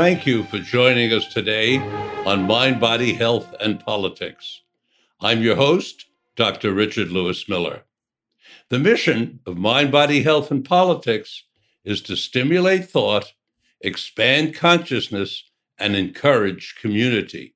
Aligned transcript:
Thank 0.00 0.24
you 0.24 0.44
for 0.44 0.58
joining 0.58 1.12
us 1.12 1.26
today 1.26 1.76
on 2.24 2.46
Mind, 2.46 2.80
Body, 2.80 3.12
Health, 3.12 3.54
and 3.60 3.78
Politics. 3.78 4.62
I'm 5.20 5.42
your 5.42 5.56
host, 5.56 6.06
Dr. 6.36 6.72
Richard 6.72 7.10
Lewis 7.10 7.50
Miller. 7.50 7.82
The 8.70 8.78
mission 8.78 9.40
of 9.44 9.58
Mind, 9.58 9.92
Body, 9.92 10.22
Health, 10.22 10.50
and 10.50 10.64
Politics 10.64 11.44
is 11.84 12.00
to 12.04 12.16
stimulate 12.16 12.88
thought, 12.88 13.34
expand 13.82 14.54
consciousness, 14.54 15.44
and 15.76 15.94
encourage 15.94 16.76
community. 16.80 17.54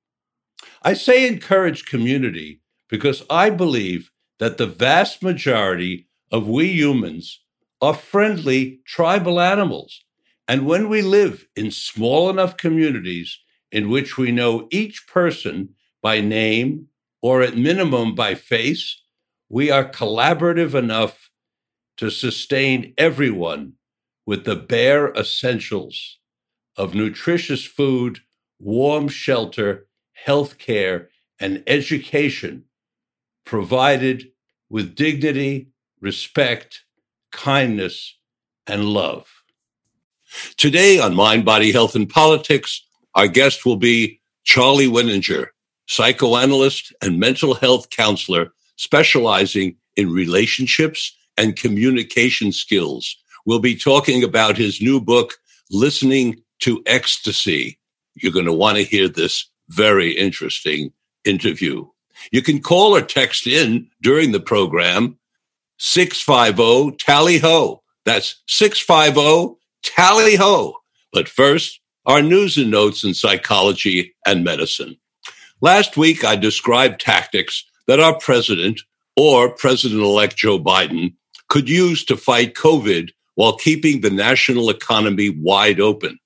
I 0.82 0.92
say 0.92 1.26
encourage 1.26 1.86
community 1.86 2.60
because 2.90 3.24
I 3.30 3.48
believe 3.48 4.10
that 4.38 4.58
the 4.58 4.66
vast 4.66 5.22
majority 5.22 6.08
of 6.30 6.46
we 6.46 6.66
humans 6.66 7.40
are 7.80 7.94
friendly 7.94 8.80
tribal 8.84 9.40
animals. 9.40 10.04
And 10.46 10.66
when 10.66 10.88
we 10.88 11.02
live 11.02 11.46
in 11.56 11.70
small 11.70 12.28
enough 12.28 12.56
communities 12.56 13.38
in 13.72 13.88
which 13.88 14.18
we 14.18 14.30
know 14.30 14.68
each 14.70 15.06
person 15.06 15.70
by 16.02 16.20
name 16.20 16.88
or 17.22 17.42
at 17.42 17.56
minimum 17.56 18.14
by 18.14 18.34
face, 18.34 19.02
we 19.48 19.70
are 19.70 19.88
collaborative 19.90 20.74
enough 20.74 21.30
to 21.96 22.10
sustain 22.10 22.92
everyone 22.98 23.74
with 24.26 24.44
the 24.44 24.56
bare 24.56 25.12
essentials 25.12 26.18
of 26.76 26.94
nutritious 26.94 27.64
food, 27.64 28.20
warm 28.58 29.08
shelter, 29.08 29.86
health 30.12 30.58
care, 30.58 31.08
and 31.38 31.62
education 31.66 32.64
provided 33.44 34.30
with 34.68 34.94
dignity, 34.94 35.68
respect, 36.00 36.84
kindness, 37.30 38.18
and 38.66 38.84
love. 38.84 39.33
Today 40.56 40.98
on 40.98 41.14
Mind, 41.14 41.44
Body, 41.44 41.72
Health, 41.72 41.94
and 41.94 42.08
Politics, 42.08 42.84
our 43.14 43.28
guest 43.28 43.64
will 43.64 43.76
be 43.76 44.20
Charlie 44.44 44.88
Wininger, 44.88 45.46
psychoanalyst 45.86 46.92
and 47.02 47.20
mental 47.20 47.54
health 47.54 47.90
counselor 47.90 48.52
specializing 48.76 49.76
in 49.96 50.10
relationships 50.10 51.16
and 51.36 51.56
communication 51.56 52.52
skills. 52.52 53.16
We'll 53.46 53.60
be 53.60 53.76
talking 53.76 54.24
about 54.24 54.56
his 54.56 54.80
new 54.80 55.00
book, 55.00 55.34
Listening 55.70 56.42
to 56.60 56.82
Ecstasy. 56.86 57.78
You're 58.14 58.32
going 58.32 58.44
to 58.46 58.52
want 58.52 58.76
to 58.78 58.84
hear 58.84 59.08
this 59.08 59.48
very 59.68 60.12
interesting 60.12 60.92
interview. 61.24 61.86
You 62.32 62.42
can 62.42 62.60
call 62.60 62.94
or 62.94 63.02
text 63.02 63.46
in 63.46 63.88
during 64.02 64.32
the 64.32 64.40
program 64.40 65.18
650 65.78 66.96
Tally 66.98 67.38
Ho. 67.38 67.82
That's 68.04 68.42
650 68.46 69.58
Tally 69.84 70.34
Ho. 70.36 70.76
But 71.12 71.28
first, 71.28 71.80
our 72.06 72.22
news 72.22 72.56
and 72.56 72.70
notes 72.70 73.04
in 73.04 73.14
psychology 73.14 74.14
and 74.26 74.42
medicine. 74.42 74.96
Last 75.60 75.96
week, 75.96 76.24
I 76.24 76.36
described 76.36 77.00
tactics 77.00 77.64
that 77.86 78.00
our 78.00 78.18
president 78.18 78.80
or 79.16 79.50
President 79.50 80.00
elect 80.00 80.36
Joe 80.36 80.58
Biden 80.58 81.14
could 81.48 81.68
use 81.68 82.04
to 82.06 82.16
fight 82.16 82.54
COVID 82.54 83.10
while 83.36 83.56
keeping 83.56 84.00
the 84.00 84.10
national 84.10 84.70
economy 84.70 85.30
wide 85.30 85.80
open. 85.80 86.18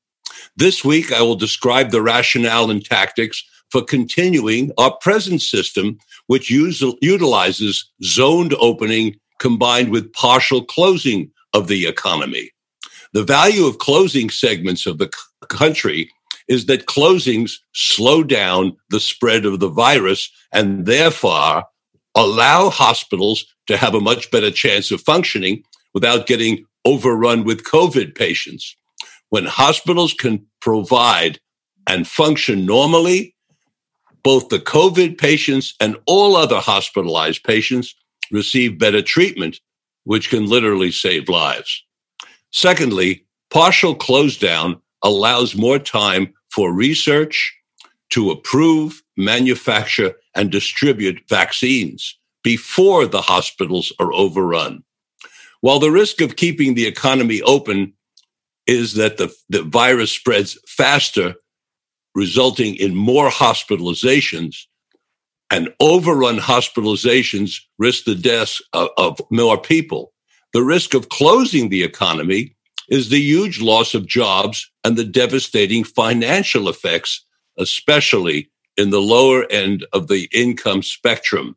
This 0.57 0.85
week, 0.85 1.13
I 1.13 1.21
will 1.23 1.37
describe 1.37 1.91
the 1.91 2.03
rationale 2.03 2.71
and 2.71 2.85
tactics 2.85 3.45
for 3.71 3.83
continuing 3.83 4.73
our 4.79 4.97
present 4.97 5.43
system, 5.43 5.99
which 6.27 6.51
use, 6.51 6.83
utilizes 7.03 7.91
zoned 8.03 8.55
opening 8.59 9.17
combined 9.39 9.91
with 9.91 10.13
partial 10.13 10.65
closing 10.65 11.31
of 11.53 11.69
the 11.69 11.87
economy. 11.87 12.51
The 13.15 13.25
value 13.25 13.67
of 13.67 13.79
closing 13.79 14.31
segments 14.31 14.87
of 14.87 14.99
the 14.99 15.11
c- 15.13 15.47
country 15.49 16.11
is 16.49 16.67
that 16.67 16.87
closings 16.87 17.53
slow 17.75 18.23
down 18.23 18.77
the 18.91 19.01
spread 19.01 19.45
of 19.45 19.61
the 19.61 19.69
virus 19.69 20.31
and 20.53 20.87
therefore 20.87 21.65
allow 22.15 22.71
hospitals 22.71 23.45
to 23.67 23.77
have 23.77 23.95
a 23.95 24.01
much 24.01 24.31
better 24.31 24.51
chance 24.51 24.91
of 24.91 25.01
functioning 25.03 25.63
without 25.95 26.27
getting 26.27 26.65
overrun 26.85 27.45
with 27.45 27.65
COVID 27.65 28.15
patients. 28.15 28.77
When 29.31 29.45
hospitals 29.45 30.15
can 30.15 30.47
provide 30.61 31.39
and 31.87 32.07
function 32.07 32.67
normally, 32.67 33.35
both 34.23 34.49
the 34.49 34.59
COVID 34.59 35.19
patients 35.19 35.75
and 35.81 35.97
all 36.07 36.37
other 36.37 36.61
hospitalized 36.61 37.45
patients 37.45 37.95
receive 38.31 38.79
better 38.79 39.03
treatment, 39.03 39.61
which 40.05 40.31
can 40.31 40.47
literally 40.47 40.91
save 40.91 41.29
lives. 41.29 41.85
Secondly, 42.53 43.25
partial 43.51 43.95
close 43.95 44.37
down 44.37 44.81
allows 45.03 45.55
more 45.55 45.79
time 45.79 46.33
for 46.51 46.73
research 46.73 47.55
to 48.11 48.31
approve, 48.31 49.03
manufacture, 49.17 50.15
and 50.35 50.51
distribute 50.51 51.21
vaccines 51.29 52.19
before 52.43 53.07
the 53.07 53.21
hospitals 53.21 53.93
are 53.99 54.13
overrun. 54.13 54.83
While 55.61 55.79
the 55.79 55.91
risk 55.91 56.21
of 56.21 56.37
keeping 56.37 56.75
the 56.75 56.87
economy 56.87 57.43
open 57.43 57.93
is 58.67 58.95
that 58.95 59.17
the, 59.17 59.35
the 59.49 59.63
virus 59.63 60.13
spreads 60.13 60.59
faster, 60.67 61.35
resulting 62.15 62.77
in 62.77 62.95
more 62.95 63.29
hospitalizations, 63.31 64.57
and 65.51 65.73
overrun 65.81 66.39
hospitalizations 66.39 67.57
risk 67.79 68.05
the 68.05 68.15
deaths 68.15 68.63
of, 68.73 68.89
of 68.97 69.21
more 69.31 69.59
people. 69.59 70.13
The 70.59 70.65
risk 70.65 70.93
of 70.93 71.09
closing 71.09 71.69
the 71.69 71.85
economy 71.85 72.57
is 72.89 73.11
the 73.11 73.21
huge 73.21 73.61
loss 73.61 73.95
of 73.95 74.09
jobs 74.09 74.69
and 74.83 74.97
the 74.97 75.05
devastating 75.05 75.85
financial 75.85 76.69
effects, 76.69 77.25
especially 77.59 78.51
in 78.77 78.91
the 78.91 79.01
lower 79.01 79.47
end 79.53 79.87
of 79.93 80.09
the 80.09 80.29
income 80.33 80.83
spectrum. 80.83 81.55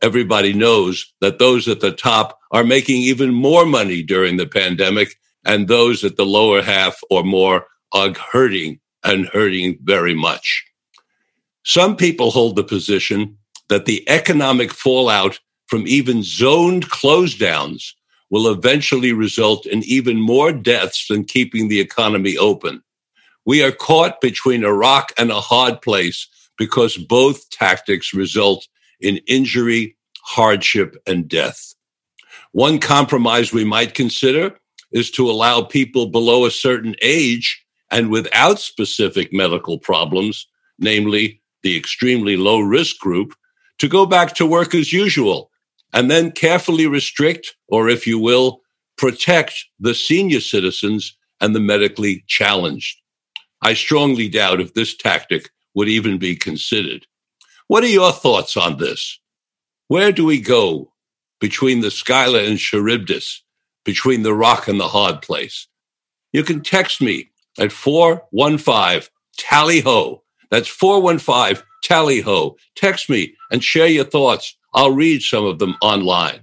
Everybody 0.00 0.54
knows 0.54 1.12
that 1.20 1.38
those 1.38 1.68
at 1.68 1.80
the 1.80 1.92
top 1.92 2.38
are 2.50 2.64
making 2.64 3.02
even 3.02 3.30
more 3.30 3.66
money 3.66 4.02
during 4.02 4.38
the 4.38 4.46
pandemic, 4.46 5.18
and 5.44 5.68
those 5.68 6.02
at 6.02 6.16
the 6.16 6.24
lower 6.24 6.62
half 6.62 6.98
or 7.10 7.24
more 7.24 7.66
are 7.92 8.14
hurting 8.14 8.80
and 9.02 9.26
hurting 9.26 9.76
very 9.82 10.14
much. 10.14 10.64
Some 11.62 11.94
people 11.94 12.30
hold 12.30 12.56
the 12.56 12.64
position 12.64 13.36
that 13.68 13.84
the 13.84 14.02
economic 14.08 14.72
fallout 14.72 15.40
from 15.66 15.86
even 15.86 16.22
zoned 16.22 16.88
close 16.88 17.34
downs 17.34 17.94
will 18.34 18.48
eventually 18.48 19.12
result 19.12 19.64
in 19.64 19.84
even 19.84 20.18
more 20.18 20.52
deaths 20.52 21.06
than 21.06 21.24
keeping 21.24 21.68
the 21.68 21.78
economy 21.78 22.36
open. 22.36 22.82
We 23.46 23.62
are 23.62 23.70
caught 23.70 24.20
between 24.20 24.64
a 24.64 24.72
rock 24.72 25.12
and 25.16 25.30
a 25.30 25.40
hard 25.40 25.80
place 25.80 26.26
because 26.58 26.96
both 26.96 27.48
tactics 27.50 28.12
result 28.12 28.66
in 28.98 29.20
injury, 29.28 29.96
hardship, 30.24 31.00
and 31.06 31.28
death. 31.28 31.74
One 32.50 32.80
compromise 32.80 33.52
we 33.52 33.62
might 33.62 33.94
consider 33.94 34.58
is 34.90 35.12
to 35.12 35.30
allow 35.30 35.62
people 35.62 36.06
below 36.06 36.44
a 36.44 36.50
certain 36.50 36.96
age 37.02 37.64
and 37.92 38.10
without 38.10 38.58
specific 38.58 39.32
medical 39.32 39.78
problems, 39.78 40.48
namely 40.80 41.40
the 41.62 41.76
extremely 41.76 42.36
low 42.36 42.58
risk 42.58 42.98
group, 42.98 43.32
to 43.78 43.86
go 43.86 44.06
back 44.06 44.34
to 44.34 44.44
work 44.44 44.74
as 44.74 44.92
usual 44.92 45.52
and 45.94 46.10
then 46.10 46.32
carefully 46.32 46.86
restrict, 46.86 47.56
or 47.68 47.88
if 47.88 48.06
you 48.06 48.18
will, 48.18 48.60
protect 48.98 49.54
the 49.78 49.94
senior 49.94 50.40
citizens 50.40 51.16
and 51.40 51.54
the 51.54 51.60
medically 51.60 52.24
challenged. 52.26 53.00
I 53.62 53.74
strongly 53.74 54.28
doubt 54.28 54.60
if 54.60 54.74
this 54.74 54.96
tactic 54.96 55.50
would 55.74 55.88
even 55.88 56.18
be 56.18 56.36
considered. 56.36 57.06
What 57.68 57.84
are 57.84 57.88
your 57.88 58.12
thoughts 58.12 58.56
on 58.56 58.76
this? 58.76 59.18
Where 59.88 60.12
do 60.12 60.24
we 60.24 60.40
go 60.40 60.92
between 61.40 61.80
the 61.80 61.90
Scylla 61.90 62.42
and 62.42 62.58
Charybdis, 62.58 63.42
between 63.84 64.22
the 64.22 64.34
rock 64.34 64.68
and 64.68 64.78
the 64.78 64.88
hard 64.88 65.22
place? 65.22 65.68
You 66.32 66.42
can 66.42 66.62
text 66.62 67.00
me 67.00 67.30
at 67.58 67.72
415 67.72 69.08
tally 69.36 69.80
ho. 69.80 70.22
That's 70.50 70.68
415 70.68 71.64
tally 71.82 72.20
ho. 72.20 72.56
Text 72.74 73.08
me 73.08 73.34
and 73.50 73.62
share 73.62 73.86
your 73.86 74.04
thoughts. 74.04 74.56
I'll 74.74 74.94
read 74.94 75.22
some 75.22 75.44
of 75.44 75.58
them 75.58 75.76
online. 75.80 76.40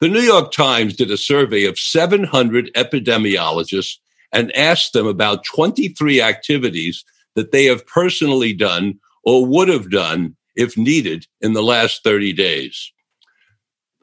The 0.00 0.08
New 0.08 0.20
York 0.20 0.52
Times 0.52 0.96
did 0.96 1.10
a 1.10 1.16
survey 1.16 1.64
of 1.64 1.78
700 1.78 2.72
epidemiologists 2.74 3.96
and 4.32 4.54
asked 4.56 4.92
them 4.92 5.06
about 5.06 5.44
23 5.44 6.22
activities 6.22 7.04
that 7.34 7.52
they 7.52 7.66
have 7.66 7.86
personally 7.86 8.52
done 8.52 8.98
or 9.24 9.44
would 9.44 9.68
have 9.68 9.90
done 9.90 10.36
if 10.56 10.76
needed 10.76 11.26
in 11.40 11.52
the 11.52 11.62
last 11.62 12.02
30 12.02 12.32
days. 12.32 12.92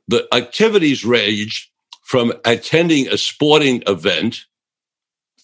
The 0.07 0.27
activities 0.33 1.03
ranged 1.03 1.69
from 2.03 2.31
attending 2.45 3.07
a 3.07 3.17
sporting 3.17 3.83
event 3.87 4.45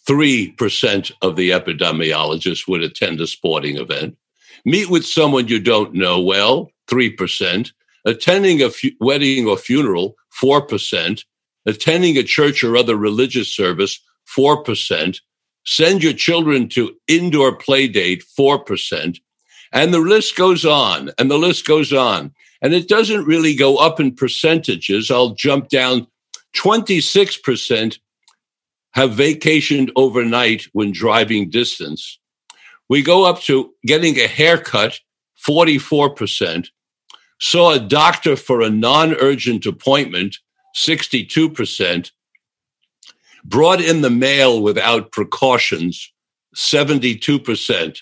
3% 0.07 1.11
of 1.21 1.35
the 1.35 1.49
epidemiologists 1.49 2.67
would 2.67 2.81
attend 2.81 3.21
a 3.21 3.27
sporting 3.27 3.77
event. 3.77 4.17
Meet 4.65 4.89
with 4.89 5.05
someone 5.05 5.47
you 5.47 5.59
don't 5.59 5.93
know 5.93 6.21
well, 6.21 6.69
3%. 6.87 7.71
Attending 8.05 8.61
a 8.61 8.69
fu- 8.69 8.91
wedding 8.99 9.47
or 9.47 9.57
funeral, 9.57 10.15
4%. 10.41 11.23
Attending 11.65 12.17
a 12.17 12.23
church 12.23 12.63
or 12.63 12.75
other 12.75 12.95
religious 12.95 13.53
service, 13.53 13.99
4%. 14.35 15.19
Send 15.65 16.03
your 16.03 16.13
children 16.13 16.67
to 16.69 16.95
indoor 17.07 17.55
play 17.55 17.87
date, 17.87 18.23
4%. 18.37 19.19
And 19.71 19.93
the 19.93 19.99
list 19.99 20.35
goes 20.35 20.65
on 20.65 21.11
and 21.17 21.31
the 21.31 21.37
list 21.37 21.65
goes 21.65 21.93
on. 21.93 22.33
And 22.61 22.73
it 22.73 22.87
doesn't 22.87 23.25
really 23.25 23.55
go 23.55 23.77
up 23.77 23.99
in 23.99 24.15
percentages. 24.15 25.09
I'll 25.09 25.31
jump 25.31 25.69
down 25.69 26.07
26% 26.55 27.97
have 28.93 29.11
vacationed 29.11 29.91
overnight 29.95 30.67
when 30.73 30.91
driving 30.91 31.49
distance. 31.49 32.19
We 32.89 33.01
go 33.01 33.25
up 33.25 33.41
to 33.41 33.73
getting 33.85 34.19
a 34.19 34.27
haircut, 34.27 34.99
44%. 35.47 36.67
Saw 37.39 37.73
a 37.73 37.79
doctor 37.79 38.35
for 38.35 38.61
a 38.61 38.69
non 38.69 39.13
urgent 39.15 39.65
appointment, 39.65 40.37
62%. 40.75 42.11
Brought 43.45 43.81
in 43.81 44.01
the 44.01 44.09
mail 44.09 44.61
without 44.61 45.11
precautions, 45.11 46.11
72%. 46.55 47.99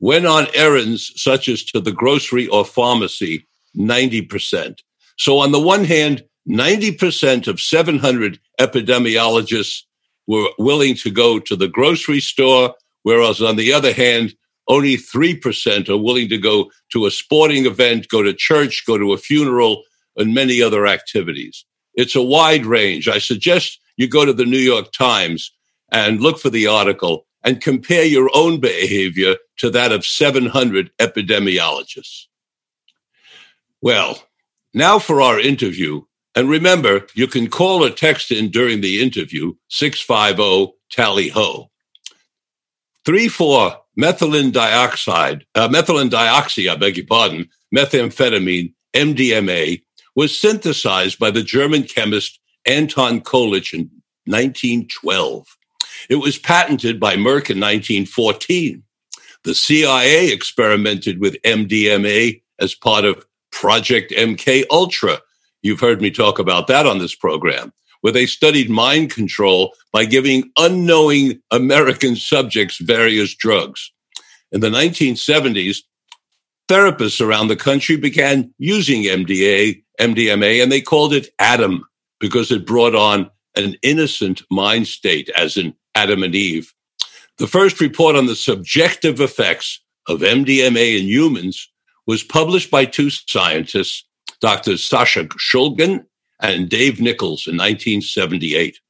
Went 0.00 0.26
on 0.26 0.46
errands 0.54 1.12
such 1.14 1.48
as 1.48 1.62
to 1.64 1.80
the 1.80 1.92
grocery 1.92 2.48
or 2.48 2.64
pharmacy, 2.64 3.46
90%. 3.76 4.78
So, 5.16 5.38
on 5.38 5.52
the 5.52 5.60
one 5.60 5.84
hand, 5.84 6.24
90% 6.48 7.46
of 7.46 7.60
700 7.60 8.40
epidemiologists 8.58 9.82
were 10.26 10.48
willing 10.58 10.94
to 10.96 11.10
go 11.10 11.38
to 11.38 11.54
the 11.54 11.68
grocery 11.68 12.20
store, 12.20 12.74
whereas 13.02 13.42
on 13.42 13.56
the 13.56 13.72
other 13.72 13.92
hand, 13.92 14.34
only 14.70 14.96
3% 14.96 15.88
are 15.88 15.96
willing 15.96 16.28
to 16.28 16.38
go 16.38 16.70
to 16.92 17.04
a 17.04 17.10
sporting 17.10 17.66
event, 17.66 18.08
go 18.08 18.22
to 18.22 18.32
church, 18.32 18.84
go 18.86 18.96
to 18.96 19.12
a 19.12 19.18
funeral, 19.18 19.82
and 20.16 20.32
many 20.32 20.62
other 20.62 20.86
activities. 20.86 21.64
It's 21.94 22.14
a 22.14 22.22
wide 22.22 22.64
range. 22.64 23.08
I 23.08 23.18
suggest 23.18 23.80
you 23.96 24.08
go 24.08 24.24
to 24.24 24.32
the 24.32 24.44
New 24.44 24.58
York 24.58 24.92
Times 24.92 25.52
and 25.90 26.20
look 26.20 26.38
for 26.38 26.50
the 26.50 26.68
article 26.68 27.26
and 27.42 27.60
compare 27.60 28.04
your 28.04 28.30
own 28.32 28.60
behavior 28.60 29.36
to 29.58 29.70
that 29.70 29.90
of 29.90 30.06
700 30.06 30.90
epidemiologists. 30.98 32.26
Well, 33.82 34.22
now 34.72 35.00
for 35.00 35.20
our 35.20 35.40
interview 35.40 36.02
and 36.36 36.48
remember, 36.48 37.06
you 37.14 37.26
can 37.26 37.48
call 37.48 37.84
or 37.84 37.90
text 37.90 38.30
in 38.30 38.50
during 38.50 38.80
the 38.80 39.02
interview 39.02 39.54
650 39.68 40.76
tally 40.90 41.28
ho. 41.28 41.70
3,4 43.04 43.79
methylene 43.98 44.52
dioxide, 44.52 45.44
uh, 45.54 45.68
methylene 45.68 46.10
dioxide, 46.10 46.68
I 46.68 46.76
beg 46.76 46.96
your 46.96 47.06
pardon, 47.06 47.48
methamphetamine, 47.74 48.72
MDMA, 48.94 49.82
was 50.16 50.38
synthesized 50.38 51.18
by 51.18 51.30
the 51.30 51.42
German 51.42 51.84
chemist 51.84 52.40
Anton 52.66 53.20
Köllisch 53.20 53.72
in 53.72 53.90
1912. 54.26 55.46
It 56.08 56.16
was 56.16 56.38
patented 56.38 56.98
by 56.98 57.14
Merck 57.14 57.50
in 57.50 57.60
1914. 57.60 58.82
The 59.44 59.54
CIA 59.54 60.32
experimented 60.32 61.20
with 61.20 61.40
MDMA 61.42 62.42
as 62.58 62.74
part 62.74 63.04
of 63.04 63.24
Project 63.50 64.12
MK 64.12 64.64
Ultra, 64.70 65.20
You've 65.62 65.80
heard 65.80 66.00
me 66.00 66.10
talk 66.10 66.38
about 66.38 66.66
that 66.68 66.86
on 66.86 66.98
this 66.98 67.14
program, 67.14 67.72
where 68.00 68.12
they 68.12 68.26
studied 68.26 68.70
mind 68.70 69.10
control 69.10 69.74
by 69.92 70.04
giving 70.04 70.50
unknowing 70.58 71.40
American 71.50 72.16
subjects 72.16 72.78
various 72.78 73.34
drugs. 73.34 73.92
In 74.52 74.60
the 74.60 74.70
1970s, 74.70 75.78
therapists 76.68 77.24
around 77.24 77.48
the 77.48 77.56
country 77.56 77.96
began 77.96 78.52
using 78.58 79.02
MDA, 79.02 79.82
MDMA, 80.00 80.62
and 80.62 80.72
they 80.72 80.80
called 80.80 81.12
it 81.12 81.28
Adam 81.38 81.84
because 82.18 82.50
it 82.50 82.66
brought 82.66 82.94
on 82.94 83.30
an 83.56 83.76
innocent 83.82 84.42
mind 84.50 84.86
state, 84.86 85.28
as 85.36 85.56
in 85.56 85.74
Adam 85.94 86.22
and 86.22 86.34
Eve. 86.34 86.72
The 87.38 87.46
first 87.46 87.80
report 87.80 88.16
on 88.16 88.26
the 88.26 88.36
subjective 88.36 89.20
effects 89.20 89.80
of 90.06 90.20
MDMA 90.20 91.00
in 91.00 91.06
humans 91.06 91.70
was 92.06 92.22
published 92.22 92.70
by 92.70 92.84
two 92.84 93.10
scientists, 93.10 94.04
Dr. 94.40 94.76
Sasha 94.76 95.24
Shulgin 95.24 96.04
and 96.40 96.68
Dave 96.68 97.00
Nichols 97.00 97.46
in 97.46 97.56
1978. 97.56 98.80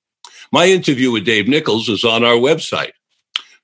My 0.53 0.67
interview 0.67 1.11
with 1.11 1.25
Dave 1.25 1.49
Nichols 1.49 1.89
is 1.89 2.05
on 2.05 2.25
our 2.25 2.35
website. 2.35 2.93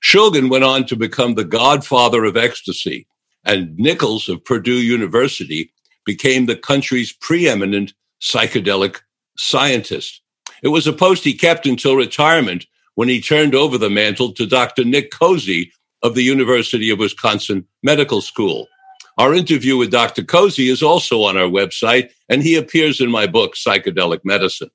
Shulgin 0.03 0.49
went 0.49 0.63
on 0.63 0.85
to 0.85 0.95
become 0.95 1.35
the 1.35 1.43
godfather 1.43 2.23
of 2.23 2.37
ecstasy, 2.37 3.07
and 3.43 3.77
Nichols 3.77 4.29
of 4.29 4.43
Purdue 4.45 4.81
University 4.81 5.71
became 6.05 6.45
the 6.45 6.55
country's 6.55 7.11
preeminent 7.11 7.93
psychedelic 8.21 9.01
scientist. 9.37 10.21
It 10.63 10.69
was 10.69 10.87
a 10.87 10.93
post 10.93 11.23
he 11.23 11.33
kept 11.33 11.65
until 11.65 11.95
retirement 11.95 12.65
when 12.95 13.09
he 13.09 13.21
turned 13.21 13.53
over 13.53 13.77
the 13.77 13.89
mantle 13.89 14.33
to 14.33 14.45
Dr. 14.47 14.83
Nick 14.83 15.11
Cozzi 15.11 15.71
of 16.03 16.15
the 16.15 16.23
University 16.23 16.89
of 16.89 16.99
Wisconsin 16.99 17.67
Medical 17.83 18.21
School. 18.21 18.67
Our 19.17 19.33
interview 19.33 19.77
with 19.77 19.89
Dr. 19.89 20.21
Cozzi 20.21 20.69
is 20.69 20.83
also 20.83 21.23
on 21.23 21.37
our 21.37 21.49
website, 21.49 22.11
and 22.29 22.43
he 22.43 22.55
appears 22.55 23.01
in 23.01 23.09
my 23.09 23.25
book, 23.25 23.55
Psychedelic 23.55 24.19
Medicine. 24.23 24.69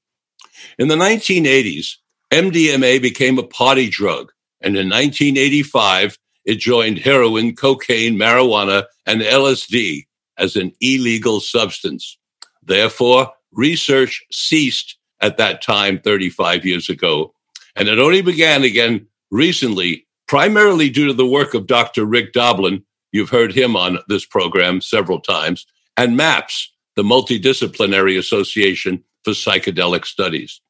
In 0.78 0.88
the 0.88 0.96
1980s, 0.96 1.96
MDMA 2.32 3.00
became 3.00 3.38
a 3.38 3.44
party 3.44 3.88
drug, 3.88 4.32
and 4.60 4.76
in 4.76 4.88
1985, 4.88 6.18
it 6.44 6.56
joined 6.56 6.98
heroin, 6.98 7.54
cocaine, 7.54 8.16
marijuana, 8.16 8.86
and 9.06 9.20
LSD 9.20 10.06
as 10.38 10.56
an 10.56 10.72
illegal 10.80 11.40
substance. 11.40 12.18
Therefore, 12.64 13.32
research 13.52 14.24
ceased 14.32 14.96
at 15.20 15.36
that 15.36 15.62
time 15.62 16.00
35 16.00 16.66
years 16.66 16.88
ago, 16.88 17.32
and 17.76 17.86
it 17.88 18.00
only 18.00 18.22
began 18.22 18.64
again 18.64 19.06
recently, 19.30 20.06
primarily 20.26 20.90
due 20.90 21.06
to 21.06 21.12
the 21.12 21.26
work 21.26 21.54
of 21.54 21.68
Dr. 21.68 22.04
Rick 22.04 22.32
Doblin, 22.32 22.84
You've 23.12 23.30
heard 23.30 23.52
him 23.52 23.76
on 23.76 23.98
this 24.08 24.24
program 24.24 24.80
several 24.80 25.20
times. 25.20 25.66
And 25.96 26.16
MAPS, 26.16 26.72
the 26.96 27.02
Multidisciplinary 27.02 28.18
Association 28.18 29.04
for 29.22 29.32
Psychedelic 29.32 30.06
Studies. 30.06 30.60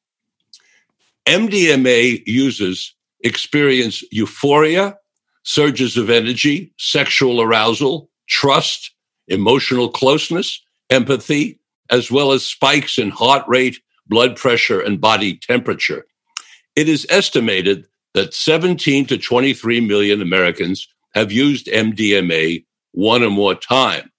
MDMA 1.25 2.21
users 2.25 2.93
experience 3.21 4.03
euphoria, 4.11 4.97
surges 5.43 5.97
of 5.97 6.09
energy, 6.09 6.73
sexual 6.77 7.41
arousal, 7.41 8.09
trust, 8.27 8.91
emotional 9.27 9.89
closeness, 9.89 10.61
empathy, 10.89 11.59
as 11.89 12.11
well 12.11 12.31
as 12.31 12.45
spikes 12.45 12.97
in 12.97 13.09
heart 13.09 13.45
rate, 13.47 13.79
blood 14.07 14.35
pressure, 14.35 14.81
and 14.81 14.99
body 14.99 15.37
temperature. 15.37 16.05
It 16.75 16.89
is 16.89 17.07
estimated 17.09 17.85
that 18.13 18.33
17 18.33 19.05
to 19.07 19.17
23 19.17 19.79
million 19.81 20.21
Americans 20.21 20.87
have 21.13 21.31
used 21.31 21.67
MDMA 21.67 22.65
one 22.91 23.23
or 23.23 23.29
more 23.29 23.55
time. 23.55 24.11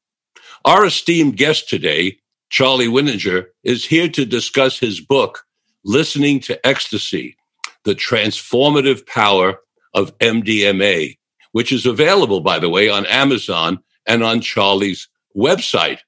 Our 0.65 0.87
esteemed 0.87 1.37
guest 1.37 1.69
today, 1.69 2.17
Charlie 2.51 2.89
Wininger, 2.89 3.47
is 3.63 3.85
here 3.85 4.09
to 4.09 4.25
discuss 4.25 4.79
his 4.79 5.01
book, 5.01 5.45
Listening 5.85 6.41
to 6.41 6.67
Ecstasy, 6.67 7.37
The 7.85 7.95
Transformative 7.95 9.07
Power 9.07 9.61
of 9.93 10.17
MDMA, 10.19 11.19
which 11.53 11.71
is 11.73 11.87
available, 11.87 12.41
by 12.41 12.59
the 12.59 12.71
way, 12.71 12.89
on 12.89 13.07
Amazon 13.07 13.79
and 14.07 14.25
on 14.25 14.41
Charlie's 14.41 15.09
website. 15.37 15.99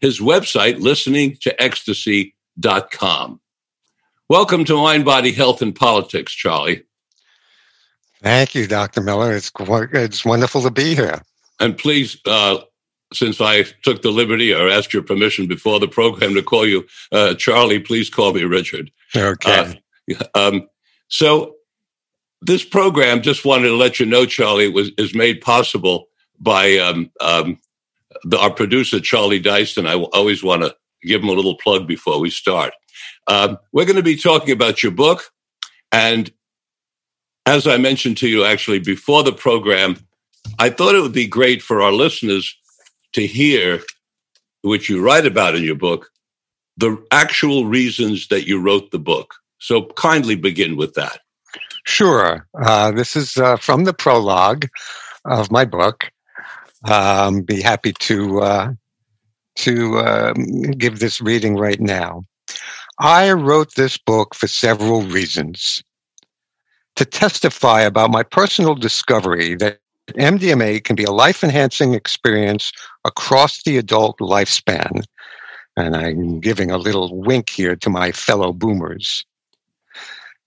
His 0.00 0.20
website, 0.20 0.80
listeningtoecstasy.com. 0.80 3.40
Welcome 4.28 4.64
to 4.64 4.76
Mind, 4.76 5.04
Body, 5.04 5.32
Health, 5.32 5.62
and 5.62 5.74
Politics, 5.74 6.32
Charlie. 6.32 6.84
Thank 8.22 8.54
you, 8.54 8.66
Dr. 8.66 9.00
Miller. 9.00 9.32
It's 9.32 9.50
it's 9.58 10.24
wonderful 10.24 10.62
to 10.62 10.70
be 10.70 10.94
here. 10.94 11.20
And 11.58 11.76
please, 11.76 12.16
uh, 12.26 12.58
since 13.12 13.40
I 13.40 13.64
took 13.82 14.02
the 14.02 14.10
liberty 14.10 14.54
or 14.54 14.68
asked 14.68 14.92
your 14.92 15.02
permission 15.02 15.46
before 15.46 15.80
the 15.80 15.88
program 15.88 16.34
to 16.34 16.42
call 16.42 16.66
you 16.66 16.86
uh, 17.10 17.34
Charlie, 17.34 17.80
please 17.80 18.08
call 18.08 18.32
me 18.32 18.44
Richard. 18.44 18.90
Okay. 19.14 19.80
Uh, 20.08 20.24
um, 20.34 20.68
so 21.08 21.56
this 22.40 22.64
program, 22.64 23.22
just 23.22 23.44
wanted 23.44 23.68
to 23.68 23.76
let 23.76 24.00
you 24.00 24.06
know, 24.06 24.24
Charlie, 24.24 24.68
was 24.68 24.90
is 24.98 25.14
made 25.14 25.40
possible 25.40 26.08
by 26.40 26.78
um, 26.78 27.10
um, 27.20 27.58
the, 28.24 28.38
our 28.38 28.50
producer 28.50 29.00
Charlie 29.00 29.40
Dyson. 29.40 29.86
I 29.86 29.94
always 29.94 30.42
want 30.42 30.62
to 30.62 30.74
give 31.02 31.22
him 31.22 31.28
a 31.28 31.32
little 31.32 31.56
plug 31.56 31.86
before 31.86 32.20
we 32.20 32.30
start. 32.30 32.72
Um, 33.26 33.58
we're 33.72 33.84
going 33.84 33.96
to 33.96 34.02
be 34.02 34.16
talking 34.16 34.52
about 34.52 34.82
your 34.82 34.92
book, 34.92 35.32
and 35.90 36.32
as 37.46 37.66
I 37.66 37.76
mentioned 37.76 38.16
to 38.18 38.28
you 38.28 38.44
actually 38.44 38.78
before 38.78 39.22
the 39.22 39.32
program, 39.32 39.96
I 40.58 40.70
thought 40.70 40.94
it 40.94 41.00
would 41.00 41.12
be 41.12 41.26
great 41.26 41.62
for 41.62 41.82
our 41.82 41.92
listeners 41.92 42.56
to 43.12 43.26
hear, 43.26 43.80
which 44.62 44.88
you 44.88 45.04
write 45.04 45.26
about 45.26 45.54
in 45.54 45.62
your 45.62 45.76
book, 45.76 46.10
the 46.76 47.02
actual 47.10 47.66
reasons 47.66 48.28
that 48.28 48.46
you 48.46 48.60
wrote 48.60 48.90
the 48.90 48.98
book. 48.98 49.34
So 49.58 49.86
kindly 49.96 50.34
begin 50.34 50.76
with 50.76 50.94
that. 50.94 51.20
Sure. 51.84 52.46
Uh, 52.60 52.92
this 52.92 53.16
is 53.16 53.36
uh, 53.36 53.56
from 53.56 53.84
the 53.84 53.92
prologue 53.92 54.68
of 55.24 55.50
my 55.50 55.64
book. 55.64 56.10
Um, 56.84 57.42
be 57.42 57.60
happy 57.60 57.92
to 57.92 58.40
uh, 58.40 58.72
to 59.56 59.98
um, 59.98 60.62
give 60.72 60.98
this 60.98 61.20
reading 61.20 61.56
right 61.56 61.80
now. 61.80 62.24
I 62.98 63.32
wrote 63.32 63.74
this 63.74 63.98
book 63.98 64.34
for 64.34 64.46
several 64.46 65.02
reasons. 65.02 65.82
To 66.96 67.04
testify 67.04 67.80
about 67.80 68.10
my 68.10 68.22
personal 68.22 68.74
discovery 68.74 69.54
that 69.56 69.80
MDMA 70.10 70.84
can 70.84 70.96
be 70.96 71.04
a 71.04 71.10
life 71.10 71.42
enhancing 71.42 71.94
experience 71.94 72.72
across 73.04 73.62
the 73.62 73.78
adult 73.78 74.18
lifespan. 74.18 75.02
And 75.76 75.96
I'm 75.96 76.40
giving 76.40 76.70
a 76.70 76.78
little 76.78 77.18
wink 77.18 77.48
here 77.48 77.76
to 77.76 77.90
my 77.90 78.12
fellow 78.12 78.52
boomers. 78.52 79.24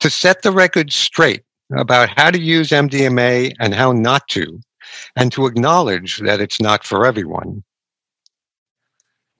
To 0.02 0.10
set 0.10 0.44
the 0.44 0.52
record 0.52 0.92
straight 0.92 1.44
about 1.76 2.10
how 2.10 2.30
to 2.30 2.40
use 2.40 2.70
MDMA 2.70 3.54
and 3.60 3.74
how 3.74 3.92
not 3.92 4.28
to, 4.30 4.60
and 5.16 5.32
to 5.32 5.48
acknowledge 5.48 6.20
that 6.20 6.42
it's 6.42 6.62
not 6.62 6.84
for 6.84 7.06
everyone. 7.06 7.64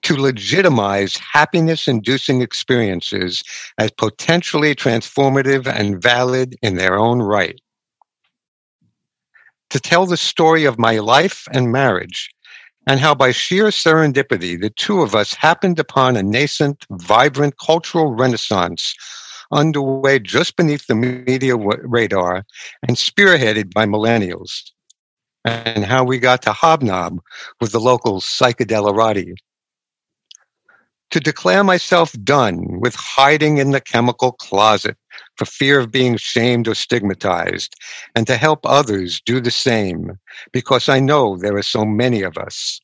To 0.06 0.16
legitimize 0.16 1.16
happiness 1.16 1.88
inducing 1.88 2.40
experiences 2.40 3.42
as 3.76 3.90
potentially 3.90 4.72
transformative 4.72 5.66
and 5.66 6.00
valid 6.00 6.54
in 6.62 6.76
their 6.76 6.96
own 6.96 7.22
right. 7.22 7.60
To 9.70 9.80
tell 9.80 10.06
the 10.06 10.16
story 10.16 10.64
of 10.64 10.78
my 10.78 11.00
life 11.00 11.48
and 11.52 11.72
marriage 11.72 12.30
and 12.86 13.00
how 13.00 13.16
by 13.16 13.32
sheer 13.32 13.70
serendipity 13.70 14.60
the 14.60 14.70
two 14.70 15.02
of 15.02 15.16
us 15.16 15.34
happened 15.34 15.80
upon 15.80 16.16
a 16.16 16.22
nascent, 16.22 16.86
vibrant 16.92 17.58
cultural 17.58 18.14
renaissance 18.14 18.94
underway 19.50 20.20
just 20.20 20.54
beneath 20.54 20.86
the 20.86 20.94
media 20.94 21.56
radar 21.56 22.44
and 22.86 22.96
spearheaded 22.96 23.74
by 23.74 23.86
millennials, 23.86 24.70
and 25.44 25.84
how 25.84 26.04
we 26.04 26.20
got 26.20 26.42
to 26.42 26.52
hobnob 26.52 27.18
with 27.60 27.72
the 27.72 27.80
local 27.80 28.20
psychedelerati 28.20 29.34
to 31.10 31.20
declare 31.20 31.62
myself 31.62 32.12
done 32.24 32.80
with 32.80 32.94
hiding 32.94 33.58
in 33.58 33.70
the 33.70 33.80
chemical 33.80 34.32
closet 34.32 34.96
for 35.36 35.44
fear 35.44 35.78
of 35.78 35.90
being 35.90 36.16
shamed 36.16 36.66
or 36.66 36.74
stigmatized, 36.74 37.74
and 38.14 38.26
to 38.26 38.36
help 38.36 38.60
others 38.64 39.20
do 39.24 39.40
the 39.40 39.50
same, 39.50 40.18
because 40.52 40.88
I 40.88 41.00
know 41.00 41.36
there 41.36 41.56
are 41.56 41.62
so 41.62 41.84
many 41.84 42.22
of 42.22 42.36
us. 42.36 42.80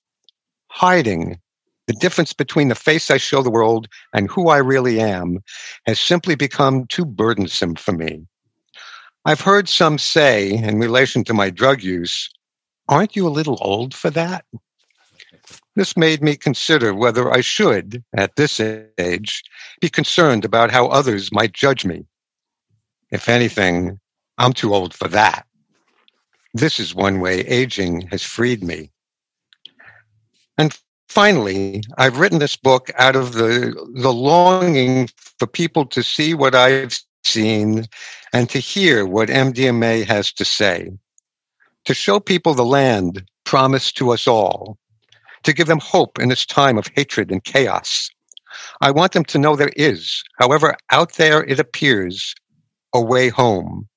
Hiding, 0.69 1.38
the 1.87 1.95
difference 1.95 2.33
between 2.33 2.69
the 2.69 2.75
face 2.75 3.11
I 3.11 3.17
show 3.17 3.43
the 3.43 3.50
world 3.50 3.88
and 4.12 4.31
who 4.31 4.49
I 4.49 4.59
really 4.59 5.00
am, 5.00 5.43
has 5.87 5.99
simply 5.99 6.35
become 6.35 6.87
too 6.87 7.05
burdensome 7.05 7.75
for 7.75 7.93
me. 7.93 8.26
I've 9.25 9.41
heard 9.41 9.69
some 9.69 9.99
say, 9.99 10.52
in 10.52 10.79
relation 10.79 11.25
to 11.25 11.35
my 11.35 11.50
drug 11.50 11.83
use, 11.83 12.31
aren't 12.88 13.17
you 13.17 13.26
a 13.26 13.31
little 13.31 13.59
old 13.61 13.95
for 13.95 14.11
that? 14.11 14.45
This 15.75 15.97
made 15.97 16.23
me 16.23 16.37
consider 16.37 16.93
whether 16.93 17.33
I 17.33 17.41
should, 17.41 18.05
at 18.14 18.37
this 18.37 18.61
age, 18.61 19.43
be 19.81 19.88
concerned 19.88 20.45
about 20.45 20.71
how 20.71 20.88
others 20.88 21.33
might 21.33 21.55
judge 21.55 21.85
me. 21.85 22.05
If 23.11 23.29
anything, 23.29 23.99
I'm 24.37 24.52
too 24.52 24.75
old 24.75 24.95
for 24.95 25.09
that. 25.09 25.47
This 26.55 26.79
is 26.79 26.95
one 26.95 27.21
way 27.21 27.41
aging 27.41 28.09
has 28.09 28.23
freed 28.23 28.62
me. 28.62 28.91
And 30.59 30.79
finally, 31.09 31.83
I've 31.97 32.19
written 32.19 32.38
this 32.38 32.57
book 32.57 32.91
out 32.99 33.17
of 33.17 33.33
the, 33.33 33.75
the 33.95 34.12
longing 34.12 35.09
for 35.38 35.47
people 35.47 35.87
to 35.87 36.02
see 36.02 36.35
what 36.35 36.55
I've 36.55 36.99
seen 37.25 37.87
and 38.35 38.50
to 38.50 38.59
hear 38.59 39.07
what 39.07 39.29
MDMA 39.31 40.05
has 40.07 40.33
to 40.33 40.45
say. 40.45 40.91
To 41.87 41.95
show 41.95 42.21
people 42.21 42.55
the 42.55 42.64
land 42.64 43.25
promised 43.45 43.97
to 43.97 44.11
us 44.11 44.26
all, 44.26 44.79
to 45.44 45.52
give 45.52 45.66
them 45.66 45.80
hope 45.80 46.18
in 46.18 46.28
this 46.28 46.46
time 46.46 46.78
of 46.78 46.88
hatred 46.94 47.30
and 47.30 47.44
chaos. 47.44 48.11
I 48.80 48.90
want 48.90 49.12
them 49.12 49.25
to 49.26 49.38
know 49.38 49.56
there 49.56 49.72
is, 49.76 50.22
however 50.38 50.76
out 50.90 51.14
there 51.14 51.44
it 51.44 51.58
appears, 51.58 52.34
a 52.94 53.00
way 53.00 53.28
home. 53.28 53.88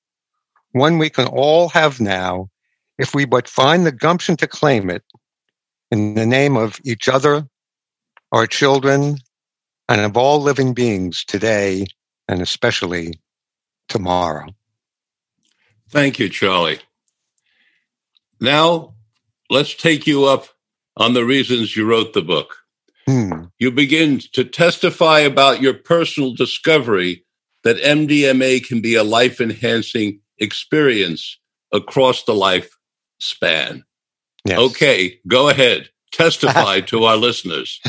One 0.72 0.98
we 0.98 1.10
can 1.10 1.26
all 1.26 1.68
have 1.70 2.00
now 2.00 2.48
if 2.98 3.14
we 3.14 3.24
but 3.24 3.48
find 3.48 3.84
the 3.84 3.92
gumption 3.92 4.36
to 4.38 4.46
claim 4.46 4.90
it 4.90 5.02
in 5.90 6.14
the 6.14 6.26
name 6.26 6.56
of 6.56 6.80
each 6.84 7.08
other, 7.08 7.46
our 8.32 8.46
children, 8.46 9.18
and 9.88 10.00
of 10.00 10.16
all 10.16 10.40
living 10.40 10.74
beings 10.74 11.24
today 11.24 11.86
and 12.28 12.42
especially 12.42 13.20
tomorrow. 13.88 14.46
Thank 15.88 16.18
you, 16.18 16.28
Charlie. 16.28 16.80
Now, 18.40 18.94
let's 19.48 19.74
take 19.74 20.06
you 20.06 20.24
up 20.24 20.48
on 20.96 21.14
the 21.14 21.24
reasons 21.24 21.76
you 21.76 21.86
wrote 21.86 22.12
the 22.12 22.22
book. 22.22 22.56
Hmm. 23.06 23.44
You 23.58 23.70
begin 23.70 24.18
to 24.32 24.44
testify 24.44 25.20
about 25.20 25.60
your 25.62 25.74
personal 25.74 26.34
discovery 26.34 27.24
that 27.64 27.76
MDMA 27.82 28.66
can 28.66 28.80
be 28.80 28.94
a 28.94 29.04
life 29.04 29.40
enhancing 29.40 30.20
experience 30.38 31.38
across 31.72 32.24
the 32.24 32.32
lifespan. 32.32 33.82
Yes. 34.44 34.58
Okay, 34.58 35.18
go 35.26 35.48
ahead. 35.48 35.88
Testify 36.12 36.80
to 36.86 37.04
our 37.04 37.16
listeners. 37.16 37.80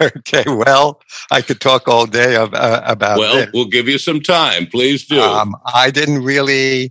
okay, 0.00 0.44
well, 0.46 1.00
I 1.30 1.42
could 1.42 1.60
talk 1.60 1.88
all 1.88 2.06
day 2.06 2.36
of, 2.36 2.54
uh, 2.54 2.82
about 2.86 3.18
Well, 3.18 3.34
this. 3.36 3.50
we'll 3.52 3.66
give 3.66 3.88
you 3.88 3.98
some 3.98 4.20
time. 4.20 4.66
Please 4.66 5.06
do. 5.06 5.20
Um, 5.20 5.54
I 5.74 5.90
didn't 5.90 6.22
really 6.22 6.90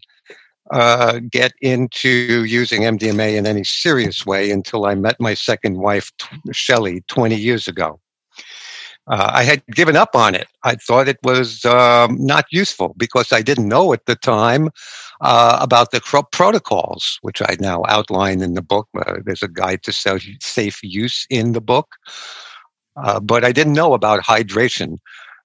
uh, 0.71 1.19
get 1.29 1.53
into 1.61 2.45
using 2.45 2.81
MDMA 2.81 3.35
in 3.35 3.45
any 3.45 3.63
serious 3.63 4.25
way 4.25 4.51
until 4.51 4.85
I 4.85 4.95
met 4.95 5.19
my 5.19 5.33
second 5.33 5.77
wife, 5.77 6.11
Shelley, 6.51 7.03
20 7.07 7.35
years 7.35 7.67
ago. 7.67 7.99
Uh, 9.07 9.29
I 9.33 9.43
had 9.43 9.63
given 9.67 9.95
up 9.95 10.15
on 10.15 10.33
it. 10.33 10.47
I 10.63 10.75
thought 10.75 11.07
it 11.07 11.19
was 11.21 11.63
um, 11.63 12.17
not 12.19 12.45
useful 12.49 12.95
because 12.97 13.31
I 13.31 13.43
didn't 13.43 13.67
know 13.67 13.93
at 13.93 14.07
the 14.07 14.15
time 14.15 14.69
uh, 15.21 15.59
about 15.61 15.91
the 15.91 16.01
protocols, 16.31 17.19
which 17.21 17.39
I 17.41 17.55
now 17.59 17.83
outline 17.87 18.41
in 18.41 18.55
the 18.55 18.63
book. 18.63 18.87
Uh, 18.97 19.17
there's 19.23 19.43
a 19.43 19.47
guide 19.47 19.83
to 19.83 19.93
safe 20.41 20.79
use 20.81 21.27
in 21.29 21.51
the 21.51 21.61
book. 21.61 21.95
Uh, 22.97 23.19
but 23.19 23.43
I 23.43 23.51
didn't 23.51 23.73
know 23.73 23.93
about 23.93 24.23
hydration. 24.23 24.97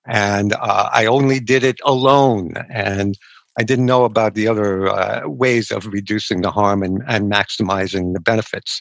And 0.07 0.55
uh, 0.55 0.89
I 0.93 1.05
only 1.05 1.39
did 1.39 1.63
it 1.63 1.81
alone. 1.85 2.55
And 2.71 3.19
I 3.59 3.63
didn't 3.63 3.87
know 3.87 4.05
about 4.05 4.35
the 4.35 4.49
other 4.49 4.89
uh, 4.89 5.29
ways 5.29 5.71
of 5.71 5.87
reducing 5.87 6.43
the 6.43 6.51
harm 6.51 6.83
and, 6.83 7.03
and 7.09 7.31
maximizing 7.31 8.15
the 8.15 8.21
benefits. 8.21 8.81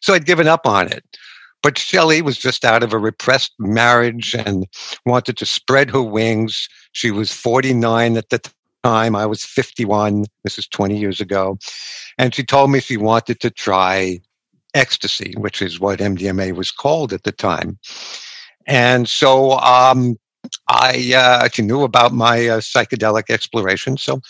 So 0.00 0.14
I'd 0.14 0.26
given 0.26 0.46
up 0.46 0.66
on 0.66 0.92
it. 0.92 1.04
But 1.62 1.78
Shelley 1.78 2.22
was 2.22 2.38
just 2.38 2.64
out 2.64 2.82
of 2.82 2.92
a 2.92 2.98
repressed 2.98 3.52
marriage 3.58 4.34
and 4.34 4.66
wanted 5.04 5.36
to 5.38 5.46
spread 5.46 5.90
her 5.90 6.02
wings. 6.02 6.68
She 6.92 7.10
was 7.10 7.32
49 7.32 8.16
at 8.16 8.30
the 8.30 8.40
time. 8.82 9.14
I 9.14 9.26
was 9.26 9.44
51. 9.44 10.24
This 10.42 10.58
is 10.58 10.66
20 10.66 10.98
years 10.98 11.20
ago. 11.20 11.58
And 12.16 12.34
she 12.34 12.44
told 12.44 12.70
me 12.70 12.80
she 12.80 12.96
wanted 12.96 13.40
to 13.40 13.50
try 13.50 14.20
ecstasy, 14.74 15.34
which 15.36 15.60
is 15.60 15.80
what 15.80 15.98
MDMA 15.98 16.54
was 16.54 16.70
called 16.70 17.12
at 17.12 17.24
the 17.24 17.32
time. 17.32 17.78
And 18.66 19.08
so 19.08 19.52
um, 19.58 20.16
I 20.68 21.12
uh, 21.14 21.48
she 21.52 21.62
knew 21.62 21.82
about 21.82 22.12
my 22.12 22.48
uh, 22.48 22.60
psychedelic 22.60 23.30
exploration, 23.30 23.96
so 23.96 24.20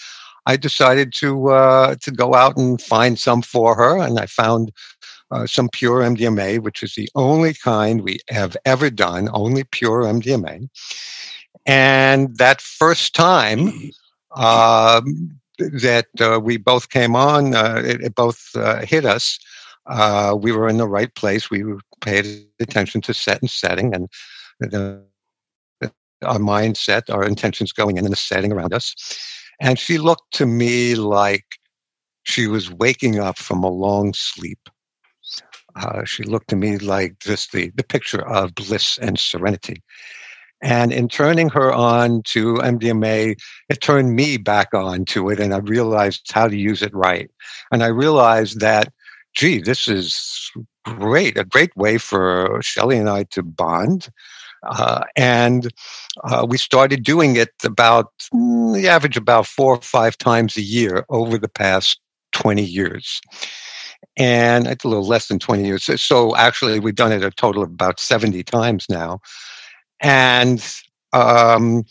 I 0.46 0.56
decided 0.56 1.12
to 1.14 1.50
uh, 1.50 1.94
to 2.00 2.10
go 2.10 2.34
out 2.34 2.56
and 2.56 2.80
find 2.80 3.18
some 3.18 3.42
for 3.42 3.74
her, 3.74 3.98
and 3.98 4.18
I 4.18 4.26
found 4.26 4.72
uh, 5.30 5.46
some 5.46 5.68
pure 5.68 6.00
MDMA, 6.00 6.60
which 6.60 6.82
is 6.82 6.94
the 6.94 7.08
only 7.14 7.54
kind 7.54 8.02
we 8.02 8.18
have 8.30 8.56
ever 8.64 8.90
done, 8.90 9.28
only 9.32 9.64
pure 9.64 10.02
MDMA. 10.02 10.68
And 11.66 12.36
that 12.38 12.60
first 12.60 13.14
time 13.14 13.70
um, 14.34 15.38
that 15.58 16.06
uh, 16.20 16.40
we 16.42 16.56
both 16.56 16.88
came 16.88 17.14
on, 17.14 17.54
uh, 17.54 17.82
it, 17.84 18.00
it, 18.00 18.14
both 18.14 18.50
hit 18.82 19.04
us. 19.04 19.38
we 20.40 20.52
were 20.52 20.68
in 20.68 20.78
the 20.78 20.88
right 20.88 21.14
place. 21.14 21.50
We 21.50 21.64
paid 22.00 22.46
attention 22.60 23.02
to 23.02 23.14
set 23.14 23.42
and 23.42 23.50
setting, 23.50 23.94
and 23.94 24.08
the 24.58 25.02
our 26.24 26.38
mindset, 26.38 27.12
our 27.12 27.24
intentions 27.24 27.72
going 27.72 27.98
in 27.98 28.04
and 28.04 28.12
the 28.12 28.16
setting 28.16 28.52
around 28.52 28.74
us. 28.74 28.94
And 29.60 29.78
she 29.78 29.98
looked 29.98 30.32
to 30.34 30.46
me 30.46 30.94
like 30.96 31.44
she 32.24 32.46
was 32.48 32.70
waking 32.72 33.18
up 33.20 33.38
from 33.38 33.64
a 33.64 33.70
long 33.70 34.14
sleep. 34.14 34.60
Uh, 35.76 36.04
she 36.04 36.24
looked 36.24 36.48
to 36.50 36.56
me 36.56 36.78
like 36.78 37.18
just 37.20 37.52
the, 37.52 37.70
the 37.76 37.84
picture 37.84 38.26
of 38.28 38.54
bliss 38.54 38.98
and 38.98 39.18
serenity. 39.18 39.82
And 40.62 40.92
in 40.92 41.08
turning 41.08 41.48
her 41.50 41.72
on 41.72 42.22
to 42.28 42.54
MDMA, 42.56 43.36
it 43.68 43.80
turned 43.80 44.16
me 44.16 44.36
back 44.36 44.74
on 44.74 45.04
to 45.06 45.30
it, 45.30 45.38
and 45.40 45.54
I 45.54 45.58
realized 45.58 46.30
how 46.32 46.48
to 46.48 46.56
use 46.56 46.82
it 46.82 46.94
right. 46.94 47.30
And 47.70 47.82
I 47.82 47.88
realized 47.88 48.60
that, 48.60 48.92
gee, 49.34 49.60
this 49.60 49.86
is 49.86 50.50
great, 50.84 51.38
a 51.38 51.44
great 51.44 51.74
way 51.76 51.98
for 51.98 52.58
Shelley 52.62 52.98
and 52.98 53.08
I 53.08 53.24
to 53.30 53.42
bond. 53.42 54.08
Uh, 54.62 55.04
and 55.16 55.72
uh, 56.24 56.46
we 56.48 56.58
started 56.58 57.02
doing 57.02 57.36
it 57.36 57.50
about 57.64 58.12
mm, 58.34 58.74
the 58.74 58.88
average 58.88 59.16
about 59.16 59.46
four 59.46 59.76
or 59.76 59.80
five 59.80 60.16
times 60.18 60.56
a 60.56 60.62
year 60.62 61.04
over 61.08 61.38
the 61.38 61.48
past 61.48 62.00
20 62.32 62.62
years. 62.62 63.20
And 64.16 64.66
it's 64.66 64.84
a 64.84 64.88
little 64.88 65.06
less 65.06 65.28
than 65.28 65.38
20 65.38 65.64
years. 65.64 66.00
So 66.00 66.36
actually, 66.36 66.78
we've 66.80 66.94
done 66.94 67.12
it 67.12 67.24
a 67.24 67.30
total 67.30 67.62
of 67.62 67.70
about 67.70 68.00
70 68.00 68.42
times 68.44 68.86
now. 68.88 69.20
And 70.00 70.62
um, 71.12 71.84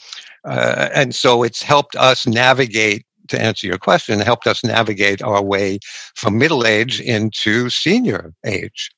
uh, 0.45 0.89
and 0.93 1.13
so 1.13 1.43
it's 1.43 1.61
helped 1.61 1.95
us 1.95 2.25
navigate 2.25 3.05
to 3.27 3.41
answer 3.41 3.67
your 3.67 3.77
question, 3.77 4.19
helped 4.19 4.47
us 4.47 4.63
navigate 4.63 5.21
our 5.21 5.41
way 5.43 5.79
from 6.15 6.37
middle 6.37 6.65
age 6.65 6.99
into 6.99 7.69
senior 7.69 8.33
age. 8.45 8.89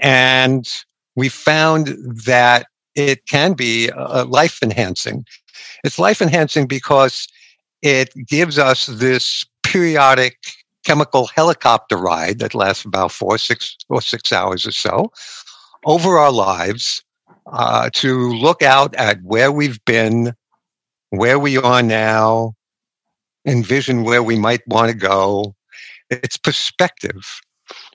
And 0.00 0.68
we 1.18 1.28
found 1.28 1.88
that 2.26 2.68
it 2.94 3.26
can 3.26 3.52
be 3.54 3.90
uh, 3.90 4.24
life 4.26 4.62
enhancing. 4.62 5.24
It's 5.82 5.98
life 5.98 6.22
enhancing 6.22 6.68
because 6.68 7.26
it 7.82 8.10
gives 8.28 8.56
us 8.56 8.86
this 8.86 9.44
periodic 9.64 10.36
chemical 10.86 11.26
helicopter 11.26 11.96
ride 11.96 12.38
that 12.38 12.54
lasts 12.54 12.84
about 12.84 13.10
four, 13.10 13.36
six 13.36 13.76
or 13.88 14.00
six 14.00 14.32
hours 14.32 14.64
or 14.64 14.70
so 14.70 15.10
over 15.86 16.18
our 16.18 16.30
lives 16.30 17.02
uh, 17.52 17.90
to 17.94 18.30
look 18.34 18.62
out 18.62 18.94
at 18.94 19.20
where 19.24 19.50
we've 19.50 19.84
been, 19.86 20.32
where 21.10 21.40
we 21.40 21.58
are 21.58 21.82
now, 21.82 22.54
envision 23.44 24.04
where 24.04 24.22
we 24.22 24.38
might 24.38 24.62
want 24.68 24.88
to 24.88 24.96
go. 24.96 25.52
It's 26.10 26.36
perspective 26.36 27.26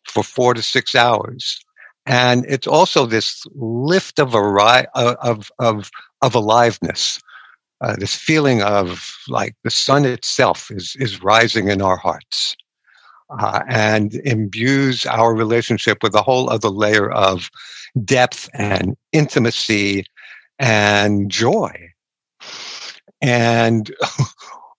for 0.09 0.23
four 0.23 0.53
to 0.53 0.61
six 0.61 0.93
hours. 0.93 1.63
And 2.05 2.45
it's 2.47 2.67
also 2.67 3.05
this 3.05 3.43
lift 3.55 4.19
of, 4.19 4.33
a, 4.35 4.87
of, 4.95 5.51
of, 5.59 5.89
of 6.21 6.35
aliveness, 6.35 7.21
uh, 7.81 7.95
this 7.95 8.15
feeling 8.15 8.61
of 8.61 9.15
like 9.27 9.55
the 9.63 9.71
sun 9.71 10.05
itself 10.05 10.69
is, 10.71 10.95
is 10.99 11.23
rising 11.23 11.69
in 11.69 11.81
our 11.81 11.97
hearts. 11.97 12.55
Uh, 13.39 13.63
and 13.67 14.15
imbues 14.25 15.07
our 15.07 15.33
relationship 15.33 16.03
with 16.03 16.13
a 16.13 16.21
whole 16.21 16.51
other 16.51 16.69
layer 16.69 17.09
of 17.09 17.49
depth 18.03 18.47
and 18.53 18.95
intimacy 19.11 20.05
and 20.59 21.31
joy. 21.31 21.71
And 23.21 23.91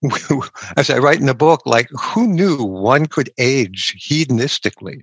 as 0.77 0.89
I 0.89 0.99
write 0.99 1.19
in 1.19 1.25
the 1.25 1.33
book, 1.33 1.61
like 1.65 1.89
who 1.99 2.27
knew 2.27 2.63
one 2.63 3.07
could 3.07 3.29
age 3.37 3.95
hedonistically? 3.99 5.01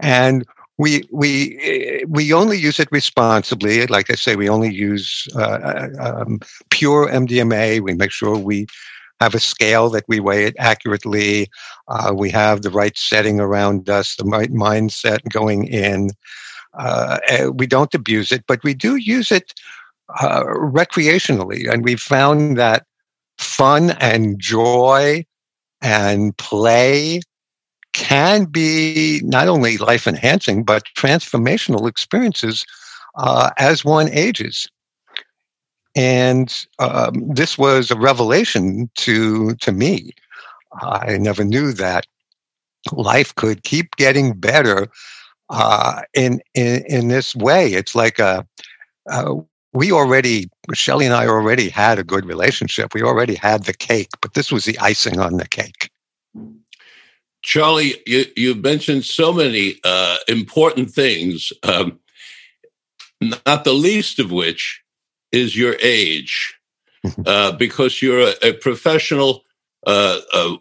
And 0.00 0.44
we 0.78 1.02
we 1.12 2.04
we 2.08 2.32
only 2.32 2.58
use 2.58 2.80
it 2.80 2.88
responsibly. 2.90 3.86
Like 3.86 4.10
I 4.10 4.14
say, 4.14 4.36
we 4.36 4.48
only 4.48 4.72
use 4.72 5.28
uh, 5.36 5.88
um, 6.00 6.40
pure 6.70 7.08
MDMA. 7.08 7.80
We 7.80 7.94
make 7.94 8.10
sure 8.10 8.36
we 8.36 8.66
have 9.20 9.34
a 9.34 9.40
scale 9.40 9.88
that 9.90 10.04
we 10.08 10.18
weigh 10.18 10.44
it 10.44 10.56
accurately. 10.58 11.48
Uh, 11.88 12.12
we 12.16 12.30
have 12.30 12.62
the 12.62 12.70
right 12.70 12.96
setting 12.96 13.38
around 13.38 13.88
us, 13.88 14.16
the 14.16 14.24
right 14.24 14.50
mindset 14.50 15.20
going 15.28 15.64
in. 15.64 16.10
Uh, 16.74 17.18
eh, 17.28 17.46
we 17.46 17.66
don't 17.66 17.94
abuse 17.94 18.32
it, 18.32 18.44
but 18.48 18.62
we 18.64 18.74
do 18.74 18.96
use 18.96 19.30
it 19.30 19.52
uh, 20.20 20.42
recreationally, 20.44 21.70
and 21.70 21.84
we 21.84 21.96
found 21.96 22.56
that 22.56 22.86
fun 23.38 23.90
and 24.00 24.40
joy 24.40 25.24
and 25.82 26.36
play 26.38 27.20
can 28.12 28.44
be 28.44 29.20
not 29.24 29.48
only 29.48 29.78
life 29.78 30.06
enhancing 30.06 30.64
but 30.64 30.84
transformational 30.96 31.88
experiences 31.88 32.66
uh, 33.16 33.50
as 33.58 33.84
one 33.84 34.08
ages 34.10 34.68
and 35.96 36.66
um, 36.78 37.14
this 37.34 37.58
was 37.58 37.90
a 37.90 37.96
revelation 37.96 38.90
to 38.96 39.54
to 39.56 39.72
me 39.72 40.10
i 40.82 41.16
never 41.18 41.44
knew 41.44 41.72
that 41.72 42.06
life 42.92 43.34
could 43.36 43.62
keep 43.64 43.96
getting 43.96 44.34
better 44.34 44.88
uh, 45.50 46.02
in, 46.14 46.40
in 46.54 46.84
in 46.88 47.08
this 47.08 47.34
way 47.36 47.74
it's 47.74 47.94
like 47.94 48.18
a, 48.18 48.46
a 49.08 49.34
we 49.74 49.92
already, 49.92 50.50
Shelley 50.74 51.06
and 51.06 51.14
I 51.14 51.26
already 51.26 51.70
had 51.70 51.98
a 51.98 52.04
good 52.04 52.26
relationship. 52.26 52.94
We 52.94 53.02
already 53.02 53.36
had 53.36 53.64
the 53.64 53.72
cake, 53.72 54.10
but 54.20 54.34
this 54.34 54.52
was 54.52 54.66
the 54.66 54.78
icing 54.80 55.20
on 55.20 55.38
the 55.38 55.48
cake. 55.48 55.91
Charlie, 57.42 57.96
you, 58.06 58.24
you 58.36 58.54
mentioned 58.54 59.04
so 59.04 59.32
many 59.32 59.76
uh, 59.84 60.16
important 60.28 60.90
things, 60.90 61.52
um, 61.64 61.98
not 63.20 63.64
the 63.64 63.72
least 63.72 64.18
of 64.18 64.30
which 64.30 64.82
is 65.32 65.56
your 65.56 65.76
age, 65.82 66.54
uh, 67.26 67.52
because 67.52 68.00
you're 68.00 68.28
a, 68.28 68.34
a 68.42 68.52
professional, 68.52 69.42
uh, 69.86 70.20
uh, 70.32 70.56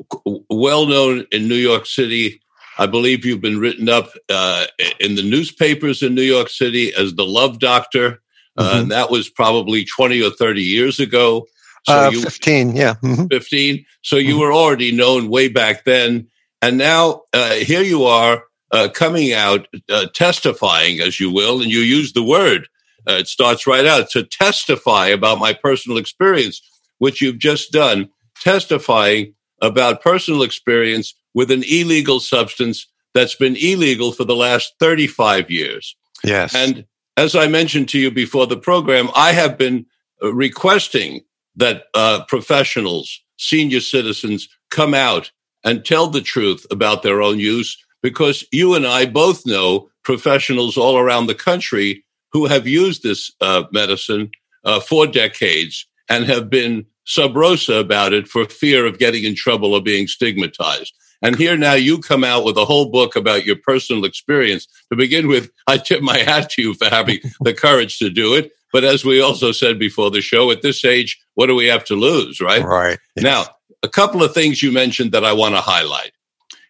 well 0.49 0.87
known 0.87 1.25
in 1.31 1.47
New 1.47 1.55
York 1.55 1.85
City. 1.85 2.41
I 2.79 2.87
believe 2.87 3.25
you've 3.25 3.41
been 3.41 3.59
written 3.59 3.89
up 3.89 4.09
uh, 4.29 4.65
in 4.99 5.15
the 5.15 5.23
newspapers 5.23 6.01
in 6.01 6.15
New 6.15 6.23
York 6.23 6.49
City 6.49 6.93
as 6.95 7.13
the 7.13 7.25
love 7.25 7.59
doctor. 7.59 8.21
Uh, 8.57 8.63
mm-hmm. 8.63 8.79
and 8.79 8.91
that 8.91 9.09
was 9.11 9.29
probably 9.29 9.85
20 9.85 10.21
or 10.23 10.31
30 10.31 10.61
years 10.61 10.99
ago. 10.99 11.45
So 11.85 11.93
uh, 11.93 12.09
you, 12.09 12.21
15, 12.21 12.75
yeah. 12.75 12.95
Mm-hmm. 12.95 13.27
15. 13.27 13.85
So 14.01 14.15
you 14.15 14.31
mm-hmm. 14.31 14.39
were 14.39 14.53
already 14.53 14.91
known 14.91 15.29
way 15.29 15.47
back 15.47 15.83
then. 15.85 16.27
And 16.61 16.77
now 16.77 17.23
uh, 17.33 17.55
here 17.55 17.81
you 17.81 18.03
are 18.03 18.43
uh, 18.71 18.89
coming 18.93 19.33
out, 19.33 19.67
uh, 19.89 20.07
testifying, 20.13 21.01
as 21.01 21.19
you 21.19 21.31
will, 21.31 21.61
and 21.61 21.71
you 21.71 21.79
use 21.79 22.13
the 22.13 22.23
word. 22.23 22.67
Uh, 23.09 23.13
it 23.13 23.27
starts 23.27 23.65
right 23.65 23.85
out 23.85 24.09
to 24.11 24.23
testify 24.23 25.07
about 25.07 25.39
my 25.39 25.53
personal 25.53 25.97
experience, 25.97 26.61
which 26.99 27.21
you've 27.21 27.39
just 27.39 27.71
done, 27.71 28.09
testifying 28.39 29.33
about 29.61 30.01
personal 30.01 30.43
experience 30.43 31.13
with 31.33 31.51
an 31.51 31.63
illegal 31.69 32.19
substance 32.19 32.87
that's 33.13 33.35
been 33.35 33.55
illegal 33.55 34.11
for 34.11 34.23
the 34.23 34.35
last 34.35 34.73
35 34.79 35.49
years. 35.49 35.95
Yes. 36.23 36.55
And 36.55 36.85
as 37.17 37.35
I 37.35 37.47
mentioned 37.47 37.89
to 37.89 37.99
you 37.99 38.11
before 38.11 38.47
the 38.47 38.57
program, 38.57 39.09
I 39.15 39.33
have 39.33 39.57
been 39.57 39.85
uh, 40.23 40.33
requesting 40.33 41.21
that 41.55 41.85
uh, 41.93 42.23
professionals, 42.27 43.21
senior 43.37 43.81
citizens, 43.81 44.47
come 44.69 44.93
out 44.93 45.31
and 45.63 45.85
tell 45.85 46.07
the 46.07 46.21
truth 46.21 46.65
about 46.71 47.03
their 47.03 47.21
own 47.21 47.39
use 47.39 47.77
because 48.01 48.45
you 48.51 48.73
and 48.73 48.85
I 48.85 49.05
both 49.05 49.45
know 49.45 49.89
professionals 50.03 50.77
all 50.77 50.97
around 50.97 51.27
the 51.27 51.35
country 51.35 52.03
who 52.31 52.45
have 52.45 52.67
used 52.67 53.03
this 53.03 53.31
uh, 53.41 53.63
medicine 53.71 54.31
uh, 54.63 54.79
for 54.79 55.05
decades 55.05 55.85
and 56.09 56.25
have 56.25 56.49
been 56.49 56.85
sub 57.05 57.35
rosa 57.35 57.75
about 57.75 58.13
it 58.13 58.27
for 58.27 58.45
fear 58.45 58.85
of 58.85 58.99
getting 58.99 59.23
in 59.23 59.35
trouble 59.35 59.73
or 59.73 59.81
being 59.81 60.07
stigmatized. 60.07 60.93
And 61.21 61.35
here 61.35 61.55
now 61.55 61.73
you 61.73 61.99
come 61.99 62.23
out 62.23 62.43
with 62.43 62.57
a 62.57 62.65
whole 62.65 62.89
book 62.89 63.15
about 63.15 63.45
your 63.45 63.55
personal 63.55 64.05
experience. 64.05 64.67
To 64.91 64.95
begin 64.95 65.27
with, 65.27 65.51
I 65.67 65.77
tip 65.77 66.01
my 66.01 66.17
hat 66.17 66.49
to 66.51 66.61
you 66.61 66.73
for 66.73 66.85
having 66.85 67.19
the 67.41 67.53
courage 67.53 67.99
to 67.99 68.09
do 68.09 68.33
it. 68.33 68.51
But 68.73 68.83
as 68.83 69.03
we 69.03 69.21
also 69.21 69.51
said 69.51 69.77
before 69.77 70.09
the 70.09 70.21
show, 70.21 70.49
at 70.49 70.61
this 70.61 70.83
age, 70.85 71.21
what 71.35 71.47
do 71.47 71.55
we 71.55 71.67
have 71.67 71.83
to 71.85 71.95
lose, 71.95 72.39
right? 72.39 72.63
Right. 72.63 72.97
Yes. 73.15 73.23
Now, 73.23 73.45
a 73.83 73.89
couple 73.89 74.23
of 74.23 74.33
things 74.33 74.61
you 74.61 74.71
mentioned 74.71 75.11
that 75.11 75.25
I 75.25 75.33
want 75.33 75.55
to 75.55 75.61
highlight. 75.61 76.11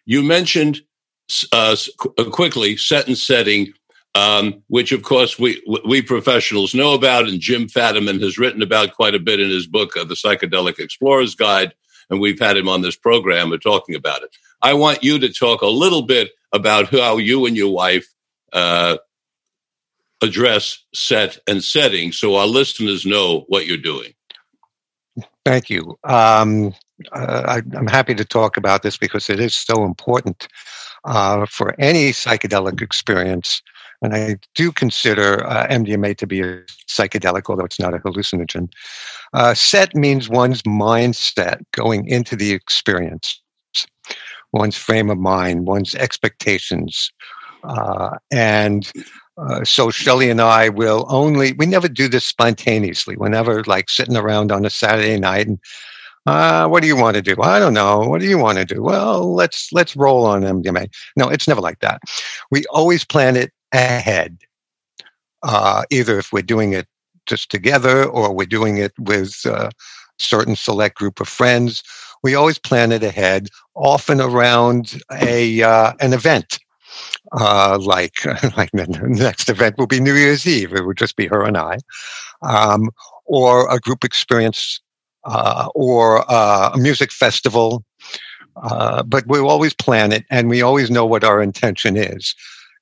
You 0.04 0.22
mentioned 0.22 0.80
uh, 1.52 1.76
uh, 2.18 2.24
quickly 2.30 2.76
set 2.76 3.06
and 3.06 3.16
setting, 3.16 3.72
um, 4.14 4.62
which 4.68 4.92
of 4.92 5.02
course 5.02 5.38
we 5.38 5.62
we 5.86 6.02
professionals 6.02 6.74
know 6.74 6.94
about, 6.94 7.28
and 7.28 7.40
Jim 7.40 7.66
Fadiman 7.66 8.20
has 8.22 8.38
written 8.38 8.62
about 8.62 8.94
quite 8.94 9.14
a 9.14 9.20
bit 9.20 9.40
in 9.40 9.50
his 9.50 9.66
book, 9.66 9.96
uh, 9.96 10.04
The 10.04 10.14
Psychedelic 10.14 10.78
Explorer's 10.78 11.34
Guide 11.34 11.72
and 12.12 12.20
we've 12.20 12.38
had 12.38 12.56
him 12.56 12.68
on 12.68 12.82
this 12.82 12.94
program 12.94 13.52
and 13.52 13.60
talking 13.60 13.94
about 13.94 14.22
it. 14.22 14.36
I 14.60 14.74
want 14.74 15.02
you 15.02 15.18
to 15.18 15.32
talk 15.32 15.62
a 15.62 15.66
little 15.66 16.02
bit 16.02 16.30
about 16.52 16.90
how 16.90 17.16
you 17.16 17.46
and 17.46 17.56
your 17.56 17.72
wife 17.72 18.06
uh, 18.52 18.98
address 20.20 20.84
set 20.94 21.38
and 21.46 21.64
setting 21.64 22.12
so 22.12 22.36
our 22.36 22.46
listeners 22.46 23.06
know 23.06 23.44
what 23.48 23.66
you're 23.66 23.78
doing. 23.78 24.12
Thank 25.44 25.70
you. 25.70 25.98
Um, 26.04 26.74
uh, 27.12 27.42
I, 27.46 27.76
am 27.76 27.86
happy 27.86 28.14
to 28.14 28.24
talk 28.24 28.56
about 28.56 28.82
this 28.82 28.96
because 28.96 29.28
it 29.28 29.40
is 29.40 29.54
so 29.54 29.84
important 29.84 30.48
uh, 31.04 31.46
for 31.46 31.74
any 31.78 32.10
psychedelic 32.12 32.80
experience. 32.80 33.62
And 34.02 34.14
I 34.14 34.36
do 34.54 34.72
consider 34.72 35.46
uh, 35.46 35.66
MDMA 35.68 36.16
to 36.18 36.26
be 36.26 36.40
a 36.40 36.62
psychedelic, 36.88 37.42
although 37.48 37.64
it's 37.64 37.78
not 37.78 37.94
a 37.94 37.98
hallucinogen. 37.98 38.68
Uh, 39.32 39.54
set 39.54 39.94
means 39.94 40.28
one's 40.28 40.62
mindset 40.62 41.62
going 41.72 42.06
into 42.08 42.34
the 42.34 42.52
experience, 42.52 43.40
one's 44.52 44.76
frame 44.76 45.08
of 45.08 45.18
mind, 45.18 45.66
one's 45.66 45.94
expectations. 45.94 47.12
Uh, 47.62 48.16
and 48.32 48.90
uh, 49.38 49.64
so 49.64 49.90
Shelley 49.90 50.30
and 50.30 50.40
I 50.40 50.68
will 50.68 51.06
only, 51.08 51.52
we 51.52 51.66
never 51.66 51.88
do 51.88 52.08
this 52.08 52.24
spontaneously. 52.24 53.16
We're 53.16 53.28
never 53.28 53.62
like 53.64 53.88
sitting 53.88 54.16
around 54.16 54.50
on 54.50 54.64
a 54.64 54.70
Saturday 54.70 55.18
night 55.18 55.46
and, 55.46 55.58
uh, 56.26 56.68
what 56.68 56.82
do 56.82 56.88
you 56.88 56.96
want 56.96 57.16
to 57.16 57.22
do? 57.22 57.36
I 57.42 57.58
don't 57.58 57.74
know. 57.74 58.00
What 58.00 58.20
do 58.20 58.26
you 58.26 58.38
want 58.38 58.58
to 58.58 58.64
do? 58.64 58.82
Well, 58.82 59.34
let's, 59.34 59.72
let's 59.72 59.96
roll 59.96 60.24
on 60.26 60.42
MDMA. 60.42 60.88
No, 61.16 61.28
it's 61.28 61.48
never 61.48 61.60
like 61.60 61.80
that. 61.80 62.00
We 62.50 62.64
always 62.70 63.04
plan 63.04 63.36
it 63.36 63.52
ahead. 63.72 64.38
Uh, 65.42 65.82
either 65.90 66.18
if 66.18 66.32
we're 66.32 66.42
doing 66.42 66.72
it 66.72 66.86
just 67.26 67.50
together 67.50 68.04
or 68.04 68.32
we're 68.32 68.46
doing 68.46 68.78
it 68.78 68.92
with 68.98 69.44
a 69.44 69.70
certain 70.18 70.56
select 70.56 70.96
group 70.96 71.20
of 71.20 71.28
friends. 71.28 71.82
We 72.22 72.34
always 72.34 72.58
plan 72.58 72.92
it 72.92 73.02
ahead, 73.02 73.48
often 73.74 74.20
around 74.20 75.00
a 75.10 75.62
uh, 75.62 75.92
an 76.00 76.12
event. 76.12 76.58
Uh, 77.32 77.78
like 77.80 78.24
like 78.56 78.70
the 78.72 78.86
next 79.08 79.48
event 79.48 79.78
will 79.78 79.86
be 79.86 80.00
New 80.00 80.14
Year's 80.14 80.46
Eve. 80.46 80.72
It 80.74 80.86
would 80.86 80.98
just 80.98 81.16
be 81.16 81.26
her 81.26 81.44
and 81.44 81.56
I, 81.56 81.78
um, 82.42 82.90
or 83.24 83.68
a 83.70 83.78
group 83.80 84.04
experience 84.04 84.80
uh, 85.24 85.68
or 85.74 86.30
uh, 86.30 86.70
a 86.74 86.78
music 86.78 87.12
festival. 87.12 87.84
Uh, 88.62 89.02
but 89.02 89.24
we 89.26 89.38
always 89.38 89.72
plan 89.72 90.12
it 90.12 90.24
and 90.30 90.50
we 90.50 90.60
always 90.60 90.90
know 90.90 91.06
what 91.06 91.24
our 91.24 91.42
intention 91.42 91.96
is. 91.96 92.34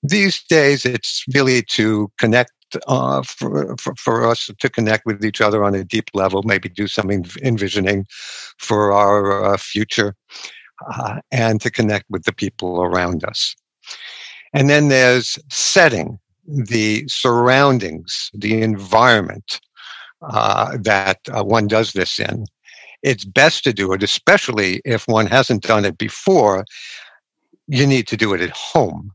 These 0.02 0.42
days, 0.44 0.84
it's 0.84 1.24
really 1.32 1.62
to 1.62 2.10
connect 2.18 2.52
uh, 2.86 3.22
for, 3.22 3.76
for, 3.76 3.94
for, 3.96 4.26
us 4.26 4.50
to 4.58 4.68
connect 4.68 5.04
with 5.06 5.24
each 5.24 5.40
other 5.40 5.64
on 5.64 5.74
a 5.74 5.84
deep 5.84 6.10
level, 6.14 6.42
maybe 6.44 6.68
do 6.68 6.86
some 6.86 7.10
envisioning 7.10 8.06
for 8.58 8.92
our 8.92 9.44
uh, 9.44 9.56
future, 9.56 10.14
uh, 10.94 11.20
and 11.32 11.60
to 11.60 11.70
connect 11.70 12.08
with 12.10 12.24
the 12.24 12.32
people 12.32 12.82
around 12.82 13.24
us. 13.24 13.56
And 14.52 14.70
then 14.70 14.88
there's 14.88 15.38
setting 15.50 16.18
the 16.46 17.04
surroundings, 17.08 18.30
the 18.34 18.62
environment 18.62 19.60
uh, 20.22 20.76
that 20.82 21.18
uh, 21.32 21.42
one 21.42 21.66
does 21.66 21.92
this 21.92 22.18
in. 22.18 22.46
It's 23.02 23.24
best 23.24 23.64
to 23.64 23.72
do 23.72 23.92
it, 23.92 24.02
especially 24.02 24.82
if 24.84 25.08
one 25.08 25.26
hasn't 25.26 25.62
done 25.62 25.84
it 25.84 25.98
before. 25.98 26.64
You 27.66 27.86
need 27.86 28.06
to 28.08 28.16
do 28.16 28.34
it 28.34 28.40
at 28.40 28.50
home. 28.50 29.12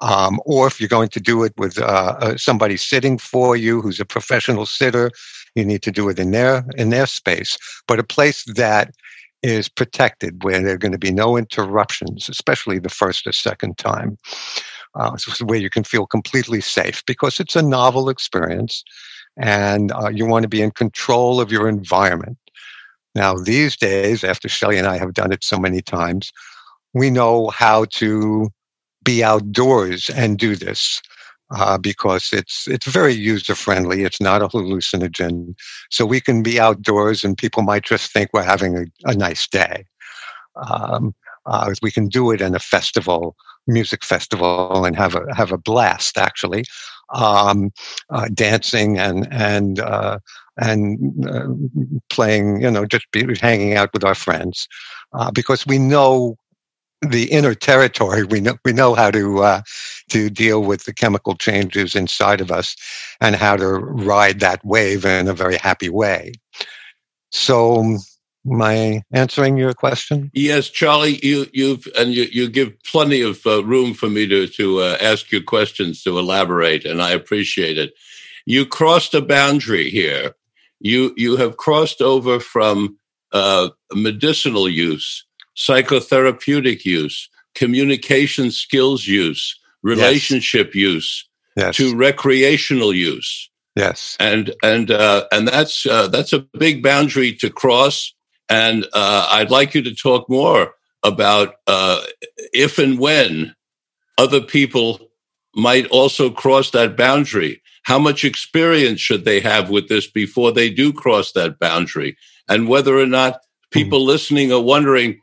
Um, 0.00 0.40
or 0.44 0.68
if 0.68 0.80
you're 0.80 0.88
going 0.88 1.08
to 1.08 1.20
do 1.20 1.42
it 1.42 1.52
with 1.56 1.78
uh, 1.78 2.16
uh, 2.20 2.36
somebody 2.36 2.76
sitting 2.76 3.18
for 3.18 3.56
you 3.56 3.82
who's 3.82 3.98
a 3.98 4.04
professional 4.04 4.64
sitter, 4.64 5.10
you 5.56 5.64
need 5.64 5.82
to 5.82 5.90
do 5.90 6.08
it 6.08 6.18
in 6.20 6.30
their 6.30 6.64
in 6.76 6.90
their 6.90 7.06
space. 7.06 7.58
But 7.88 7.98
a 7.98 8.04
place 8.04 8.44
that 8.54 8.94
is 9.42 9.68
protected, 9.68 10.44
where 10.44 10.60
there 10.60 10.74
are 10.74 10.78
going 10.78 10.92
to 10.92 10.98
be 10.98 11.12
no 11.12 11.36
interruptions, 11.36 12.28
especially 12.28 12.78
the 12.78 12.88
first 12.88 13.26
or 13.26 13.32
second 13.32 13.78
time, 13.78 14.18
uh, 14.94 15.16
where 15.44 15.58
you 15.58 15.70
can 15.70 15.84
feel 15.84 16.06
completely 16.06 16.60
safe 16.60 17.04
because 17.06 17.40
it's 17.40 17.56
a 17.56 17.62
novel 17.62 18.08
experience, 18.08 18.84
and 19.38 19.92
uh, 19.92 20.08
you 20.08 20.26
want 20.26 20.42
to 20.42 20.48
be 20.48 20.62
in 20.62 20.70
control 20.70 21.40
of 21.40 21.52
your 21.52 21.68
environment. 21.68 22.38
Now, 23.14 23.34
these 23.34 23.76
days, 23.76 24.22
after 24.24 24.48
Shelley 24.48 24.78
and 24.78 24.86
I 24.86 24.98
have 24.98 25.14
done 25.14 25.32
it 25.32 25.42
so 25.42 25.58
many 25.58 25.80
times, 25.80 26.32
we 26.94 27.10
know 27.10 27.48
how 27.48 27.86
to 27.86 28.50
be 29.04 29.24
outdoors 29.24 30.10
and 30.10 30.38
do 30.38 30.54
this 30.56 31.00
uh, 31.50 31.78
because 31.78 32.30
it's 32.32 32.68
it's 32.68 32.86
very 32.86 33.14
user 33.14 33.54
friendly. 33.54 34.02
It's 34.04 34.20
not 34.20 34.42
a 34.42 34.48
hallucinogen, 34.48 35.54
so 35.90 36.04
we 36.04 36.20
can 36.20 36.42
be 36.42 36.60
outdoors, 36.60 37.24
and 37.24 37.38
people 37.38 37.62
might 37.62 37.84
just 37.84 38.12
think 38.12 38.30
we're 38.32 38.42
having 38.42 38.76
a, 38.76 38.84
a 39.04 39.14
nice 39.14 39.46
day. 39.48 39.86
Um, 40.56 41.14
uh, 41.46 41.72
we 41.80 41.90
can 41.90 42.08
do 42.08 42.30
it 42.30 42.40
in 42.40 42.54
a 42.54 42.58
festival, 42.58 43.34
music 43.66 44.04
festival, 44.04 44.84
and 44.84 44.94
have 44.96 45.14
a 45.14 45.24
have 45.34 45.52
a 45.52 45.58
blast. 45.58 46.18
Actually, 46.18 46.64
um, 47.10 47.70
uh, 48.10 48.28
dancing 48.34 48.98
and 48.98 49.26
and 49.32 49.80
uh, 49.80 50.18
and 50.58 51.26
uh, 51.26 51.46
playing, 52.10 52.62
you 52.62 52.70
know, 52.70 52.84
just 52.86 53.10
be, 53.12 53.24
hanging 53.40 53.74
out 53.74 53.92
with 53.92 54.04
our 54.04 54.14
friends, 54.14 54.66
uh, 55.12 55.30
because 55.30 55.66
we 55.66 55.78
know 55.78 56.36
the 57.02 57.30
inner 57.30 57.54
territory. 57.54 58.24
We 58.24 58.40
know 58.40 58.56
we 58.64 58.72
know 58.72 58.94
how 58.94 59.10
to 59.10 59.42
uh, 59.42 59.62
to 60.10 60.30
deal 60.30 60.62
with 60.62 60.84
the 60.84 60.94
chemical 60.94 61.36
changes 61.36 61.94
inside 61.94 62.40
of 62.40 62.50
us, 62.50 62.76
and 63.20 63.36
how 63.36 63.56
to 63.56 63.66
ride 63.68 64.40
that 64.40 64.64
wave 64.64 65.04
in 65.04 65.28
a 65.28 65.34
very 65.34 65.56
happy 65.56 65.88
way. 65.88 66.32
So, 67.30 67.98
am 68.46 68.62
I 68.62 69.02
answering 69.12 69.56
your 69.56 69.72
question? 69.72 70.30
Yes, 70.34 70.68
Charlie. 70.68 71.20
You 71.22 71.46
you've 71.52 71.88
and 71.98 72.12
you, 72.12 72.24
you 72.30 72.48
give 72.48 72.72
plenty 72.82 73.22
of 73.22 73.44
uh, 73.46 73.64
room 73.64 73.94
for 73.94 74.08
me 74.08 74.26
to 74.26 74.46
to 74.48 74.80
uh, 74.80 74.98
ask 75.00 75.32
you 75.32 75.42
questions 75.42 76.02
to 76.02 76.18
elaborate, 76.18 76.84
and 76.84 77.02
I 77.02 77.10
appreciate 77.10 77.78
it. 77.78 77.94
You 78.46 78.66
crossed 78.66 79.14
a 79.14 79.20
boundary 79.20 79.90
here. 79.90 80.34
You 80.80 81.14
you 81.16 81.36
have 81.36 81.56
crossed 81.56 82.00
over 82.00 82.40
from 82.40 82.98
uh, 83.32 83.68
medicinal 83.92 84.68
use 84.68 85.24
psychotherapeutic 85.58 86.84
use, 86.84 87.28
communication 87.54 88.50
skills 88.50 89.06
use, 89.06 89.58
relationship 89.82 90.68
yes. 90.68 90.74
use, 90.74 91.28
yes. 91.56 91.76
to 91.76 91.96
recreational 91.96 92.94
use. 92.94 93.50
Yes, 93.74 94.16
and 94.18 94.54
and 94.62 94.90
uh, 94.90 95.26
and 95.30 95.46
that's 95.46 95.86
uh, 95.86 96.08
that's 96.08 96.32
a 96.32 96.40
big 96.58 96.82
boundary 96.82 97.32
to 97.34 97.50
cross. 97.50 98.14
And 98.48 98.84
uh, 98.92 99.28
I'd 99.30 99.50
like 99.50 99.74
you 99.74 99.82
to 99.82 99.94
talk 99.94 100.28
more 100.28 100.74
about 101.02 101.54
uh, 101.66 102.02
if 102.52 102.78
and 102.78 102.98
when 102.98 103.54
other 104.16 104.40
people 104.40 105.10
might 105.54 105.86
also 105.88 106.30
cross 106.30 106.70
that 106.70 106.96
boundary. 106.96 107.62
How 107.82 107.98
much 107.98 108.24
experience 108.24 109.00
should 109.00 109.24
they 109.24 109.40
have 109.40 109.70
with 109.70 109.88
this 109.88 110.06
before 110.06 110.52
they 110.52 110.70
do 110.70 110.92
cross 110.92 111.32
that 111.32 111.58
boundary? 111.58 112.16
And 112.48 112.68
whether 112.68 112.98
or 112.98 113.06
not 113.06 113.40
people 113.70 114.00
mm-hmm. 114.00 114.08
listening 114.08 114.52
are 114.52 114.60
wondering, 114.60 115.20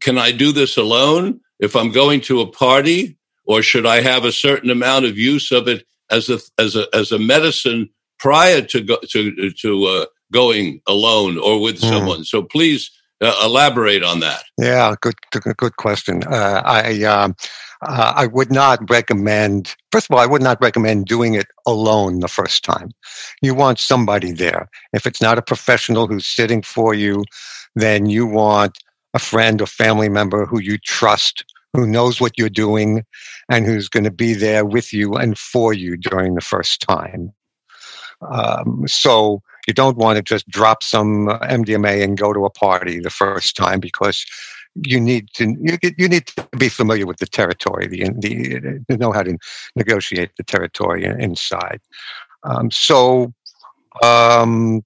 can 0.00 0.18
I 0.18 0.32
do 0.32 0.52
this 0.52 0.76
alone 0.76 1.40
if 1.58 1.76
I'm 1.76 1.92
going 1.92 2.20
to 2.22 2.40
a 2.40 2.50
party, 2.50 3.16
or 3.46 3.62
should 3.62 3.86
I 3.86 4.00
have 4.00 4.24
a 4.24 4.32
certain 4.32 4.70
amount 4.70 5.04
of 5.04 5.18
use 5.18 5.52
of 5.52 5.68
it 5.68 5.86
as 6.10 6.28
a 6.28 6.38
as 6.58 6.76
a 6.76 6.86
as 6.94 7.12
a 7.12 7.18
medicine 7.18 7.90
prior 8.18 8.60
to 8.62 8.80
go, 8.80 8.98
to 9.10 9.50
to 9.50 9.84
uh, 9.84 10.06
going 10.34 10.82
alone 10.86 11.38
or 11.38 11.60
with 11.60 11.80
mm. 11.80 11.88
someone? 11.88 12.24
So 12.24 12.42
please 12.42 12.90
uh, 13.20 13.34
elaborate 13.42 14.02
on 14.02 14.20
that. 14.20 14.42
Yeah, 14.58 14.94
good 15.00 15.14
good 15.56 15.76
question. 15.76 16.22
Uh, 16.24 16.62
I. 16.64 17.02
Um, 17.04 17.34
uh, 17.86 18.12
I 18.16 18.26
would 18.26 18.50
not 18.50 18.78
recommend, 18.88 19.74
first 19.92 20.06
of 20.08 20.14
all, 20.14 20.22
I 20.22 20.26
would 20.26 20.40
not 20.42 20.60
recommend 20.60 21.04
doing 21.04 21.34
it 21.34 21.46
alone 21.66 22.20
the 22.20 22.28
first 22.28 22.64
time. 22.64 22.90
You 23.42 23.54
want 23.54 23.78
somebody 23.78 24.32
there. 24.32 24.70
If 24.94 25.06
it's 25.06 25.20
not 25.20 25.36
a 25.36 25.42
professional 25.42 26.06
who's 26.06 26.26
sitting 26.26 26.62
for 26.62 26.94
you, 26.94 27.24
then 27.74 28.06
you 28.06 28.26
want 28.26 28.78
a 29.12 29.18
friend 29.18 29.60
or 29.60 29.66
family 29.66 30.08
member 30.08 30.46
who 30.46 30.60
you 30.60 30.78
trust, 30.78 31.44
who 31.74 31.86
knows 31.86 32.20
what 32.20 32.38
you're 32.38 32.48
doing, 32.48 33.04
and 33.50 33.66
who's 33.66 33.88
going 33.88 34.04
to 34.04 34.10
be 34.10 34.32
there 34.32 34.64
with 34.64 34.92
you 34.92 35.14
and 35.14 35.36
for 35.38 35.74
you 35.74 35.96
during 35.96 36.34
the 36.34 36.40
first 36.40 36.80
time. 36.80 37.32
Um, 38.22 38.84
so 38.86 39.42
you 39.66 39.74
don't 39.74 39.96
want 39.96 40.16
to 40.16 40.22
just 40.22 40.48
drop 40.48 40.82
some 40.82 41.28
MDMA 41.28 42.02
and 42.02 42.18
go 42.18 42.32
to 42.32 42.44
a 42.44 42.50
party 42.50 43.00
the 43.00 43.10
first 43.10 43.56
time 43.56 43.80
because 43.80 44.24
you 44.82 45.00
need 45.00 45.30
to 45.34 45.56
you, 45.60 45.78
you 45.96 46.08
need 46.08 46.26
to 46.26 46.48
be 46.58 46.68
familiar 46.68 47.06
with 47.06 47.18
the 47.18 47.26
territory, 47.26 47.86
the, 47.86 48.04
the 48.18 48.84
to 48.88 48.96
know 48.96 49.12
how 49.12 49.22
to 49.22 49.38
negotiate 49.76 50.30
the 50.36 50.42
territory 50.42 51.04
inside. 51.04 51.80
Um, 52.42 52.70
so 52.70 53.32
um, 54.02 54.84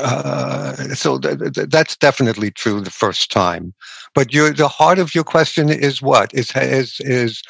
uh, 0.00 0.74
so 0.94 1.18
th- 1.18 1.38
th- 1.38 1.68
that's 1.68 1.96
definitely 1.96 2.50
true 2.50 2.80
the 2.80 2.90
first 2.90 3.30
time. 3.30 3.72
But 4.14 4.32
your 4.32 4.52
the 4.52 4.68
heart 4.68 4.98
of 4.98 5.14
your 5.14 5.24
question 5.24 5.68
is 5.70 6.02
what 6.02 6.34
is 6.34 6.52
is 6.56 7.00
is 7.00 7.42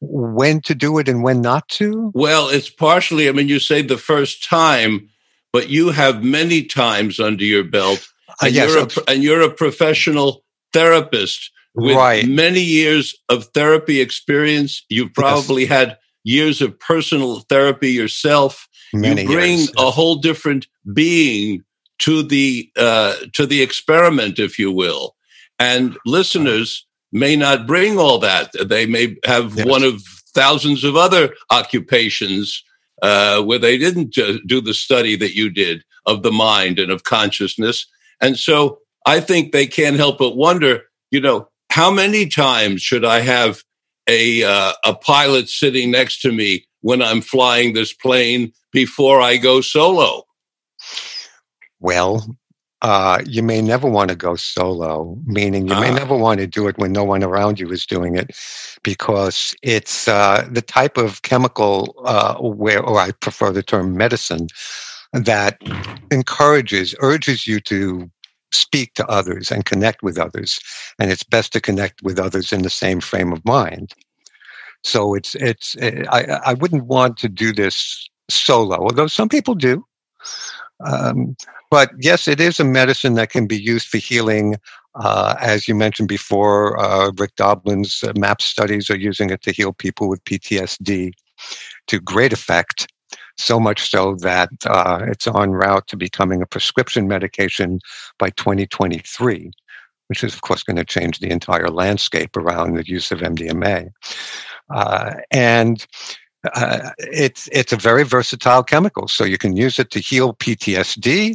when 0.00 0.60
to 0.62 0.74
do 0.74 0.98
it 0.98 1.08
and 1.08 1.22
when 1.22 1.40
not 1.40 1.68
to. 1.68 2.10
Well, 2.14 2.48
it's 2.48 2.70
partially. 2.70 3.28
I 3.28 3.32
mean, 3.32 3.48
you 3.48 3.60
say 3.60 3.82
the 3.82 3.98
first 3.98 4.42
time, 4.44 5.08
but 5.52 5.68
you 5.68 5.90
have 5.90 6.22
many 6.22 6.64
times 6.64 7.20
under 7.20 7.44
your 7.44 7.64
belt, 7.64 8.06
uh, 8.28 8.34
and, 8.42 8.48
uh, 8.48 8.52
yes, 8.52 8.68
you're, 8.70 8.84
a, 8.84 9.10
and 9.10 9.22
you're 9.22 9.42
a 9.42 9.50
professional 9.50 10.44
therapist 10.72 11.50
with 11.74 11.96
right. 11.96 12.26
many 12.26 12.60
years 12.60 13.14
of 13.28 13.46
therapy 13.46 14.00
experience. 14.00 14.84
You've 14.88 15.14
probably 15.14 15.62
yes. 15.62 15.70
had 15.70 15.98
years 16.24 16.60
of 16.60 16.78
personal 16.78 17.40
therapy 17.40 17.90
yourself. 17.90 18.68
Many 18.92 19.22
you 19.22 19.28
bring 19.28 19.58
years. 19.58 19.72
a 19.78 19.90
whole 19.90 20.16
different 20.16 20.66
being 20.92 21.64
to 22.00 22.22
the 22.22 22.70
uh, 22.76 23.14
to 23.34 23.46
the 23.46 23.62
experiment, 23.62 24.38
if 24.38 24.58
you 24.58 24.72
will. 24.72 25.14
And 25.58 25.96
listeners 26.06 26.86
may 27.12 27.36
not 27.36 27.66
bring 27.66 27.98
all 27.98 28.18
that. 28.18 28.50
They 28.68 28.86
may 28.86 29.16
have 29.24 29.54
yes. 29.56 29.66
one 29.66 29.82
of 29.82 30.02
thousands 30.34 30.84
of 30.84 30.96
other 30.96 31.34
occupations 31.50 32.64
uh, 33.02 33.42
where 33.42 33.58
they 33.58 33.78
didn't 33.78 34.12
do 34.12 34.60
the 34.60 34.74
study 34.74 35.16
that 35.16 35.34
you 35.34 35.50
did 35.50 35.82
of 36.06 36.22
the 36.22 36.32
mind 36.32 36.78
and 36.78 36.90
of 36.90 37.04
consciousness. 37.04 37.86
And 38.20 38.38
so 38.38 38.78
I 39.06 39.20
think 39.20 39.52
they 39.52 39.66
can't 39.66 39.96
help 39.96 40.18
but 40.18 40.36
wonder, 40.36 40.82
you 41.10 41.20
know, 41.20 41.48
how 41.70 41.90
many 41.90 42.26
times 42.26 42.82
should 42.82 43.04
I 43.04 43.20
have 43.20 43.62
a 44.08 44.42
uh, 44.42 44.72
a 44.84 44.94
pilot 44.94 45.48
sitting 45.48 45.90
next 45.90 46.20
to 46.22 46.32
me 46.32 46.66
when 46.80 47.02
I'm 47.02 47.20
flying 47.20 47.72
this 47.72 47.92
plane 47.92 48.52
before 48.72 49.20
I 49.20 49.36
go 49.36 49.60
solo? 49.60 50.24
Well, 51.78 52.36
uh, 52.82 53.20
you 53.26 53.42
may 53.42 53.60
never 53.60 53.88
want 53.88 54.08
to 54.08 54.16
go 54.16 54.36
solo, 54.36 55.18
meaning 55.26 55.68
you 55.68 55.74
may 55.74 55.90
ah. 55.90 55.94
never 55.94 56.16
want 56.16 56.40
to 56.40 56.46
do 56.46 56.66
it 56.66 56.78
when 56.78 56.92
no 56.92 57.04
one 57.04 57.22
around 57.22 57.60
you 57.60 57.70
is 57.70 57.84
doing 57.84 58.16
it, 58.16 58.30
because 58.82 59.54
it's 59.62 60.08
uh, 60.08 60.46
the 60.50 60.62
type 60.62 60.96
of 60.96 61.22
chemical 61.22 61.94
uh, 62.04 62.36
where, 62.36 62.82
or 62.82 62.98
I 62.98 63.12
prefer 63.12 63.52
the 63.52 63.62
term 63.62 63.96
medicine, 63.96 64.48
that 65.12 65.60
encourages, 66.10 66.94
urges 67.00 67.46
you 67.46 67.60
to 67.60 68.10
speak 68.52 68.94
to 68.94 69.06
others 69.08 69.50
and 69.50 69.64
connect 69.64 70.02
with 70.02 70.18
others, 70.18 70.60
and 70.98 71.10
it's 71.10 71.22
best 71.22 71.52
to 71.52 71.60
connect 71.60 72.02
with 72.02 72.18
others 72.18 72.52
in 72.52 72.62
the 72.62 72.70
same 72.70 73.00
frame 73.00 73.32
of 73.32 73.44
mind. 73.44 73.94
So 74.82 75.14
it's 75.14 75.34
it's 75.34 75.76
I, 75.80 76.40
I 76.46 76.54
wouldn't 76.54 76.86
want 76.86 77.18
to 77.18 77.28
do 77.28 77.52
this 77.52 78.08
solo, 78.30 78.76
although 78.76 79.06
some 79.06 79.28
people 79.28 79.54
do. 79.54 79.84
Um, 80.84 81.36
but 81.70 81.90
yes, 81.98 82.26
it 82.26 82.40
is 82.40 82.58
a 82.58 82.64
medicine 82.64 83.14
that 83.14 83.30
can 83.30 83.46
be 83.46 83.60
used 83.60 83.88
for 83.88 83.98
healing. 83.98 84.56
Uh, 84.94 85.36
as 85.40 85.68
you 85.68 85.74
mentioned 85.74 86.08
before, 86.08 86.78
uh, 86.80 87.12
Rick 87.16 87.36
Doblin's 87.36 88.02
uh, 88.02 88.12
MAP 88.16 88.42
studies 88.42 88.90
are 88.90 88.98
using 88.98 89.30
it 89.30 89.42
to 89.42 89.52
heal 89.52 89.72
people 89.72 90.08
with 90.08 90.24
PTSD 90.24 91.12
to 91.86 92.00
great 92.00 92.32
effect. 92.32 92.88
So 93.36 93.58
much 93.58 93.90
so 93.90 94.16
that 94.16 94.50
uh, 94.66 95.06
it's 95.08 95.26
on 95.26 95.52
route 95.52 95.86
to 95.88 95.96
becoming 95.96 96.42
a 96.42 96.46
prescription 96.46 97.08
medication 97.08 97.80
by 98.18 98.30
2023 98.30 99.50
which 100.10 100.24
is, 100.24 100.34
of 100.34 100.40
course, 100.40 100.64
going 100.64 100.76
to 100.76 100.84
change 100.84 101.20
the 101.20 101.30
entire 101.30 101.68
landscape 101.68 102.36
around 102.36 102.74
the 102.74 102.84
use 102.84 103.12
of 103.12 103.20
MDMA. 103.20 103.92
Uh, 104.68 105.14
and 105.30 105.86
uh, 106.54 106.90
it's 106.98 107.48
it's 107.52 107.72
a 107.72 107.76
very 107.76 108.04
versatile 108.04 108.62
chemical, 108.62 109.08
so 109.08 109.24
you 109.24 109.38
can 109.38 109.56
use 109.56 109.78
it 109.78 109.90
to 109.90 110.00
heal 110.00 110.34
PTSD, 110.34 111.34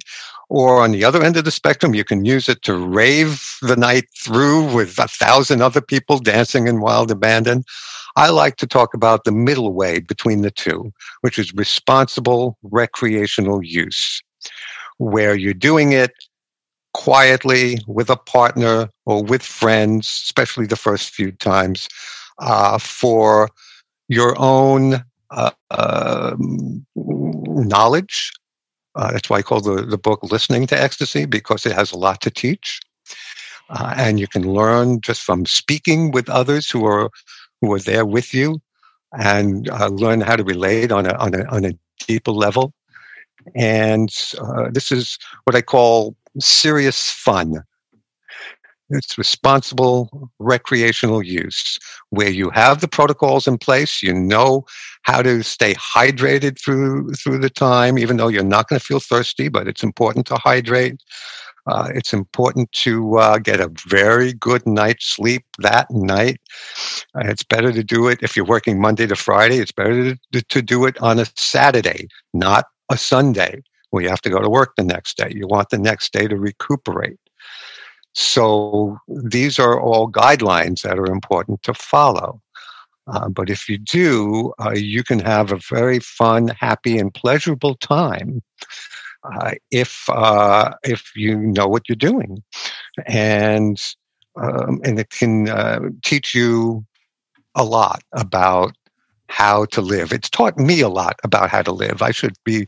or 0.50 0.82
on 0.82 0.92
the 0.92 1.04
other 1.04 1.24
end 1.24 1.38
of 1.38 1.46
the 1.46 1.52
spectrum, 1.52 1.94
you 1.94 2.04
can 2.04 2.26
use 2.26 2.50
it 2.50 2.62
to 2.64 2.76
rave 2.76 3.56
the 3.62 3.76
night 3.76 4.06
through 4.18 4.74
with 4.74 4.98
a 5.00 5.08
thousand 5.08 5.62
other 5.62 5.82
people 5.82 6.20
dancing 6.20 6.68
in 6.68 6.82
wild 6.82 7.12
abandon. 7.12 7.64
I 8.16 8.30
like 8.30 8.56
to 8.58 8.68
talk 8.68 8.94
about 8.94 9.24
the 9.24 9.32
middle 9.32 9.74
way 9.74 10.00
between 10.00 10.42
the 10.42 10.52
two, 10.52 10.92
which 11.22 11.38
is 11.38 11.54
responsible 11.54 12.58
recreational 12.64 13.64
use, 13.64 14.22
where 14.98 15.36
you're 15.36 15.54
doing 15.54 15.92
it 15.92 16.12
quietly 16.94 17.78
with 17.88 18.10
a 18.10 18.16
partner 18.16 18.90
or 19.06 19.22
with 19.22 19.44
friends, 19.44 20.08
especially 20.08 20.66
the 20.66 20.78
first 20.78 21.10
few 21.10 21.32
times, 21.34 21.90
uh, 22.40 22.78
for 22.78 23.50
your 24.08 24.36
own 24.38 25.04
uh, 25.32 25.52
uh, 25.72 26.36
knowledge. 26.96 28.32
Uh, 28.96 29.12
that's 29.12 29.30
why 29.30 29.38
I 29.38 29.42
call 29.42 29.62
the, 29.62 29.82
the 29.82 29.98
book 29.98 30.24
Listening 30.24 30.68
to 30.68 30.82
Ecstasy, 30.82 31.26
because 31.26 31.66
it 31.66 31.74
has 31.74 31.92
a 31.92 31.98
lot 31.98 32.22
to 32.22 32.32
teach. 32.32 32.80
Uh, 33.70 33.94
and 33.98 34.20
you 34.20 34.28
can 34.28 34.54
learn 34.54 35.02
just 35.02 35.22
from 35.22 35.46
speaking 35.46 36.12
with 36.12 36.30
others 36.30 36.70
who 36.70 36.86
are 36.86 37.10
who 37.62 37.74
are 37.74 37.80
there 37.80 38.06
with 38.06 38.34
you 38.34 38.62
and 39.18 39.70
uh, 39.70 39.88
learn 39.88 40.22
how 40.22 40.36
to 40.36 40.44
relate 40.44 40.92
on 40.92 41.06
a, 41.06 41.14
on 41.14 41.34
a, 41.34 41.44
on 41.46 41.66
a 41.66 41.72
deeper 42.06 42.32
level. 42.32 42.74
And 43.56 44.10
this 44.72 44.92
is 44.92 45.18
what 45.46 45.56
I 45.56 45.62
call 45.62 46.16
serious 46.40 47.10
fun. 47.10 47.64
It's 48.90 49.18
responsible 49.18 50.30
recreational 50.40 51.24
use 51.24 51.80
where 52.12 52.30
you 52.30 52.52
have 52.52 52.82
the 52.82 52.88
protocols 52.88 53.48
in 53.48 53.58
place. 53.58 54.04
You 54.04 54.14
know 54.14 54.66
how 55.04 55.22
to 55.24 55.44
stay 55.44 55.74
hydrated 55.74 56.62
through 56.64 57.14
through 57.14 57.40
the 57.40 57.50
time, 57.50 57.98
even 57.98 58.18
though 58.18 58.28
you're 58.28 58.44
not 58.44 58.68
going 58.68 58.80
to 58.80 58.86
feel 58.86 59.00
thirsty. 59.00 59.50
But 59.50 59.68
it's 59.68 59.84
important 59.84 60.28
to 60.28 60.36
hydrate. 60.36 61.02
Uh, 61.68 61.90
it's 61.96 62.14
important 62.14 62.72
to 62.74 63.18
uh, 63.18 63.40
get 63.40 63.60
a 63.60 63.72
very 63.88 64.34
good 64.34 64.66
night's 64.68 65.08
sleep 65.08 65.46
that 65.58 65.88
night. 65.90 66.40
Uh, 67.16 67.24
it's 67.26 67.42
better 67.42 67.72
to 67.72 67.84
do 67.84 68.08
it 68.08 68.20
if 68.22 68.36
you're 68.36 68.46
working 68.46 68.80
Monday 68.80 69.08
to 69.08 69.16
Friday. 69.16 69.58
It's 69.58 69.72
better 69.72 70.16
to, 70.32 70.42
to 70.44 70.62
do 70.62 70.86
it 70.86 70.96
on 71.02 71.18
a 71.18 71.26
Saturday, 71.36 72.08
not 72.36 72.66
a 72.92 72.98
Sunday 72.98 73.64
well, 73.96 74.04
you 74.04 74.10
have 74.10 74.22
to 74.24 74.30
go 74.30 74.42
to 74.42 74.50
work 74.50 74.74
the 74.76 74.84
next 74.84 75.16
day. 75.16 75.32
You 75.34 75.48
want 75.48 75.70
the 75.70 75.78
next 75.78 76.12
day 76.12 76.28
to 76.28 76.36
recuperate. 76.36 77.18
So 78.16 78.98
these 79.08 79.60
are 79.60 79.80
all 79.80 80.10
guidelines 80.10 80.82
that 80.82 80.98
are 80.98 81.12
important 81.12 81.62
to 81.64 81.74
follow. 81.74 82.42
Uh, 83.08 83.30
but 83.30 83.50
if 83.50 83.70
you 83.70 83.78
do, 83.78 84.52
uh, 84.60 84.72
you 84.74 85.04
can 85.04 85.20
have 85.20 85.52
a 85.52 85.60
very 85.70 86.00
fun, 86.00 86.48
happy, 86.48 86.98
and 86.98 87.14
pleasurable 87.14 87.76
time 87.76 88.42
uh, 89.34 89.52
if 89.72 90.06
uh, 90.10 90.74
if 90.84 91.12
you 91.16 91.38
know 91.38 91.68
what 91.68 91.88
you're 91.88 91.96
doing, 91.96 92.44
and 93.06 93.80
um, 94.36 94.82
and 94.84 95.00
it 95.00 95.10
can 95.10 95.50
uh, 95.50 95.80
teach 96.04 96.34
you 96.34 96.86
a 97.56 97.64
lot 97.64 98.04
about 98.14 98.76
how 99.28 99.66
to 99.66 99.82
live. 99.82 100.12
It's 100.12 100.30
taught 100.30 100.58
me 100.58 100.82
a 100.82 100.90
lot 100.90 101.20
about 101.24 101.50
how 101.50 101.62
to 101.64 101.72
live. 101.72 102.02
I 102.02 102.12
should 102.12 102.36
be 102.44 102.68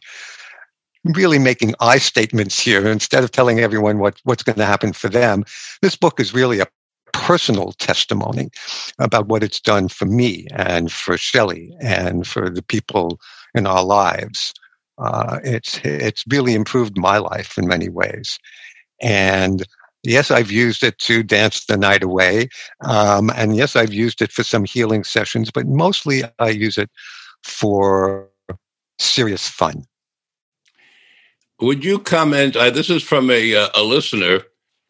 really 1.16 1.40
making 1.40 1.76
I 1.80 1.98
statements 1.98 2.60
here 2.60 2.88
instead 2.88 3.24
of 3.24 3.32
telling 3.32 3.60
everyone 3.60 4.00
what, 4.00 4.20
what's 4.24 4.44
going 4.44 4.58
to 4.58 4.66
happen 4.66 4.94
for 4.94 5.10
them. 5.10 5.44
This 5.82 5.96
book 5.96 6.20
is 6.20 6.34
really 6.34 6.60
a 6.60 6.68
personal 7.14 7.74
testimony 7.74 8.50
about 9.00 9.28
what 9.28 9.44
it's 9.44 9.60
done 9.60 9.88
for 9.90 10.06
me 10.06 10.48
and 10.52 10.92
for 10.92 11.18
Shelley 11.18 11.76
and 11.82 12.28
for 12.28 12.50
the 12.50 12.62
people 12.62 13.20
in 13.54 13.66
our 13.66 13.84
lives. 13.84 14.54
Uh, 14.98 15.40
it's 15.44 15.80
it's 15.84 16.24
really 16.28 16.56
improved 16.56 16.98
my 16.98 17.18
life 17.20 17.58
in 17.58 17.68
many 17.68 17.88
ways, 17.88 18.40
and 19.00 19.64
yes, 20.04 20.32
I've 20.32 20.50
used 20.52 20.84
it 20.84 20.98
to 21.00 21.22
dance 21.22 21.66
the 21.66 21.78
night 21.78 22.02
away, 22.02 22.50
um, 22.82 23.30
and 23.36 23.56
yes, 23.56 23.76
I've 23.76 23.94
used 23.94 24.24
it 24.24 24.32
for 24.32 24.44
some 24.44 24.66
healing 24.66 25.04
sessions, 25.04 25.52
but 25.52 25.68
mostly 25.68 26.24
I 26.40 26.50
use 26.50 26.80
it 26.80 26.90
for 27.44 28.28
serious 28.98 29.48
fun. 29.48 29.84
Would 31.60 31.84
you 31.84 32.00
comment? 32.00 32.56
Uh, 32.56 32.70
this 32.70 32.90
is 32.90 33.02
from 33.02 33.32
a, 33.32 33.56
uh, 33.56 33.70
a 33.76 33.82
listener. 33.82 34.42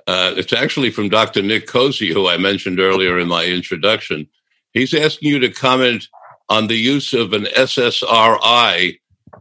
Uh, 0.05 0.33
it's 0.35 0.53
actually 0.53 0.91
from 0.91 1.09
Dr. 1.09 1.41
Nick 1.41 1.67
Cozzi, 1.67 2.11
who 2.11 2.27
I 2.27 2.37
mentioned 2.37 2.79
earlier 2.79 3.19
in 3.19 3.27
my 3.27 3.45
introduction. 3.45 4.27
He's 4.73 4.93
asking 4.93 5.29
you 5.29 5.39
to 5.39 5.49
comment 5.49 6.07
on 6.49 6.67
the 6.67 6.75
use 6.75 7.13
of 7.13 7.33
an 7.33 7.43
SSRI 7.43 8.99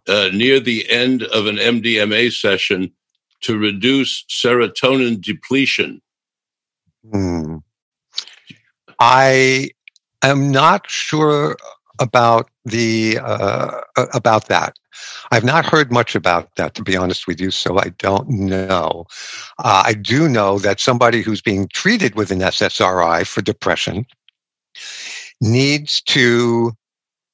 uh, 0.09 0.29
near 0.33 0.61
the 0.61 0.89
end 0.91 1.25
of 1.25 1.47
an 1.47 1.57
MDMA 1.57 2.33
session 2.33 2.93
to 3.43 3.59
reduce 3.59 4.25
serotonin 4.25 5.21
depletion. 5.21 6.01
Hmm. 7.13 7.57
I 8.99 9.71
am 10.23 10.51
not 10.51 10.91
sure 10.91 11.57
about 11.99 12.51
the 12.65 13.19
uh, 13.23 13.81
about 14.15 14.49
that. 14.49 14.77
I've 15.31 15.45
not 15.45 15.67
heard 15.67 15.93
much 15.93 16.15
about 16.15 16.55
that, 16.57 16.75
to 16.75 16.83
be 16.83 16.97
honest 16.97 17.27
with 17.27 17.41
you, 17.41 17.51
so 17.51 17.79
I 17.79 17.91
don't 17.99 18.29
know. 18.29 19.07
Uh, 19.59 19.83
I 19.87 19.95
do 19.95 20.29
know 20.29 20.59
that 20.59 20.81
somebody 20.81 21.23
who's 21.23 21.43
being 21.43 21.69
treated 21.69 22.15
with 22.15 22.31
an 22.31 22.41
SSRI 22.41 23.27
for 23.27 23.43
depression 23.43 24.07
needs 25.41 26.01
to 26.03 26.73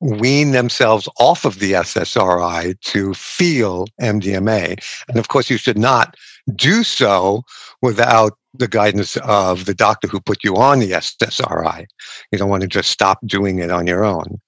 wean 0.01 0.51
themselves 0.51 1.09
off 1.21 1.45
of 1.45 1.61
the 1.61 1.73
SSRI 1.73 2.79
to 2.81 3.15
feel 3.15 3.87
MDMA. 4.01 4.83
And 5.09 5.19
of 5.19 5.29
course, 5.29 5.49
you 5.49 5.57
should 5.57 5.79
not 5.79 6.17
do 6.57 6.83
so 6.83 7.43
without 7.83 8.33
the 8.55 8.69
guidance 8.69 9.17
of 9.19 9.65
the 9.65 9.75
doctor 9.75 10.09
who 10.09 10.21
put 10.21 10.43
you 10.43 10.57
on 10.57 10.81
the 10.81 10.91
SSRI. 10.91 11.87
You 12.33 12.39
don't 12.39 12.51
want 12.51 12.63
to 12.63 12.69
just 12.69 12.91
stop 12.91 13.19
doing 13.25 13.61
it 13.61 13.71
on 13.71 13.87
your 13.87 14.05
own 14.05 14.41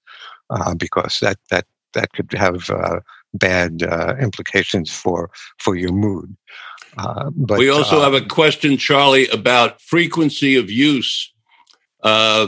because 0.77 1.19
that 1.19 1.37
that 1.49 1.65
that 1.95 2.13
could 2.13 2.31
have 2.33 2.69
uh, 2.69 2.99
bad 3.33 3.83
uh, 3.83 4.15
implications 4.21 4.91
for 4.91 5.31
for 5.57 5.75
your 5.75 5.91
mood. 5.91 6.35
Uh, 6.97 7.29
but 7.35 7.57
we 7.57 7.69
also 7.69 7.99
have 7.99 8.13
a 8.13 8.25
question, 8.25 8.77
Charlie, 8.77 9.27
about 9.29 9.81
frequency 9.81 10.55
of 10.55 10.69
use. 10.69 11.33
Uh, 12.03 12.47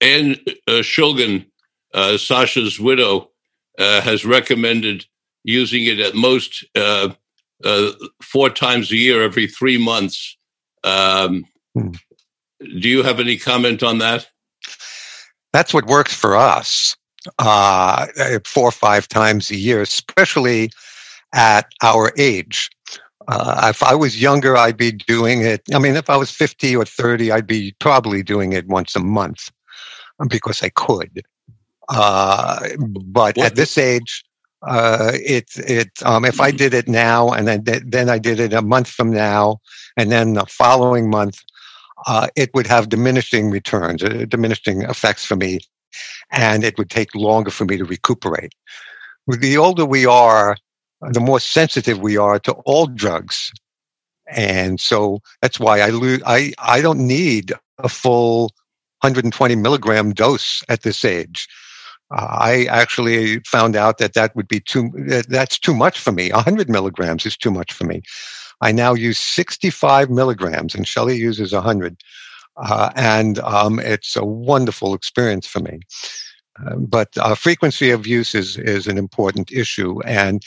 Ann 0.00 0.36
uh, 0.68 0.82
Shulgin, 0.82 1.46
uh, 1.94 2.18
Sasha's 2.18 2.78
widow, 2.78 3.30
has 3.78 4.24
recommended 4.24 5.06
using 5.44 5.84
it 5.86 5.98
at 5.98 6.14
most 6.14 6.64
four 8.22 8.50
times 8.50 8.90
a 8.90 8.96
year, 8.96 9.22
every 9.22 9.46
three 9.46 9.78
months. 9.78 10.36
Um, 10.84 11.46
hmm. 11.74 11.92
Do 12.60 12.88
you 12.88 13.02
have 13.02 13.18
any 13.18 13.38
comment 13.38 13.82
on 13.82 13.98
that? 13.98 14.28
That's 15.52 15.74
what 15.74 15.86
works 15.86 16.14
for 16.14 16.36
us 16.36 16.96
uh, 17.38 18.06
four 18.44 18.68
or 18.68 18.72
five 18.72 19.08
times 19.08 19.50
a 19.50 19.56
year, 19.56 19.82
especially 19.82 20.70
at 21.32 21.72
our 21.82 22.12
age. 22.16 22.70
Uh, 23.28 23.68
if 23.70 23.82
I 23.82 23.94
was 23.94 24.20
younger, 24.20 24.56
I'd 24.56 24.76
be 24.76 24.92
doing 24.92 25.42
it. 25.42 25.62
I 25.72 25.78
mean, 25.78 25.96
if 25.96 26.10
I 26.10 26.16
was 26.16 26.30
50 26.30 26.74
or 26.76 26.84
30, 26.84 27.30
I'd 27.30 27.46
be 27.46 27.74
probably 27.78 28.22
doing 28.22 28.52
it 28.52 28.66
once 28.66 28.96
a 28.96 29.00
month 29.00 29.50
because 30.28 30.62
I 30.62 30.70
could. 30.70 31.22
Uh, 31.88 32.68
but 32.78 33.36
what? 33.36 33.38
at 33.38 33.54
this 33.54 33.78
age, 33.78 34.24
uh, 34.62 35.12
it 35.14 35.50
it 35.56 35.90
um, 36.04 36.24
if 36.24 36.40
I 36.40 36.52
did 36.52 36.72
it 36.72 36.88
now 36.88 37.30
and 37.30 37.48
then 37.48 37.64
then 37.84 38.08
I 38.08 38.18
did 38.18 38.38
it 38.38 38.52
a 38.52 38.62
month 38.62 38.88
from 38.88 39.10
now 39.10 39.60
and 39.96 40.10
then 40.10 40.34
the 40.34 40.46
following 40.46 41.10
month, 41.10 41.42
uh, 42.06 42.28
it 42.36 42.50
would 42.54 42.66
have 42.66 42.88
diminishing 42.88 43.50
returns, 43.50 44.02
uh, 44.02 44.24
diminishing 44.28 44.82
effects 44.82 45.24
for 45.24 45.36
me 45.36 45.60
and 46.30 46.64
it 46.64 46.78
would 46.78 46.90
take 46.90 47.14
longer 47.14 47.50
for 47.50 47.64
me 47.64 47.76
to 47.76 47.84
recuperate. 47.84 48.54
The 49.26 49.56
older 49.56 49.84
we 49.84 50.06
are, 50.06 50.56
the 51.00 51.20
more 51.20 51.40
sensitive 51.40 52.00
we 52.00 52.16
are 52.16 52.38
to 52.40 52.52
all 52.64 52.86
drugs. 52.86 53.52
And 54.28 54.80
so 54.80 55.20
that's 55.40 55.60
why 55.60 55.80
I 55.80 55.90
lose, 55.90 56.22
I, 56.26 56.52
I 56.58 56.80
don't 56.80 57.06
need 57.06 57.52
a 57.78 57.88
full 57.88 58.44
120 59.00 59.56
milligram 59.56 60.12
dose 60.12 60.62
at 60.68 60.82
this 60.82 61.04
age. 61.04 61.48
Uh, 62.14 62.26
I 62.30 62.64
actually 62.66 63.40
found 63.40 63.74
out 63.74 63.98
that 63.98 64.14
that 64.14 64.34
would 64.36 64.48
be 64.48 64.60
too, 64.60 64.90
that's 65.28 65.58
too 65.58 65.74
much 65.74 65.98
for 65.98 66.12
me. 66.12 66.30
100 66.30 66.68
milligrams 66.68 67.26
is 67.26 67.36
too 67.36 67.50
much 67.50 67.72
for 67.72 67.84
me. 67.84 68.02
I 68.62 68.72
now 68.72 68.94
use 68.94 69.18
65 69.18 70.08
milligrams, 70.08 70.74
and 70.74 70.86
Shelley 70.86 71.16
uses 71.16 71.52
100. 71.52 71.96
Uh, 72.56 72.90
and 72.96 73.38
um, 73.40 73.78
it's 73.80 74.16
a 74.16 74.24
wonderful 74.24 74.94
experience 74.94 75.46
for 75.46 75.60
me. 75.60 75.80
Uh, 76.64 76.76
but 76.76 77.08
uh, 77.16 77.34
frequency 77.34 77.90
of 77.90 78.06
use 78.06 78.34
is, 78.34 78.56
is 78.58 78.86
an 78.86 78.98
important 78.98 79.50
issue. 79.50 80.00
And 80.02 80.42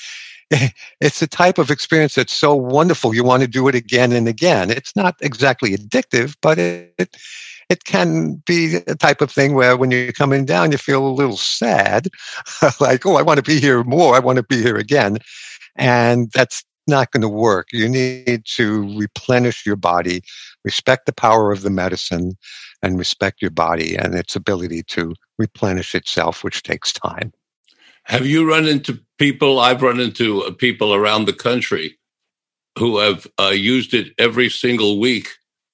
it's 1.01 1.21
a 1.21 1.27
type 1.27 1.57
of 1.57 1.71
experience 1.71 2.15
that's 2.15 2.33
so 2.33 2.55
wonderful. 2.55 3.13
You 3.13 3.23
want 3.23 3.41
to 3.41 3.47
do 3.47 3.67
it 3.67 3.75
again 3.75 4.11
and 4.11 4.27
again. 4.27 4.69
It's 4.69 4.95
not 4.95 5.15
exactly 5.21 5.75
addictive, 5.75 6.35
but 6.41 6.57
it, 6.59 7.17
it 7.69 7.83
can 7.85 8.43
be 8.45 8.75
a 8.87 8.95
type 8.95 9.21
of 9.21 9.31
thing 9.31 9.55
where 9.55 9.75
when 9.75 9.91
you're 9.91 10.11
coming 10.11 10.45
down, 10.45 10.71
you 10.71 10.77
feel 10.77 11.05
a 11.05 11.09
little 11.09 11.37
sad, 11.37 12.07
like, 12.79 13.05
oh, 13.05 13.15
I 13.15 13.23
want 13.23 13.37
to 13.37 13.43
be 13.43 13.59
here 13.59 13.83
more. 13.83 14.15
I 14.15 14.19
want 14.19 14.37
to 14.37 14.43
be 14.43 14.61
here 14.61 14.77
again. 14.77 15.17
And 15.75 16.31
that's 16.31 16.63
not 16.87 17.11
going 17.11 17.21
to 17.21 17.29
work. 17.29 17.67
You 17.71 17.89
need 17.89 18.45
to 18.55 18.97
replenish 18.97 19.65
your 19.65 19.75
body, 19.75 20.21
respect 20.63 21.05
the 21.05 21.13
power 21.13 21.51
of 21.51 21.61
the 21.61 21.69
medicine, 21.69 22.37
and 22.81 22.97
respect 22.97 23.41
your 23.41 23.51
body 23.51 23.95
and 23.95 24.13
its 24.15 24.35
ability 24.35 24.83
to 24.83 25.13
replenish 25.37 25.95
itself, 25.95 26.43
which 26.43 26.63
takes 26.63 26.93
time. 26.93 27.33
Have 28.03 28.27
you 28.27 28.47
run 28.47 28.67
into 28.67 28.99
people? 29.17 29.59
I've 29.59 29.81
run 29.81 29.99
into 29.99 30.43
uh, 30.43 30.51
people 30.51 30.93
around 30.93 31.25
the 31.25 31.33
country 31.33 31.97
who 32.77 32.99
have 32.99 33.25
uh, 33.39 33.47
used 33.49 33.93
it 33.93 34.13
every 34.19 34.49
single 34.49 34.99
week 34.99 35.29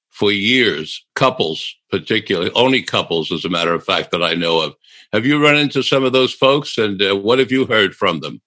for 0.10 0.32
years, 0.32 1.04
couples 1.16 1.76
particularly, 1.90 2.52
only 2.56 2.82
couples, 2.82 3.32
as 3.32 3.44
a 3.44 3.50
matter 3.50 3.74
of 3.74 3.84
fact, 3.84 4.12
that 4.12 4.24
I 4.24 4.34
know 4.34 4.62
of. 4.62 4.76
Have 5.12 5.26
you 5.26 5.44
run 5.44 5.58
into 5.58 5.84
some 5.84 6.06
of 6.06 6.14
those 6.14 6.34
folks, 6.34 6.78
and 6.78 7.02
uh, 7.02 7.16
what 7.16 7.40
have 7.40 7.52
you 7.52 7.66
heard 7.66 7.94
from 7.94 8.22
them? 8.22 8.42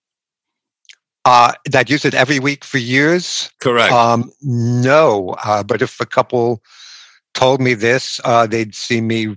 Uh, 1.24 1.52
that 1.70 1.88
use 1.88 2.04
it 2.04 2.14
every 2.14 2.38
week 2.38 2.64
for 2.64 2.78
years? 2.78 3.50
Correct. 3.60 3.92
Um, 3.92 4.30
no, 4.42 5.34
uh, 5.42 5.62
but 5.62 5.80
if 5.80 5.98
a 5.98 6.06
couple 6.06 6.62
told 7.32 7.60
me 7.60 7.72
this, 7.74 8.20
uh, 8.24 8.46
they'd 8.46 8.74
see 8.74 9.00
me 9.00 9.37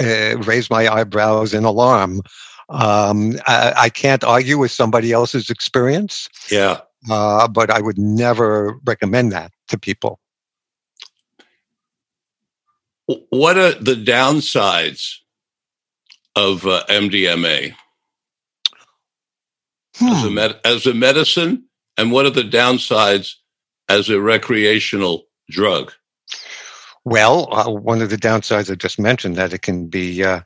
uh, 0.00 0.38
raise 0.38 0.70
my 0.70 0.88
eyebrows 0.88 1.52
in 1.52 1.64
alarm. 1.64 2.22
Um, 2.70 3.38
I, 3.46 3.74
I, 3.76 3.88
can't 3.90 4.24
argue 4.24 4.56
with 4.56 4.70
somebody 4.70 5.12
else's 5.12 5.50
experience. 5.50 6.30
Yeah. 6.50 6.80
Uh, 7.10 7.46
but 7.46 7.70
I 7.70 7.82
would 7.82 7.98
never 7.98 8.80
recommend 8.86 9.32
that 9.32 9.52
to 9.68 9.78
people. 9.78 10.18
What 13.28 13.58
are 13.58 13.72
the 13.72 13.94
downsides 13.94 15.18
of 16.34 16.66
uh, 16.66 16.84
MDMA 16.88 17.74
hmm. 19.96 20.06
as, 20.06 20.24
a 20.24 20.28
hmm. 20.28 20.34
med- 20.34 20.60
as 20.64 20.86
a 20.86 20.94
medicine, 20.94 21.64
and 21.96 22.12
what 22.12 22.26
are 22.26 22.30
the 22.30 22.42
downsides 22.42 23.34
as 23.88 24.08
a 24.08 24.20
recreational 24.20 25.24
drug? 25.50 25.92
Well, 27.04 27.52
uh, 27.52 27.70
one 27.70 28.00
of 28.00 28.10
the 28.10 28.16
downsides 28.16 28.70
I 28.70 28.76
just 28.76 28.98
mentioned 28.98 29.36
that 29.36 29.52
it 29.52 29.62
can 29.62 29.88
be 29.88 30.24
uh, 30.24 30.40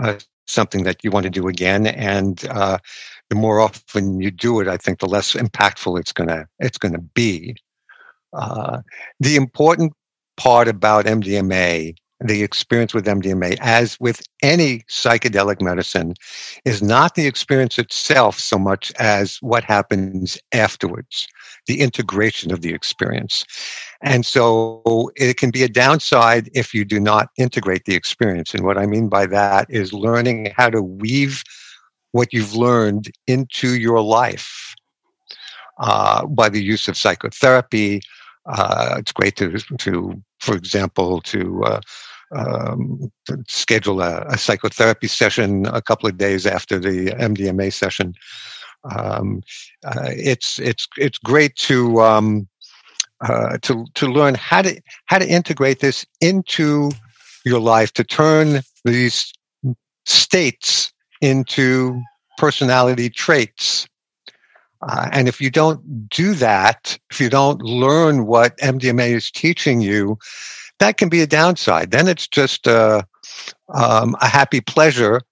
uh, 0.00 0.18
something 0.46 0.84
that 0.84 1.02
you 1.02 1.10
want 1.10 1.24
to 1.24 1.30
do 1.30 1.48
again, 1.48 1.86
and 1.86 2.44
uh, 2.48 2.78
the 3.28 3.36
more 3.36 3.60
often 3.60 4.20
you 4.20 4.30
do 4.30 4.60
it, 4.60 4.68
I 4.68 4.76
think 4.76 5.00
the 5.00 5.08
less 5.08 5.34
impactful 5.34 5.98
it's 5.98 6.12
gonna 6.12 6.46
it's 6.60 6.78
gonna 6.78 7.00
be. 7.00 7.56
Uh, 8.32 8.82
the 9.18 9.36
important 9.36 9.92
part 10.36 10.68
about 10.68 11.06
MDMA, 11.06 11.96
the 12.20 12.42
experience 12.42 12.94
with 12.94 13.04
MDMA, 13.04 13.58
as 13.60 13.98
with 14.00 14.22
any 14.42 14.80
psychedelic 14.88 15.60
medicine, 15.60 16.14
is 16.64 16.82
not 16.82 17.14
the 17.14 17.26
experience 17.26 17.78
itself 17.78 18.38
so 18.38 18.58
much 18.58 18.92
as 18.98 19.36
what 19.42 19.64
happens 19.64 20.38
afterwards, 20.52 21.28
the 21.66 21.80
integration 21.80 22.52
of 22.52 22.62
the 22.62 22.72
experience. 22.72 23.44
And 24.02 24.24
so 24.24 25.12
it 25.16 25.36
can 25.36 25.50
be 25.50 25.62
a 25.62 25.68
downside 25.68 26.48
if 26.54 26.72
you 26.72 26.84
do 26.84 26.98
not 26.98 27.28
integrate 27.36 27.84
the 27.84 27.94
experience. 27.94 28.54
And 28.54 28.64
what 28.64 28.78
I 28.78 28.86
mean 28.86 29.08
by 29.08 29.26
that 29.26 29.66
is 29.68 29.92
learning 29.92 30.52
how 30.56 30.70
to 30.70 30.82
weave 30.82 31.42
what 32.12 32.32
you've 32.32 32.54
learned 32.54 33.10
into 33.26 33.76
your 33.76 34.00
life 34.00 34.74
uh, 35.78 36.26
by 36.26 36.48
the 36.48 36.62
use 36.62 36.88
of 36.88 36.96
psychotherapy. 36.96 38.00
Uh, 38.46 38.96
it's 38.98 39.12
great 39.12 39.36
to, 39.36 39.58
to 39.58 40.22
for 40.40 40.54
example, 40.56 41.20
to, 41.22 41.64
uh, 41.64 41.80
um, 42.34 43.10
to 43.26 43.42
schedule 43.48 44.00
a, 44.02 44.22
a, 44.28 44.38
psychotherapy 44.38 45.06
session 45.06 45.66
a 45.66 45.80
couple 45.80 46.08
of 46.08 46.18
days 46.18 46.46
after 46.46 46.78
the 46.78 47.06
MDMA 47.12 47.72
session. 47.72 48.14
Um, 48.90 49.42
uh, 49.84 50.10
it's 50.10 50.58
it's 50.58 50.86
it's 50.96 51.18
great 51.18 51.56
to 51.56 52.00
um, 52.02 52.48
uh, 53.20 53.58
to 53.62 53.86
to 53.94 54.06
learn 54.06 54.34
how 54.34 54.62
to 54.62 54.80
how 55.06 55.18
to 55.18 55.28
integrate 55.28 55.80
this 55.80 56.04
into 56.20 56.90
your 57.44 57.60
life 57.60 57.92
to 57.94 58.04
turn 58.04 58.60
these 58.84 59.32
states 60.04 60.92
into 61.20 62.00
personality 62.38 63.08
traits 63.08 63.86
uh, 64.82 65.08
and 65.12 65.28
if 65.28 65.40
you 65.40 65.50
don't 65.50 66.08
do 66.08 66.34
that, 66.34 66.98
if 67.10 67.20
you 67.20 67.28
don't 67.28 67.62
learn 67.62 68.26
what 68.26 68.56
MDMA 68.58 69.10
is 69.10 69.30
teaching 69.30 69.80
you, 69.80 70.18
that 70.78 70.98
can 70.98 71.08
be 71.08 71.22
a 71.22 71.26
downside. 71.26 71.90
Then 71.90 72.08
it's 72.08 72.28
just 72.28 72.66
a, 72.66 73.06
um, 73.72 74.16
a 74.20 74.28
happy 74.28 74.60
pleasure 74.60 75.22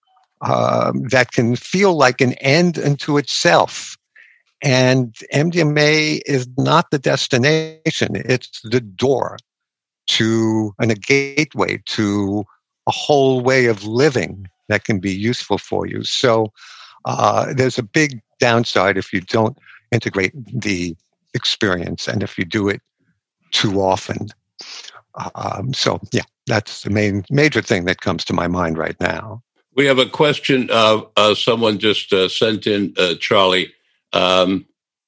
um, 0.40 1.02
that 1.08 1.32
can 1.32 1.56
feel 1.56 1.94
like 1.96 2.20
an 2.20 2.32
end 2.34 2.78
unto 2.78 3.18
itself. 3.18 3.96
And 4.62 5.14
MDMA 5.32 6.22
is 6.26 6.48
not 6.56 6.90
the 6.90 6.98
destination, 6.98 8.16
it's 8.16 8.60
the 8.62 8.80
door 8.80 9.36
to 10.06 10.74
and 10.78 10.90
a 10.90 10.94
gateway 10.94 11.82
to 11.86 12.44
a 12.86 12.90
whole 12.90 13.40
way 13.40 13.66
of 13.66 13.84
living 13.84 14.46
that 14.68 14.84
can 14.84 14.98
be 14.98 15.12
useful 15.12 15.58
for 15.58 15.86
you. 15.86 16.04
So 16.04 16.52
uh, 17.04 17.52
there's 17.54 17.78
a 17.78 17.82
big 17.82 18.20
downside 18.38 18.96
if 18.96 19.12
you 19.12 19.20
don't 19.20 19.56
integrate 19.92 20.32
the 20.46 20.96
experience 21.34 22.08
and 22.08 22.22
if 22.22 22.38
you 22.38 22.44
do 22.44 22.68
it 22.68 22.80
too 23.52 23.80
often. 23.80 24.28
Um, 25.34 25.72
so, 25.72 26.00
yeah, 26.12 26.22
that's 26.46 26.82
the 26.82 26.90
main 26.90 27.24
major 27.30 27.62
thing 27.62 27.84
that 27.84 28.00
comes 28.00 28.24
to 28.26 28.32
my 28.32 28.48
mind 28.48 28.78
right 28.78 28.98
now. 29.00 29.42
We 29.76 29.86
have 29.86 29.98
a 29.98 30.08
question. 30.08 30.68
Uh, 30.70 31.02
uh, 31.16 31.34
someone 31.34 31.78
just 31.78 32.12
uh, 32.12 32.28
sent 32.28 32.66
in, 32.66 32.94
uh, 32.96 33.14
Charlie. 33.20 33.72
Um, 34.12 34.66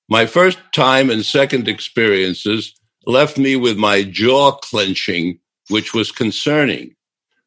my 0.09 0.27
first 0.27 0.59
time 0.73 1.11
and 1.11 1.25
second 1.25 1.69
experiences 1.69 2.75
left 3.07 3.39
me 3.39 3.57
with 3.57 3.77
my 3.77 4.03
jaw 4.03 4.53
clenching, 4.53 5.39
which 5.69 5.95
was 5.95 6.12
concerning. 6.12 6.95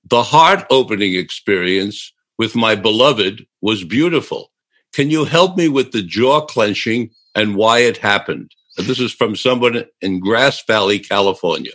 The 0.10 0.24
heart 0.24 0.66
opening 0.70 1.16
experience 1.16 2.14
with 2.38 2.56
my 2.56 2.76
beloved 2.76 3.46
was 3.62 3.84
beautiful. 3.84 4.49
Can 4.94 5.10
you 5.10 5.26
help 5.26 5.58
me 5.58 5.68
with 5.68 5.92
the 5.92 6.02
jaw 6.02 6.42
clenching 6.42 7.12
and 7.36 7.56
why 7.56 7.80
it 7.80 7.98
happened? 7.98 8.52
This 8.78 9.00
is 9.00 9.14
from 9.14 9.36
someone 9.36 9.84
in 10.02 10.20
Grass 10.20 10.64
Valley, 10.66 11.00
California. 11.00 11.74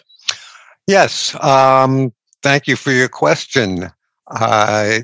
Yes. 0.86 1.36
Um, 1.42 2.12
thank 2.42 2.66
you 2.66 2.76
for 2.76 2.92
your 2.92 3.08
question. 3.08 3.90
Uh, 4.28 5.00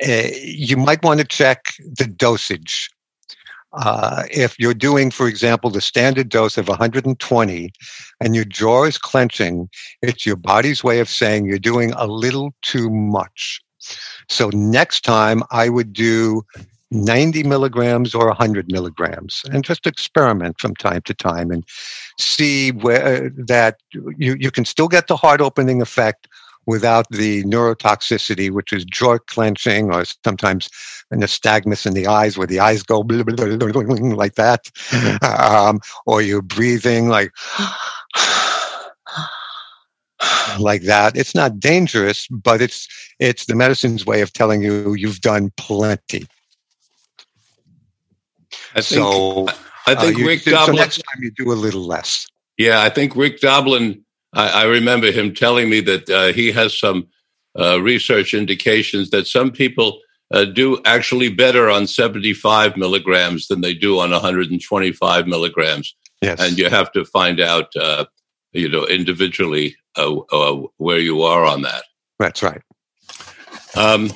eh, 0.00 0.30
you 0.42 0.76
might 0.76 1.02
want 1.02 1.20
to 1.20 1.26
check 1.26 1.74
the 1.78 2.06
dosage. 2.06 2.90
Uh, 3.72 4.22
if 4.30 4.58
you're 4.58 4.74
doing, 4.74 5.10
for 5.10 5.28
example, 5.28 5.68
the 5.68 5.80
standard 5.80 6.30
dose 6.30 6.56
of 6.56 6.68
120 6.68 7.70
and 8.20 8.34
your 8.34 8.44
jaw 8.44 8.84
is 8.84 8.96
clenching, 8.96 9.68
it's 10.00 10.24
your 10.24 10.36
body's 10.36 10.82
way 10.82 11.00
of 11.00 11.08
saying 11.08 11.44
you're 11.44 11.58
doing 11.58 11.92
a 11.92 12.06
little 12.06 12.54
too 12.62 12.88
much. 12.88 13.60
So 14.28 14.50
next 14.54 15.04
time 15.04 15.42
I 15.50 15.68
would 15.68 15.92
do 15.92 16.42
90 16.90 17.42
milligrams 17.42 18.14
or 18.14 18.28
100 18.28 18.70
milligrams 18.70 19.42
and 19.50 19.64
just 19.64 19.86
experiment 19.86 20.60
from 20.60 20.74
time 20.76 21.02
to 21.02 21.14
time 21.14 21.50
and 21.50 21.64
see 22.18 22.70
where 22.70 23.30
that 23.30 23.78
you, 23.92 24.36
you 24.38 24.50
can 24.50 24.64
still 24.64 24.88
get 24.88 25.08
the 25.08 25.16
heart 25.16 25.40
opening 25.40 25.82
effect 25.82 26.28
without 26.66 27.08
the 27.10 27.44
neurotoxicity, 27.44 28.50
which 28.50 28.72
is 28.72 28.84
jaw 28.84 29.18
clenching 29.18 29.92
or 29.92 30.04
sometimes 30.24 30.68
nystagmus 31.12 31.86
in 31.86 31.94
the 31.94 32.06
eyes 32.06 32.36
where 32.36 32.46
the 32.46 32.60
eyes 32.60 32.82
go 32.82 33.02
blah, 33.02 33.22
blah, 33.22 33.34
blah, 33.34 34.14
like 34.14 34.34
that. 34.34 34.64
Mm-hmm. 34.90 35.24
Um, 35.24 35.80
or 36.06 36.22
you're 36.22 36.42
breathing 36.42 37.08
like 37.08 37.30
like 40.58 40.82
that. 40.82 41.16
It's 41.16 41.34
not 41.34 41.60
dangerous, 41.60 42.26
but 42.28 42.60
it's 42.60 42.88
it's 43.18 43.46
the 43.46 43.54
medicine's 43.54 44.04
way 44.04 44.20
of 44.20 44.32
telling 44.32 44.62
you 44.62 44.94
you've 44.94 45.20
done 45.20 45.52
plenty. 45.56 46.26
I 48.76 48.82
think, 48.82 49.00
so 49.00 49.46
I 49.86 49.94
think 49.94 50.18
uh, 50.18 50.24
Rick 50.24 50.44
do, 50.44 50.50
Doblin. 50.50 50.76
So 50.76 50.82
next 50.82 50.96
time 50.98 51.22
you 51.22 51.30
do 51.30 51.50
a 51.50 51.54
little 51.54 51.82
less. 51.82 52.26
Yeah, 52.58 52.82
I 52.82 52.90
think 52.90 53.16
Rick 53.16 53.40
Doblin. 53.40 54.04
I, 54.32 54.62
I 54.62 54.64
remember 54.64 55.10
him 55.10 55.34
telling 55.34 55.70
me 55.70 55.80
that 55.80 56.10
uh, 56.10 56.32
he 56.32 56.52
has 56.52 56.78
some 56.78 57.08
uh, 57.58 57.80
research 57.80 58.34
indications 58.34 59.10
that 59.10 59.26
some 59.26 59.50
people 59.50 60.00
uh, 60.32 60.44
do 60.44 60.80
actually 60.84 61.28
better 61.28 61.70
on 61.70 61.86
75 61.86 62.76
milligrams 62.76 63.48
than 63.48 63.60
they 63.60 63.74
do 63.74 63.98
on 63.98 64.10
125 64.10 65.26
milligrams. 65.26 65.94
Yes. 66.20 66.40
And 66.40 66.58
you 66.58 66.68
have 66.68 66.92
to 66.92 67.04
find 67.04 67.40
out, 67.40 67.74
uh, 67.76 68.06
you 68.52 68.68
know, 68.68 68.86
individually 68.86 69.76
uh, 69.96 70.16
uh, 70.32 70.66
where 70.78 70.98
you 70.98 71.22
are 71.22 71.44
on 71.44 71.62
that. 71.62 71.84
That's 72.18 72.42
right. 72.42 72.62
Um, 73.76 74.10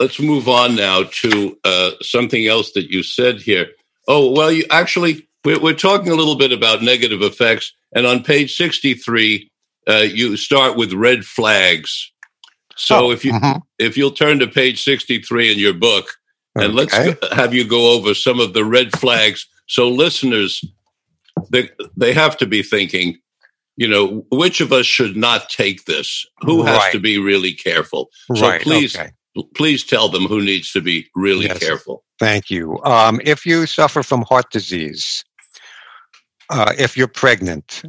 let's 0.00 0.20
move 0.20 0.48
on 0.48 0.74
now 0.76 1.04
to 1.04 1.58
uh, 1.64 1.90
something 2.02 2.46
else 2.46 2.72
that 2.72 2.90
you 2.90 3.02
said 3.02 3.40
here. 3.40 3.68
Oh, 4.08 4.30
well, 4.32 4.52
you 4.52 4.64
actually, 4.70 5.26
we're, 5.44 5.60
we're 5.60 5.74
talking 5.74 6.12
a 6.12 6.14
little 6.16 6.36
bit 6.36 6.52
about 6.52 6.82
negative 6.82 7.22
effects. 7.22 7.72
And 7.94 8.06
on 8.06 8.22
page 8.22 8.56
63, 8.56 9.50
uh, 9.88 9.94
you 10.12 10.36
start 10.36 10.76
with 10.76 10.92
red 10.92 11.24
flags. 11.24 12.12
So 12.76 13.06
Oh, 13.06 13.10
if 13.10 13.24
you 13.24 13.32
mhm. 13.32 13.62
if 13.78 13.96
you'll 13.96 14.10
turn 14.10 14.38
to 14.40 14.46
page 14.46 14.82
63 14.82 15.52
in 15.52 15.58
your 15.58 15.72
book 15.72 16.10
and 16.54 16.74
let's 16.74 16.92
go- 16.92 17.14
have 17.32 17.54
you 17.54 17.64
go 17.66 17.92
over 17.92 18.12
some 18.14 18.38
of 18.38 18.52
the 18.52 18.64
red 18.66 18.92
flags 18.98 19.46
so 19.66 19.88
listeners 19.88 20.62
they 21.50 21.70
they 21.96 22.12
have 22.12 22.36
to 22.36 22.46
be 22.46 22.62
thinking 22.62 23.16
you 23.78 23.88
know 23.88 24.26
which 24.30 24.60
of 24.60 24.72
us 24.72 24.84
should 24.84 25.16
not 25.16 25.48
take 25.48 25.86
this 25.86 26.26
who 26.42 26.64
has 26.64 26.76
Right. 26.76 26.92
to 26.92 26.98
be 27.00 27.16
really 27.18 27.54
careful 27.54 28.10
so 28.34 28.46
right. 28.46 28.60
please 28.60 28.94
okay. 28.94 29.10
Please 29.54 29.84
tell 29.84 30.08
them 30.08 30.24
who 30.24 30.40
needs 30.40 30.72
to 30.72 30.80
be 30.80 31.08
really 31.14 31.46
Yes. 31.46 31.58
careful 31.58 32.04
Thank 32.18 32.50
you. 32.50 32.82
Um, 32.84 33.20
if 33.24 33.44
you 33.44 33.66
suffer 33.66 34.02
from 34.02 34.22
heart 34.22 34.50
disease, 34.50 35.24
uh, 36.50 36.72
if 36.78 36.96
you're 36.96 37.08
pregnant, 37.08 37.82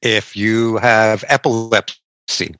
if 0.00 0.34
you 0.34 0.78
have 0.78 1.24
epilepsy, 1.28 2.54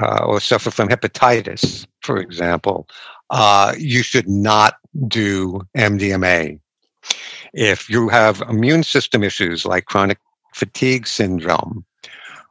uh, 0.00 0.24
or 0.24 0.40
suffer 0.40 0.70
from 0.70 0.88
hepatitis, 0.88 1.86
for 2.02 2.18
example, 2.18 2.88
uh, 3.30 3.74
you 3.76 4.02
should 4.02 4.28
not 4.28 4.76
do 5.08 5.60
MDMA. 5.76 6.60
If 7.54 7.88
you 7.90 8.08
have 8.08 8.42
immune 8.48 8.84
system 8.84 9.24
issues 9.24 9.64
like 9.64 9.86
chronic 9.86 10.18
fatigue 10.54 11.06
syndrome, 11.06 11.84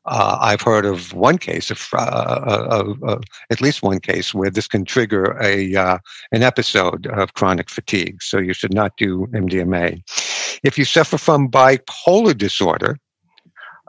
uh, 0.08 0.38
I've 0.40 0.62
heard 0.62 0.86
of 0.86 1.14
one 1.14 1.38
case, 1.38 1.70
of, 1.70 1.88
uh, 1.94 1.98
uh, 1.98 2.94
uh, 3.06 3.20
at 3.50 3.62
least 3.62 3.84
one 3.84 4.00
case, 4.00 4.34
where 4.34 4.50
this 4.50 4.68
can 4.68 4.86
trigger 4.86 5.38
a 5.42 5.76
uh, 5.76 5.98
an 6.32 6.44
episode 6.44 7.08
of 7.08 7.34
chronic 7.34 7.70
fatigue. 7.70 8.22
So 8.24 8.38
you 8.38 8.54
should 8.54 8.74
not 8.74 8.96
do 8.98 9.28
MDMA. 9.28 10.02
If 10.64 10.78
you 10.78 10.86
suffer 10.86 11.18
from 11.18 11.50
bipolar 11.50 12.38
disorder 12.38 12.98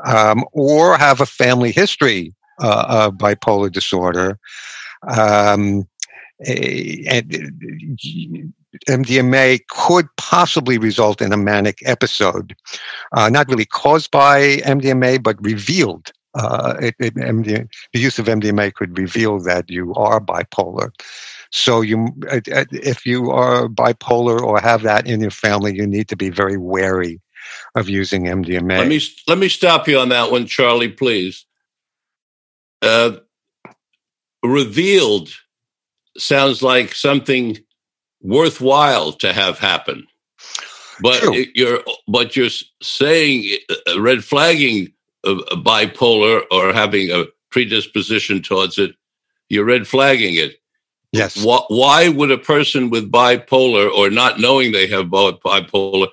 um, 0.04 0.44
or 0.52 0.98
have 0.98 1.20
a 1.20 1.26
family 1.26 1.72
history 1.72 2.34
uh, 2.60 2.86
of 2.88 3.14
bipolar 3.14 3.70
disorder, 3.70 4.38
um, 5.06 5.86
and 6.46 7.52
MDMA 8.88 9.60
could 9.68 10.08
possibly 10.16 10.78
result 10.78 11.22
in 11.22 11.32
a 11.32 11.36
manic 11.36 11.78
episode, 11.84 12.54
uh, 13.12 13.28
not 13.28 13.48
really 13.48 13.64
caused 13.64 14.10
by 14.10 14.58
MDMA, 14.58 15.22
but 15.22 15.42
revealed. 15.42 16.12
Uh, 16.34 16.76
it, 16.80 16.94
it, 16.98 17.14
MD, 17.14 17.66
the 17.92 18.00
use 18.00 18.18
of 18.18 18.26
MDMA 18.26 18.74
could 18.74 18.96
reveal 18.98 19.40
that 19.40 19.68
you 19.70 19.94
are 19.94 20.20
bipolar. 20.20 20.90
So 21.50 21.80
you, 21.80 22.08
if 22.30 23.06
you 23.06 23.30
are 23.30 23.68
bipolar 23.68 24.40
or 24.40 24.60
have 24.60 24.82
that 24.82 25.06
in 25.06 25.20
your 25.20 25.30
family, 25.30 25.74
you 25.74 25.86
need 25.86 26.08
to 26.08 26.16
be 26.16 26.28
very 26.28 26.58
wary 26.58 27.20
of 27.74 27.88
using 27.88 28.24
MDMA. 28.24 28.78
let 28.78 28.88
me 28.88 29.00
let 29.26 29.38
me 29.38 29.48
stop 29.48 29.88
you 29.88 29.98
on 29.98 30.10
that 30.10 30.30
one 30.30 30.46
charlie 30.46 30.90
please 30.90 31.46
uh, 32.82 33.12
revealed 34.42 35.30
sounds 36.16 36.62
like 36.62 36.94
something 36.94 37.56
worthwhile 38.20 39.12
to 39.12 39.32
have 39.32 39.58
happen 39.58 40.06
but 41.00 41.20
True. 41.20 41.44
you're 41.54 41.80
but 42.06 42.36
you're 42.36 42.50
saying 42.82 43.56
uh, 43.70 43.74
uh, 43.92 44.00
red 44.00 44.24
flagging 44.24 44.92
a, 45.24 45.30
a 45.30 45.56
bipolar 45.56 46.42
or 46.50 46.72
having 46.72 47.10
a 47.10 47.24
predisposition 47.50 48.42
towards 48.42 48.78
it 48.78 48.94
you're 49.48 49.64
red 49.64 49.86
flagging 49.86 50.34
it 50.34 50.60
yes. 51.12 51.42
why, 51.44 51.60
why 51.68 52.08
would 52.08 52.30
a 52.30 52.38
person 52.38 52.90
with 52.90 53.10
bipolar 53.10 53.90
or 53.90 54.10
not 54.10 54.40
knowing 54.40 54.72
they 54.72 54.86
have 54.86 55.06
bipolar 55.06 56.08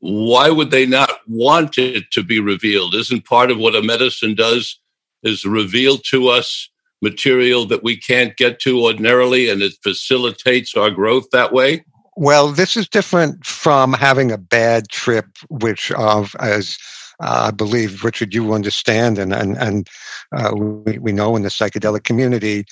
why 0.00 0.50
would 0.50 0.70
they 0.70 0.86
not 0.86 1.10
want 1.26 1.78
it 1.78 2.10
to 2.10 2.22
be 2.22 2.38
revealed 2.38 2.94
isn't 2.94 3.24
part 3.24 3.50
of 3.50 3.58
what 3.58 3.74
a 3.74 3.82
medicine 3.82 4.34
does 4.34 4.78
is 5.22 5.44
reveal 5.44 5.98
to 5.98 6.28
us 6.28 6.68
material 7.10 7.64
that 7.66 7.82
we 7.82 7.96
can't 7.96 8.36
get 8.36 8.54
to 8.60 8.72
ordinarily 8.86 9.48
and 9.50 9.62
it 9.62 9.74
facilitates 9.82 10.76
our 10.76 10.90
growth 10.90 11.26
that 11.30 11.52
way 11.52 11.70
Well, 12.16 12.46
this 12.52 12.76
is 12.76 12.88
different 12.88 13.44
from 13.44 13.92
having 13.92 14.32
a 14.32 14.38
bad 14.38 14.88
trip, 14.88 15.26
which, 15.50 15.92
of 15.92 16.34
as 16.40 16.78
uh, 17.20 17.48
I 17.48 17.50
believe, 17.50 18.04
Richard, 18.04 18.34
you 18.34 18.52
understand, 18.54 19.18
and 19.18 19.32
and 19.32 19.56
and 19.56 19.88
uh, 20.36 20.52
we, 20.54 20.98
we 20.98 21.12
know 21.12 21.36
in 21.36 21.42
the 21.42 21.48
psychedelic 21.48 22.04
community, 22.04 22.64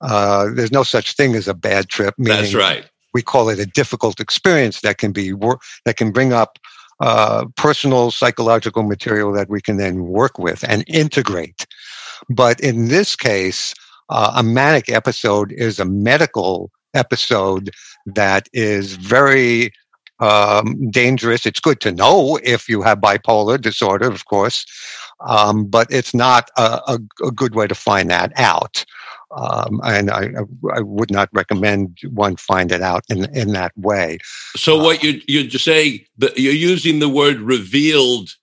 uh, 0.00 0.50
there's 0.54 0.72
no 0.72 0.82
such 0.82 1.14
thing 1.16 1.34
as 1.34 1.48
a 1.48 1.54
bad 1.54 1.88
trip. 1.88 2.14
that's 2.18 2.54
right 2.54 2.84
We 3.14 3.22
call 3.22 3.48
it 3.48 3.58
a 3.58 3.66
difficult 3.66 4.20
experience 4.20 4.80
that 4.80 4.98
can 4.98 5.12
be 5.12 5.32
wor- 5.32 5.60
that 5.84 5.96
can 5.96 6.10
bring 6.12 6.32
up 6.32 6.58
uh, 7.00 7.46
personal 7.56 8.10
psychological 8.10 8.82
material 8.82 9.32
that 9.32 9.48
we 9.48 9.60
can 9.60 9.76
then 9.76 10.04
work 10.04 10.38
with 10.38 10.64
and 10.68 10.84
integrate. 10.86 11.66
But 12.28 12.60
in 12.60 12.88
this 12.88 13.16
case, 13.16 13.74
uh, 14.12 14.32
a 14.36 14.42
manic 14.42 14.90
episode 14.90 15.52
is 15.52 15.80
a 15.80 15.84
medical 15.84 16.70
episode 16.94 17.70
that 18.04 18.46
is 18.52 18.96
very 18.96 19.72
um, 20.20 20.90
dangerous. 20.90 21.46
It's 21.46 21.60
good 21.60 21.80
to 21.80 21.92
know 21.92 22.38
if 22.44 22.68
you 22.68 22.82
have 22.82 22.98
bipolar 22.98 23.58
disorder, 23.60 24.08
of 24.10 24.26
course, 24.26 24.66
um, 25.26 25.64
but 25.64 25.86
it's 25.90 26.12
not 26.12 26.50
a, 26.58 26.80
a, 26.86 26.98
a 27.26 27.30
good 27.32 27.54
way 27.54 27.66
to 27.66 27.74
find 27.74 28.10
that 28.10 28.32
out. 28.36 28.84
Um, 29.34 29.80
and 29.82 30.10
I, 30.10 30.28
I 30.74 30.82
would 30.82 31.10
not 31.10 31.30
recommend 31.32 31.98
one 32.10 32.36
find 32.36 32.70
it 32.70 32.82
out 32.82 33.04
in, 33.08 33.34
in 33.34 33.54
that 33.54 33.72
way. 33.76 34.18
so 34.54 34.78
Uh, 34.78 34.84
what 34.84 35.02
you 35.02 35.22
you 35.26 35.48
say 35.50 36.06
that 36.18 36.38
you're 36.38 36.52
using 36.52 36.98
the 36.98 37.08
word 37.08 37.38
revealed 37.40 38.34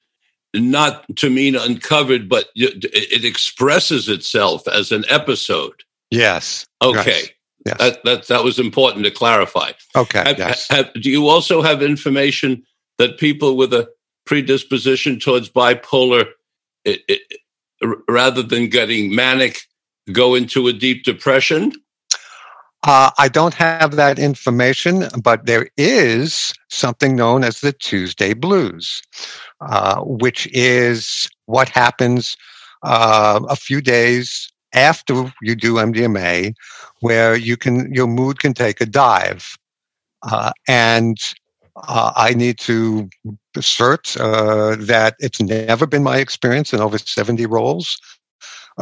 not 0.53 1.05
to 1.15 1.29
mean 1.29 1.55
uncovered 1.55 2.27
but 2.27 2.49
it 2.55 3.23
expresses 3.25 4.09
itself 4.09 4.67
as 4.67 4.91
an 4.91 5.03
episode 5.09 5.83
Yes. 6.11 6.65
okay 6.81 7.11
Yes. 7.11 7.29
Yes. 7.65 7.77
that, 7.77 8.03
that 8.05 8.27
that 8.27 8.43
was 8.43 8.57
important 8.57 9.03
to 9.05 9.11
clarify 9.11 9.71
okay. 9.95 10.23
Have- 10.25 10.39
yes. 10.39 10.67
have- 10.69 10.93
do 10.93 11.09
you 11.09 11.27
also 11.27 11.61
have 11.61 11.83
information 11.83 12.63
that 12.97 13.17
people 13.17 13.55
with 13.57 13.73
a 13.73 13.89
predisposition 14.25 15.19
towards 15.19 15.49
bipolar, 15.49 16.25
it, 16.85 17.01
it, 17.07 17.21
rather 18.07 18.43
than 18.43 18.67
getting 18.69 19.15
manic, 19.15 19.57
go 20.11 20.35
into 20.35 20.67
a 20.67 20.73
deep 20.73 21.03
depression? 21.03 21.71
Uh, 22.83 23.11
I 23.17 23.27
don't 23.27 23.53
have 23.55 23.95
that 23.97 24.19
information, 24.19 25.07
but 25.21 25.45
there 25.45 25.67
is 25.77 26.53
something 26.69 27.15
known 27.15 27.43
as 27.43 27.59
the 27.59 27.73
Tuesday 27.73 28.33
Blues, 28.33 29.01
uh, 29.59 30.01
which 30.01 30.47
is 30.53 31.29
what 31.45 31.67
happens 31.69 32.37
uh, 32.83 33.41
a 33.49 33.55
few 33.57 33.81
days 33.81 34.49
after 34.73 35.33
you 35.41 35.55
do 35.55 35.73
MDMA, 35.75 36.53
where 37.01 37.35
you 37.35 37.57
can 37.57 37.93
your 37.93 38.07
mood 38.07 38.39
can 38.39 38.53
take 38.53 38.79
a 38.79 38.85
dive, 38.85 39.57
uh, 40.23 40.51
and 40.67 41.17
uh, 41.87 42.13
I 42.15 42.33
need 42.33 42.59
to 42.59 43.09
assert 43.57 44.15
uh, 44.17 44.75
that 44.79 45.15
it's 45.19 45.41
never 45.41 45.85
been 45.85 46.03
my 46.03 46.17
experience 46.19 46.73
in 46.73 46.79
over 46.79 46.97
seventy 46.97 47.45
rolls 47.45 47.97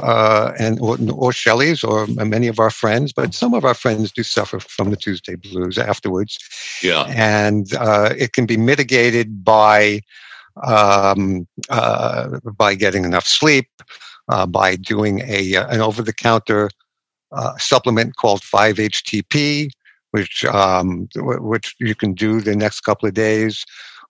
uh, 0.02 0.54
and 0.60 0.80
or, 0.80 0.98
or 1.14 1.32
Shelley's 1.34 1.84
or 1.84 2.08
many 2.08 2.48
of 2.48 2.60
our 2.60 2.70
friends, 2.70 3.14
but 3.14 3.34
some 3.34 3.54
of 3.54 3.66
our 3.66 3.74
friends 3.74 4.12
do 4.12 4.24
suffer 4.24 4.60
from 4.60 4.92
the 4.92 4.96
Tuesday 4.98 5.36
blues 5.36 5.78
afterwards, 5.78 6.38
Yeah. 6.84 7.06
and 7.08 7.74
uh, 7.76 8.14
it 8.18 8.34
can 8.34 8.46
be 8.46 8.58
mitigated 8.58 9.44
by 9.44 10.02
um, 10.64 11.48
uh, 11.70 12.40
by 12.58 12.76
getting 12.76 13.06
enough 13.06 13.28
sleep, 13.28 13.70
uh, 14.30 14.46
by 14.46 14.76
doing 14.76 15.22
a 15.26 15.56
uh, 15.56 15.68
an 15.68 15.82
over 15.82 16.02
the 16.02 16.14
counter 16.14 16.70
uh, 17.32 17.58
supplement 17.58 18.16
called 18.16 18.42
5-HTP, 18.42 19.70
which 20.12 20.46
um, 20.46 21.08
which 21.16 21.76
you 21.80 21.96
can 21.96 22.14
do 22.14 22.42
the 22.42 22.56
next 22.56 22.82
couple 22.82 23.08
of 23.08 23.14
days, 23.14 23.66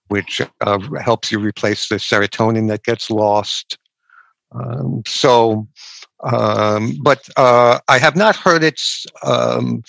which 0.07 0.41
uh, 0.61 0.79
helps 1.01 1.31
you 1.31 1.39
replace 1.39 1.89
the 1.89 1.95
serotonin 1.95 2.67
that 2.69 2.83
gets 2.83 3.09
lost. 3.09 3.77
Um, 4.51 5.03
so, 5.05 5.67
um, 6.23 6.97
but 7.03 7.27
uh, 7.37 7.79
I 7.87 7.99
have 7.99 8.15
not 8.15 8.35
heard 8.35 8.63
it's 8.63 9.05
um, 9.23 9.83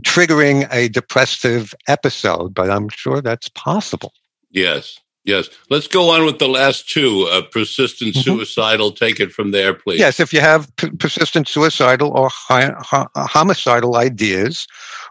triggering 0.00 0.68
a 0.72 0.88
depressive 0.88 1.74
episode, 1.88 2.54
but 2.54 2.70
I'm 2.70 2.88
sure 2.88 3.20
that's 3.20 3.48
possible. 3.50 4.12
Yes. 4.50 4.98
Yes. 5.24 5.48
Let's 5.70 5.86
go 5.86 6.10
on 6.10 6.26
with 6.26 6.40
the 6.40 6.48
last 6.48 6.88
two. 6.88 7.28
Uh, 7.30 7.42
persistent 7.42 8.14
mm-hmm. 8.14 8.22
suicidal. 8.22 8.90
Take 8.90 9.20
it 9.20 9.30
from 9.30 9.52
there, 9.52 9.72
please. 9.72 10.00
Yes. 10.00 10.18
If 10.18 10.32
you 10.32 10.40
have 10.40 10.74
p- 10.76 10.90
persistent 10.90 11.46
suicidal 11.46 12.10
or 12.10 12.28
hi- 12.28 12.74
hi- 12.78 13.06
homicidal 13.14 13.96
ideas, 13.96 14.66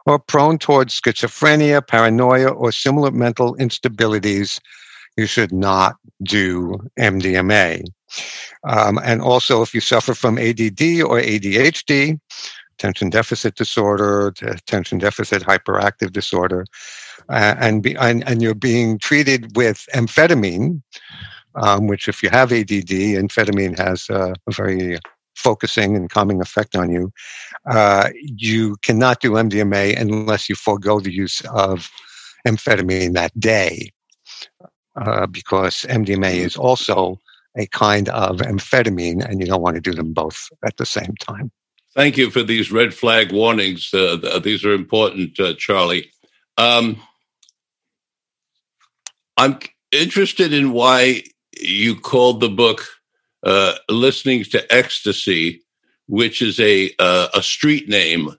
or 0.06 0.20
prone 0.20 0.58
towards 0.58 1.00
schizophrenia, 1.00 1.86
paranoia, 1.86 2.50
or 2.50 2.72
similar 2.72 3.12
mental 3.12 3.56
instabilities, 3.56 4.60
you 5.18 5.26
should 5.26 5.52
not 5.52 5.96
do 6.24 6.78
MDMA. 7.00 7.84
Um, 8.64 9.00
and 9.04 9.22
also, 9.22 9.62
if 9.62 9.74
you 9.74 9.82
suffer 9.82 10.14
from 10.14 10.38
ADD 10.38 11.02
or 11.02 11.20
ADHD, 11.20 12.20
attention 12.78 13.10
deficit 13.10 13.56
disorder, 13.56 14.34
attention 14.42 14.98
deficit 14.98 15.44
hyperactive 15.44 16.12
disorder, 16.12 16.66
uh, 17.30 17.56
and, 17.60 17.84
be, 17.84 17.96
and, 17.96 18.28
and 18.28 18.42
you're 18.42 18.56
being 18.56 18.98
treated 18.98 19.56
with 19.56 19.86
amphetamine, 19.94 20.82
um, 21.56 21.88
which 21.88 22.08
if 22.08 22.24
you 22.24 22.30
have 22.30 22.52
ADD, 22.52 22.92
amphetamine 23.22 23.78
has 23.78 24.10
uh, 24.10 24.34
a 24.48 24.52
very 24.52 24.98
focusing 25.36 25.96
and 25.96 26.10
calming 26.10 26.42
effect 26.42 26.76
on 26.76 26.92
you. 26.92 27.12
Uh, 27.70 28.10
you 28.16 28.76
cannot 28.84 29.20
do 29.22 29.32
MDMA 29.32 30.00
unless 30.00 30.50
you 30.50 30.56
forego 30.56 31.00
the 31.00 31.14
use 31.14 31.42
of 31.54 31.90
amphetamine 32.48 33.14
that 33.14 33.38
day, 33.40 33.92
uh, 34.96 35.28
because 35.28 35.86
MDMA 35.90 36.36
is 36.36 36.56
also 36.56 37.20
a 37.58 37.68
kind 37.68 38.10
of 38.10 38.38
amphetamine, 38.38 39.24
and 39.24 39.40
you 39.40 39.46
don't 39.46 39.62
want 39.62 39.76
to 39.76 39.82
do 39.82 39.94
them 39.94 40.14
both 40.14 40.50
at 40.66 40.78
the 40.78 40.86
same 40.86 41.16
time. 41.20 41.52
Thank 41.94 42.18
you 42.18 42.30
for 42.30 42.44
these 42.44 42.72
red 42.72 42.94
flag 42.94 43.34
warnings. 43.34 43.94
Uh, 43.94 44.40
these 44.42 44.64
are 44.64 44.74
important, 44.74 45.38
uh, 45.40 45.54
Charlie. 45.56 46.10
Um, 46.58 47.02
I'm 49.36 49.60
interested 49.92 50.54
in 50.54 50.72
why 50.72 51.24
you 51.60 51.96
called 51.96 52.40
the 52.40 52.50
book 52.50 52.88
uh, 53.44 53.76
"Listening 53.90 54.44
to 54.46 54.74
Ecstasy," 54.74 55.62
which 56.08 56.42
is 56.42 56.60
a 56.60 56.94
uh, 57.00 57.28
a 57.34 57.44
street 57.44 57.90
name, 57.90 58.30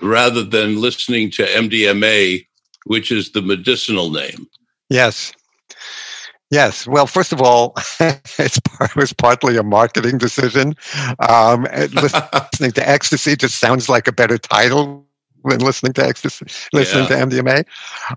rather 0.00 0.44
than 0.44 0.80
listening 0.80 1.30
to 1.32 1.46
MDMA, 1.46 2.46
which 2.84 3.10
is 3.10 3.32
the 3.32 3.42
medicinal 3.42 4.10
name. 4.10 4.46
Yes. 4.88 5.32
Yes. 6.50 6.86
Well, 6.86 7.06
first 7.06 7.32
of 7.32 7.40
all, 7.40 7.74
it's 8.00 8.60
part, 8.60 8.90
it 8.90 8.96
was 8.96 9.12
partly 9.12 9.56
a 9.56 9.62
marketing 9.62 10.18
decision. 10.18 10.74
Um, 11.18 11.66
listening 11.92 12.72
to 12.72 12.88
ecstasy 12.88 13.36
just 13.36 13.58
sounds 13.58 13.88
like 13.88 14.06
a 14.06 14.12
better 14.12 14.38
title 14.38 15.06
than 15.44 15.60
listening 15.60 15.92
to 15.94 16.06
ecstasy, 16.06 16.46
listening 16.72 17.04
yeah. 17.10 17.26
to 17.26 17.26
MDMA. 17.26 17.64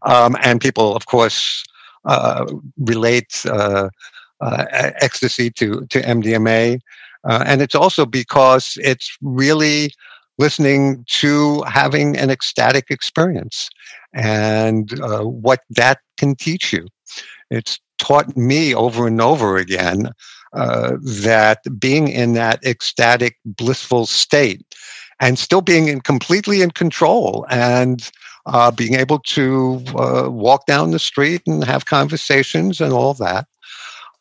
Um, 0.03 0.37
and 0.43 0.61
people, 0.61 0.95
of 0.95 1.07
course, 1.07 1.63
uh, 2.05 2.45
relate 2.77 3.45
uh, 3.45 3.89
uh, 4.41 4.65
ecstasy 4.71 5.49
to 5.51 5.85
to 5.87 6.01
MDMA, 6.01 6.79
uh, 7.23 7.43
and 7.45 7.61
it's 7.61 7.75
also 7.75 8.05
because 8.05 8.77
it's 8.81 9.17
really 9.21 9.91
listening 10.37 11.03
to 11.07 11.63
having 11.63 12.15
an 12.15 12.29
ecstatic 12.29 12.85
experience 12.91 13.69
and 14.13 14.99
uh, 15.01 15.23
what 15.23 15.61
that 15.71 15.99
can 16.17 16.35
teach 16.35 16.71
you. 16.71 16.85
It's 17.49 17.79
taught 17.97 18.35
me 18.37 18.73
over 18.73 19.07
and 19.07 19.21
over 19.21 19.57
again 19.57 20.11
uh, 20.53 20.97
that 21.01 21.59
being 21.79 22.07
in 22.07 22.33
that 22.33 22.63
ecstatic, 22.65 23.37
blissful 23.45 24.05
state 24.05 24.63
and 25.19 25.37
still 25.37 25.61
being 25.61 25.87
in, 25.87 26.01
completely 26.01 26.61
in 26.61 26.71
control 26.71 27.45
and 27.49 28.11
uh, 28.45 28.71
being 28.71 28.95
able 28.95 29.19
to 29.19 29.83
uh, 29.95 30.29
walk 30.29 30.65
down 30.65 30.91
the 30.91 30.99
street 30.99 31.41
and 31.47 31.63
have 31.63 31.85
conversations 31.85 32.79
and 32.79 32.93
all 32.93 33.13
that 33.13 33.45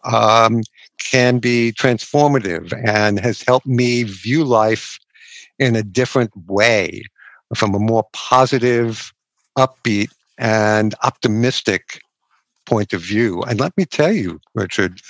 um, 0.04 0.62
can 0.98 1.38
be 1.38 1.72
transformative 1.72 2.72
and 2.86 3.20
has 3.20 3.42
helped 3.42 3.66
me 3.66 4.02
view 4.04 4.44
life 4.44 4.98
in 5.58 5.76
a 5.76 5.82
different 5.82 6.30
way 6.46 7.02
from 7.54 7.74
a 7.74 7.78
more 7.78 8.04
positive, 8.12 9.12
upbeat, 9.56 10.10
and 10.38 10.94
optimistic 11.02 12.00
point 12.66 12.92
of 12.92 13.00
view. 13.00 13.42
And 13.42 13.60
let 13.60 13.76
me 13.76 13.84
tell 13.84 14.12
you, 14.12 14.40
Richard, 14.54 15.00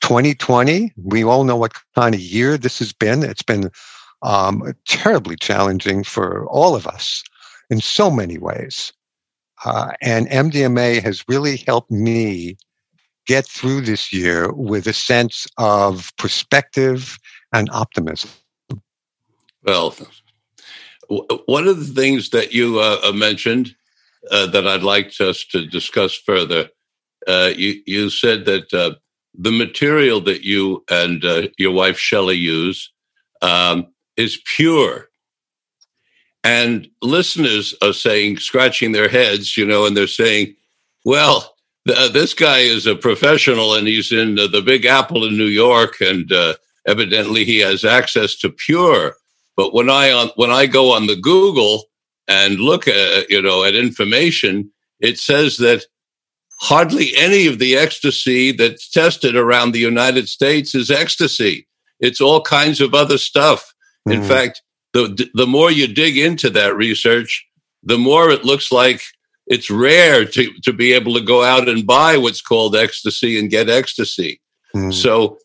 2020, 0.00 0.92
we 1.02 1.24
all 1.24 1.44
know 1.44 1.56
what 1.56 1.72
kind 1.94 2.14
of 2.14 2.20
year 2.20 2.56
this 2.56 2.78
has 2.78 2.92
been. 2.92 3.22
It's 3.22 3.42
been 3.42 3.70
um, 4.22 4.74
terribly 4.86 5.36
challenging 5.36 6.04
for 6.04 6.46
all 6.46 6.76
of 6.76 6.86
us 6.86 7.22
in 7.70 7.80
so 7.80 8.10
many 8.10 8.38
ways. 8.38 8.92
Uh, 9.64 9.92
and 10.02 10.28
MDMA 10.28 11.02
has 11.02 11.24
really 11.28 11.56
helped 11.56 11.90
me 11.90 12.56
get 13.26 13.46
through 13.46 13.80
this 13.80 14.12
year 14.12 14.52
with 14.52 14.86
a 14.86 14.92
sense 14.92 15.46
of 15.56 16.12
perspective 16.18 17.18
and 17.52 17.70
optimism. 17.70 18.30
Well, 19.64 19.96
one 21.08 21.66
of 21.66 21.78
the 21.78 22.00
things 22.00 22.30
that 22.30 22.52
you 22.52 22.80
uh, 22.80 23.00
uh, 23.04 23.12
mentioned 23.12 23.74
uh, 24.30 24.46
that 24.46 24.66
I'd 24.66 24.82
like 24.82 25.12
us 25.20 25.44
to 25.46 25.66
discuss 25.66 26.14
further, 26.14 26.68
uh, 27.26 27.52
you, 27.56 27.80
you 27.86 28.10
said 28.10 28.44
that 28.46 28.72
uh, 28.72 28.94
the 29.36 29.52
material 29.52 30.20
that 30.22 30.44
you 30.44 30.84
and 30.90 31.24
uh, 31.24 31.48
your 31.58 31.72
wife 31.72 31.98
Shelley 31.98 32.36
use 32.36 32.92
um, 33.42 33.88
is 34.16 34.40
pure. 34.56 35.08
And 36.42 36.88
listeners 37.00 37.74
are 37.82 37.94
saying, 37.94 38.38
scratching 38.38 38.92
their 38.92 39.08
heads, 39.08 39.56
you 39.56 39.64
know, 39.64 39.86
and 39.86 39.96
they're 39.96 40.06
saying, 40.06 40.54
well, 41.04 41.54
th- 41.88 42.12
this 42.12 42.34
guy 42.34 42.58
is 42.58 42.86
a 42.86 42.94
professional 42.94 43.74
and 43.74 43.88
he's 43.88 44.12
in 44.12 44.34
the 44.34 44.62
Big 44.64 44.84
Apple 44.84 45.24
in 45.24 45.36
New 45.36 45.46
York, 45.46 46.00
and 46.00 46.30
uh, 46.30 46.54
evidently 46.86 47.44
he 47.44 47.60
has 47.60 47.84
access 47.84 48.36
to 48.36 48.50
pure. 48.50 49.14
But 49.56 49.72
when 49.72 49.88
I 49.88 50.12
on 50.12 50.30
when 50.36 50.50
I 50.50 50.66
go 50.66 50.92
on 50.92 51.06
the 51.06 51.16
Google 51.16 51.84
and 52.28 52.58
look 52.58 52.88
at 52.88 53.28
you 53.30 53.40
know 53.40 53.64
at 53.64 53.74
information, 53.74 54.70
it 55.00 55.18
says 55.18 55.58
that 55.58 55.84
hardly 56.60 57.12
any 57.16 57.46
of 57.46 57.58
the 57.58 57.76
ecstasy 57.76 58.52
that's 58.52 58.90
tested 58.90 59.36
around 59.36 59.72
the 59.72 59.80
United 59.80 60.28
States 60.28 60.74
is 60.74 60.90
ecstasy. 60.90 61.66
It's 62.00 62.20
all 62.20 62.40
kinds 62.40 62.80
of 62.80 62.94
other 62.94 63.18
stuff. 63.18 63.72
Mm. 64.08 64.14
In 64.14 64.20
hmm. 64.20 64.28
fact, 64.28 64.62
the 64.92 65.28
the 65.34 65.46
more 65.46 65.70
you 65.70 65.86
dig 65.86 66.16
into 66.16 66.50
that 66.50 66.76
research, 66.76 67.46
the 67.82 67.98
more 67.98 68.30
it 68.30 68.44
looks 68.44 68.72
like 68.72 69.02
it's 69.46 69.70
rare 69.70 70.24
to, 70.24 70.50
to 70.62 70.72
be 70.72 70.92
able 70.92 71.14
to 71.14 71.20
go 71.20 71.42
out 71.42 71.68
and 71.68 71.86
buy 71.86 72.16
what's 72.16 72.40
called 72.40 72.74
ecstasy 72.74 73.38
and 73.38 73.50
get 73.50 73.68
ecstasy. 73.68 74.40
Mm. 74.74 74.92
So 74.92 75.38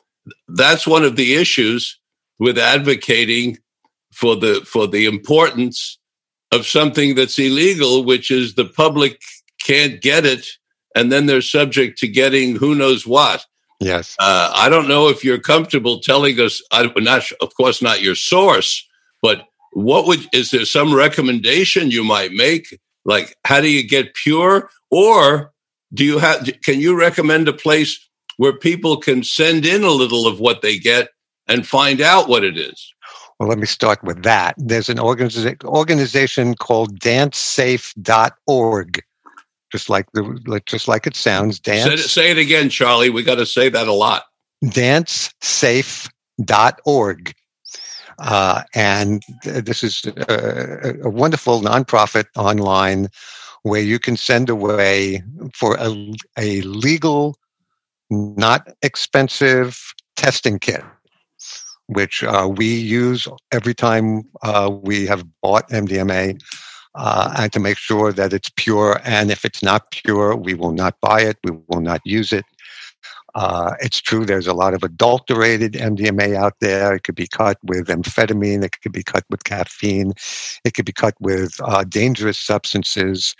that's 0.48 0.88
one 0.88 1.04
of 1.04 1.16
the 1.18 1.36
issues 1.36 2.00
with 2.40 2.58
advocating 2.58 3.58
for 4.14 4.36
the 4.36 4.62
for 4.66 4.88
the 4.88 5.06
importance 5.06 5.99
of 6.52 6.66
something 6.66 7.16
that's 7.16 7.38
illegal, 7.38 8.04
which 8.04 8.32
is 8.32 8.56
the 8.56 8.66
public 8.66 9.22
can't 9.64 10.02
get 10.02 10.26
it, 10.26 10.48
and 10.96 11.12
then 11.12 11.26
they're 11.26 11.42
subject 11.42 11.98
to 12.00 12.08
getting 12.08 12.56
who 12.56 12.76
knows 12.76 13.06
what. 13.06 13.46
Yes. 13.80 14.16
Uh, 14.20 14.52
I 14.54 14.68
don't 14.68 14.88
know 14.88 15.08
if 15.08 15.24
you're 15.24 15.40
comfortable 15.40 16.00
telling 16.00 16.40
us. 16.40 16.62
I, 16.72 16.92
not, 16.98 17.32
of 17.42 17.56
course, 17.56 17.82
not 17.82 18.02
your 18.02 18.16
source, 18.16 18.86
but 19.22 19.46
what 19.72 20.06
would 20.08 20.28
is 20.34 20.52
there 20.52 20.66
some 20.66 20.94
recommendation 20.94 21.92
you 21.92 22.04
might 22.04 22.32
make? 22.32 22.78
Like, 23.06 23.38
how 23.46 23.62
do 23.62 23.70
you 23.70 23.88
get 23.88 24.16
pure, 24.16 24.70
or 24.92 25.54
do 25.94 26.04
you 26.04 26.18
have? 26.18 26.50
Can 26.64 26.80
you 26.80 26.98
recommend 26.98 27.48
a 27.48 27.54
place 27.54 28.06
where 28.38 28.54
people 28.54 28.98
can 28.98 29.24
send 29.24 29.66
in 29.66 29.84
a 29.84 29.92
little 29.92 30.28
of 30.28 30.40
what 30.40 30.62
they 30.62 30.78
get 30.78 31.10
and 31.48 31.66
find 31.66 32.02
out 32.02 32.28
what 32.28 32.44
it 32.44 32.58
is? 32.58 32.94
Well, 33.40 33.50
let 33.50 33.58
me 33.58 33.66
start 33.66 34.04
with 34.04 34.22
that. 34.24 34.54
There's 34.58 34.90
an 34.90 34.98
organiza- 34.98 35.64
organization 35.64 36.56
called 36.56 37.00
dancesafe.org. 37.00 39.02
Just 39.72 39.90
like 39.90 40.12
the 40.14 40.62
just 40.66 40.88
like 40.88 41.06
it 41.06 41.16
sounds, 41.16 41.60
dance. 41.60 41.84
Say 41.84 41.94
it, 41.94 42.00
say 42.00 42.32
it 42.32 42.40
again, 42.40 42.70
Charlie. 42.70 43.12
We 43.12 43.22
got 43.24 43.36
to 43.36 43.46
say 43.46 43.70
that 43.70 43.88
a 43.88 43.94
lot. 43.94 44.24
Dancesafe.org. 44.66 47.34
Uh, 48.18 48.64
and 48.76 49.24
this 49.44 49.84
is 49.84 50.06
a, 50.06 50.96
a, 51.04 51.10
wonderful 51.10 51.62
nonprofit 51.62 52.26
online 52.36 53.08
where 53.62 53.82
you 53.82 54.00
can 54.00 54.18
send 54.18 54.50
away 54.50 55.24
for 55.54 55.78
a, 55.80 56.14
a 56.38 56.62
legal, 56.64 57.38
not 58.10 58.68
expensive 58.82 59.94
testing 60.18 60.60
kit 60.60 60.84
which 61.90 62.24
uh, 62.24 62.48
we 62.50 62.68
use 62.68 63.28
every 63.52 63.74
time 63.74 64.24
uh, 64.44 64.70
we 64.84 65.08
have 65.08 65.26
bought 65.42 65.68
MDMA, 65.70 66.40
uh, 66.96 67.34
and 67.38 67.52
to 67.52 67.60
make 67.60 67.78
sure 67.78 68.14
that 68.14 68.32
it's 68.32 68.52
pure. 68.56 69.02
And 69.04 69.32
if 69.32 69.44
it's 69.44 69.64
not 69.64 69.90
pure, 69.92 70.36
we 70.36 70.54
will 70.54 70.72
not 70.72 71.00
buy 71.02 71.22
it, 71.22 71.38
we 71.44 71.52
will 71.68 71.82
not 71.82 72.02
use 72.06 72.32
it. 72.32 72.46
Uh, 73.36 73.74
it's 73.80 74.02
true, 74.02 74.26
there's 74.26 74.48
a 74.48 74.54
lot 74.54 74.74
of 74.74 74.84
adulterated 74.84 75.74
MDMA 75.74 76.36
out 76.36 76.54
there. 76.62 76.94
It 76.96 77.04
could 77.04 77.16
be 77.16 77.28
cut 77.28 77.58
with 77.64 77.88
amphetamine, 77.88 78.64
it 78.64 78.80
could 78.82 78.92
be 78.92 79.04
cut 79.04 79.24
with 79.30 79.44
caffeine, 79.44 80.14
it 80.64 80.74
could 80.76 80.86
be 80.86 80.94
cut 80.94 81.16
with 81.20 81.60
uh, 81.64 81.84
dangerous 81.86 82.40
substances. 82.40 83.36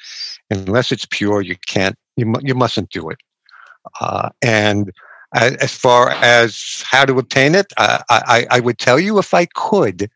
Unless 0.50 0.92
it's 0.92 1.06
pure, 1.10 1.42
you 1.42 1.56
can't, 1.68 1.96
you, 2.18 2.34
you 2.42 2.56
mustn't 2.56 2.90
do 2.90 3.10
it. 3.10 3.20
Uh, 4.02 4.30
and 4.42 4.92
as 5.34 5.74
far 5.74 6.10
as 6.10 6.84
how 6.88 7.06
to 7.06 7.18
obtain 7.20 7.56
it, 7.56 7.72
I, 7.78 8.04
I, 8.10 8.48
I 8.52 8.60
would 8.60 8.80
tell 8.80 9.00
you 9.00 9.20
if 9.20 9.34
I 9.34 9.46
could, 9.46 10.10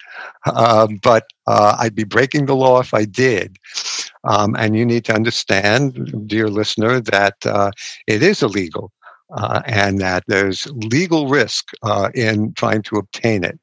uh, 0.46 0.88
but 1.02 1.28
uh, 1.48 1.76
I'd 1.80 1.96
be 1.96 2.04
breaking 2.04 2.46
the 2.46 2.56
law 2.56 2.80
if 2.80 2.94
I 2.94 3.06
did. 3.06 3.58
Um, 4.24 4.56
and 4.58 4.76
you 4.76 4.86
need 4.86 5.06
to 5.06 5.14
understand, 5.14 6.28
dear 6.28 6.48
listener, 6.48 7.00
that 7.02 7.36
uh, 7.46 7.72
it 8.08 8.24
is 8.24 8.42
illegal 8.42 8.92
uh, 9.36 9.62
and 9.66 10.00
that 10.00 10.24
there's 10.28 10.68
legal 10.74 11.28
risk 11.28 11.72
uh, 11.84 12.10
in 12.14 12.54
trying 12.54 12.82
to 12.84 12.96
obtain 12.96 13.44
it. 13.44 13.60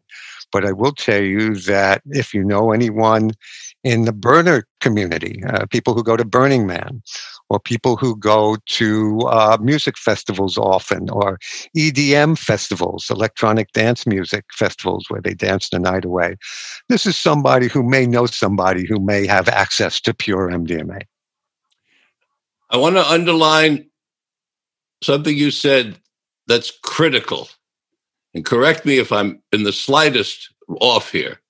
But 0.53 0.65
I 0.65 0.73
will 0.73 0.93
tell 0.93 1.23
you 1.23 1.55
that 1.61 2.03
if 2.07 2.35
you 2.35 2.45
know 2.45 2.73
anyone 2.73 3.31
in 3.85 4.05
the 4.05 4.13
burner 4.13 4.67
community, 4.81 5.43
uh, 5.47 5.67
people 5.67 5.95
who 5.95 6.03
go 6.03 6.17
to 6.17 6.25
Burning 6.25 6.67
Man, 6.67 7.03
or 7.51 7.59
people 7.59 7.97
who 7.97 8.17
go 8.17 8.57
to 8.65 9.21
uh, 9.23 9.59
music 9.61 9.99
festivals 9.99 10.57
often, 10.57 11.11
or 11.11 11.39
EDM 11.77 12.39
festivals, 12.39 13.11
electronic 13.11 13.73
dance 13.73 14.07
music 14.07 14.45
festivals 14.53 15.07
where 15.09 15.21
they 15.21 15.35
dance 15.35 15.69
the 15.69 15.81
night 15.81 16.05
away. 16.05 16.37
This 16.89 17.07
is 17.07 17.19
somebody 17.19 17.67
who 17.67 17.83
may 17.83 18.07
know 18.07 18.27
somebody 18.27 18.87
who 18.87 19.01
may 19.01 19.27
have 19.27 19.49
access 19.49 20.01
to 20.03 20.15
pure 20.15 20.49
MDMA. 20.49 21.03
I 22.71 22.77
want 22.77 22.95
to 22.95 23.11
underline 23.11 23.91
something 25.03 25.37
you 25.37 25.51
said 25.51 25.99
that's 26.47 26.71
critical. 26.85 27.49
And 28.33 28.45
correct 28.45 28.87
me 28.87 28.99
if 28.99 29.11
I'm 29.11 29.43
in 29.51 29.65
the 29.65 29.73
slightest 29.73 30.55
off 30.81 31.11
here. 31.11 31.41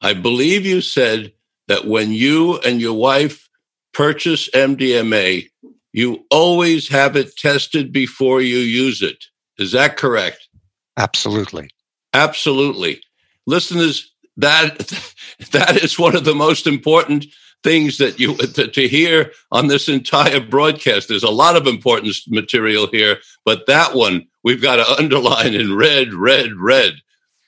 I 0.00 0.14
believe 0.14 0.64
you 0.64 0.80
said 0.80 1.32
that 1.66 1.86
when 1.86 2.12
you 2.12 2.58
and 2.60 2.80
your 2.80 2.94
wife 2.94 3.49
purchase 3.92 4.48
MDMA, 4.50 5.48
you 5.92 6.24
always 6.30 6.88
have 6.88 7.16
it 7.16 7.36
tested 7.36 7.92
before 7.92 8.40
you 8.40 8.58
use 8.58 9.02
it. 9.02 9.24
Is 9.58 9.72
that 9.72 9.96
correct? 9.96 10.48
Absolutely. 10.96 11.70
Absolutely. 12.12 13.00
Listeners, 13.46 14.12
that 14.36 14.78
that 15.52 15.76
is 15.82 15.98
one 15.98 16.16
of 16.16 16.24
the 16.24 16.34
most 16.34 16.66
important 16.66 17.26
things 17.62 17.98
that 17.98 18.18
you 18.18 18.36
to, 18.54 18.68
to, 18.68 18.88
hear 18.88 19.32
on 19.52 19.66
this 19.66 19.88
entire 19.88 20.40
broadcast. 20.40 21.08
There's 21.08 21.22
a 21.22 21.30
lot 21.30 21.56
of 21.56 21.66
important 21.66 22.14
material 22.28 22.86
here, 22.90 23.18
but 23.44 23.66
that 23.66 23.94
one 23.94 24.26
we've 24.42 24.62
got 24.62 24.76
to 24.76 24.96
underline 24.98 25.54
in 25.54 25.76
red, 25.76 26.14
red, 26.14 26.54
red. 26.54 26.94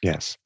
Yes. 0.03 0.37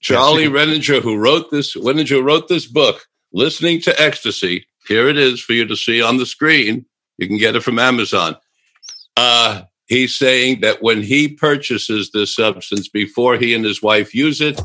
Charlie 0.00 0.44
yes. 0.44 0.52
Wininger, 0.52 1.02
who 1.02 1.16
wrote 1.16 1.50
this, 1.50 1.74
Wininger 1.74 2.22
wrote 2.22 2.48
this 2.48 2.66
book, 2.66 3.06
Listening 3.32 3.80
to 3.82 4.00
Ecstasy, 4.00 4.66
here 4.90 5.08
it 5.08 5.16
is 5.16 5.40
for 5.40 5.52
you 5.52 5.64
to 5.66 5.76
see 5.76 6.02
on 6.02 6.16
the 6.16 6.26
screen. 6.26 6.84
You 7.16 7.28
can 7.28 7.38
get 7.38 7.54
it 7.54 7.62
from 7.62 7.78
Amazon. 7.78 8.36
Uh, 9.16 9.62
he's 9.86 10.18
saying 10.18 10.62
that 10.62 10.82
when 10.82 11.00
he 11.00 11.28
purchases 11.28 12.10
this 12.10 12.34
substance 12.34 12.88
before 12.88 13.36
he 13.36 13.54
and 13.54 13.64
his 13.64 13.80
wife 13.80 14.12
use 14.12 14.40
it, 14.40 14.60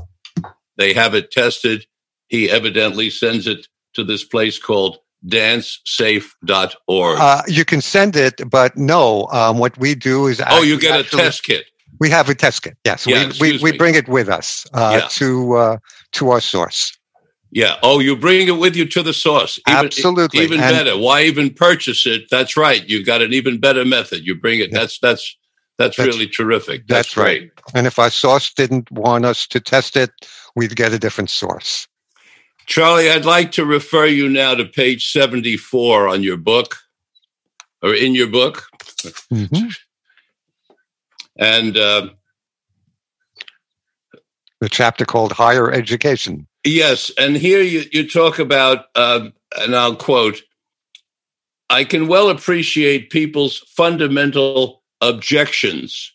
they 0.78 0.94
have 0.94 1.14
it 1.14 1.30
tested. 1.30 1.86
He 2.28 2.50
evidently 2.50 3.12
sends 3.12 3.46
it 3.46 3.68
to 3.94 4.04
this 4.04 4.24
place 4.24 4.58
called 4.58 4.98
dancesafe.org. 5.28 7.20
Uh, 7.20 7.42
you 7.48 7.64
can 7.64 7.82
send 7.82 8.16
it, 8.16 8.42
but 8.50 8.76
no, 8.76 9.28
um, 9.32 9.60
what 9.60 9.78
we 9.78 9.94
do 9.94 10.26
is. 10.26 10.42
Oh, 10.50 10.64
you 10.64 10.80
get 10.80 11.00
a 11.00 11.04
test 11.04 11.44
kit. 11.44 11.68
We 12.00 12.10
have 12.10 12.30
a 12.30 12.36
test 12.36 12.64
kit. 12.64 12.78
Yes, 12.84 13.06
yeah, 13.06 13.32
we, 13.40 13.54
we, 13.54 13.72
we, 13.72 13.78
bring 13.78 13.94
it 13.94 14.08
with 14.10 14.28
us 14.28 14.66
uh, 14.74 15.02
yeah. 15.02 15.08
to 15.12 15.54
uh, 15.54 15.78
to 16.14 16.32
our 16.32 16.42
source. 16.42 16.98
Yeah. 17.56 17.78
Oh, 17.82 18.00
you 18.00 18.18
bring 18.18 18.50
it 18.50 18.60
with 18.60 18.76
you 18.76 18.86
to 18.88 19.02
the 19.02 19.14
source. 19.14 19.58
Even, 19.66 19.86
Absolutely. 19.86 20.42
Even 20.42 20.60
and 20.60 20.76
better. 20.76 20.98
Why 20.98 21.24
even 21.24 21.54
purchase 21.54 22.06
it? 22.06 22.26
That's 22.30 22.58
right. 22.58 22.86
You've 22.86 23.06
got 23.06 23.22
an 23.22 23.32
even 23.32 23.62
better 23.62 23.86
method. 23.86 24.28
You 24.28 24.36
bring 24.36 24.60
it. 24.60 24.72
Yeah. 24.74 24.80
That's 24.80 25.00
that's 25.00 25.38
that's, 25.78 25.96
that's 25.96 26.08
really 26.08 26.28
terrific. 26.28 26.86
That's, 26.88 27.16
that's 27.16 27.18
right. 27.18 27.50
And 27.74 27.88
if 27.88 27.98
our 27.98 28.10
source 28.10 28.54
didn't 28.54 28.92
want 28.92 29.24
us 29.24 29.48
to 29.48 29.62
test 29.62 29.96
it, 29.96 30.12
we'd 30.58 30.76
get 30.76 30.92
a 30.92 31.00
different 31.00 31.30
source. 31.30 31.88
Charlie, 32.66 33.10
I'd 33.10 33.24
like 33.24 33.54
to 33.54 33.66
refer 33.66 34.06
you 34.06 34.28
now 34.28 34.56
to 34.56 34.66
page 34.66 35.10
74 35.12 36.10
on 36.10 36.24
your 36.24 36.38
book 36.38 36.76
or 37.82 37.94
in 37.94 38.16
your 38.16 38.28
book. 38.28 38.66
Mm-hmm. 39.32 39.68
And 41.38 41.78
uh, 41.78 42.10
the 44.60 44.70
chapter 44.70 45.06
called 45.06 45.32
Higher 45.32 45.72
Education. 45.72 46.48
Yes, 46.66 47.12
and 47.16 47.38
here 47.38 47.62
you, 47.62 47.84
you 47.92 48.10
talk 48.10 48.40
about, 48.40 48.86
uh, 48.96 49.30
and 49.60 49.76
I'll 49.76 49.96
quote, 49.96 50.42
I 51.70 51.84
can 51.84 52.08
well 52.08 52.30
appreciate 52.30 53.12
people's 53.12 53.60
fundamental 53.60 54.82
objections 55.00 56.12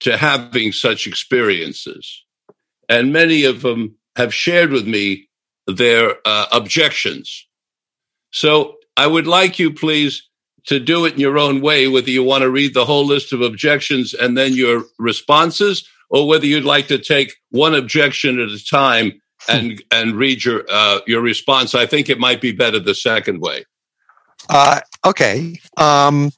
to 0.00 0.16
having 0.16 0.70
such 0.70 1.08
experiences. 1.08 2.24
And 2.88 3.12
many 3.12 3.44
of 3.44 3.62
them 3.62 3.96
have 4.14 4.32
shared 4.32 4.70
with 4.70 4.86
me 4.86 5.28
their 5.66 6.14
uh, 6.24 6.46
objections. 6.52 7.46
So 8.30 8.76
I 8.96 9.08
would 9.08 9.26
like 9.26 9.58
you, 9.58 9.72
please, 9.72 10.22
to 10.66 10.78
do 10.78 11.06
it 11.06 11.14
in 11.14 11.20
your 11.20 11.38
own 11.38 11.60
way, 11.60 11.88
whether 11.88 12.10
you 12.10 12.22
want 12.22 12.42
to 12.42 12.50
read 12.50 12.72
the 12.72 12.84
whole 12.84 13.04
list 13.04 13.32
of 13.32 13.40
objections 13.40 14.14
and 14.14 14.38
then 14.38 14.54
your 14.54 14.84
responses, 14.98 15.88
or 16.08 16.28
whether 16.28 16.46
you'd 16.46 16.64
like 16.64 16.86
to 16.88 16.98
take 16.98 17.34
one 17.50 17.74
objection 17.74 18.38
at 18.38 18.48
a 18.48 18.64
time 18.64 19.20
and 19.48 19.82
and 19.90 20.16
read 20.16 20.44
your 20.44 20.64
uh, 20.70 21.00
your 21.06 21.20
response. 21.20 21.74
I 21.74 21.86
think 21.86 22.08
it 22.08 22.18
might 22.18 22.40
be 22.40 22.52
better 22.52 22.78
the 22.78 22.94
second 22.94 23.40
way. 23.40 23.64
Uh, 24.48 24.80
okay. 25.04 25.58
Um, 25.76 26.30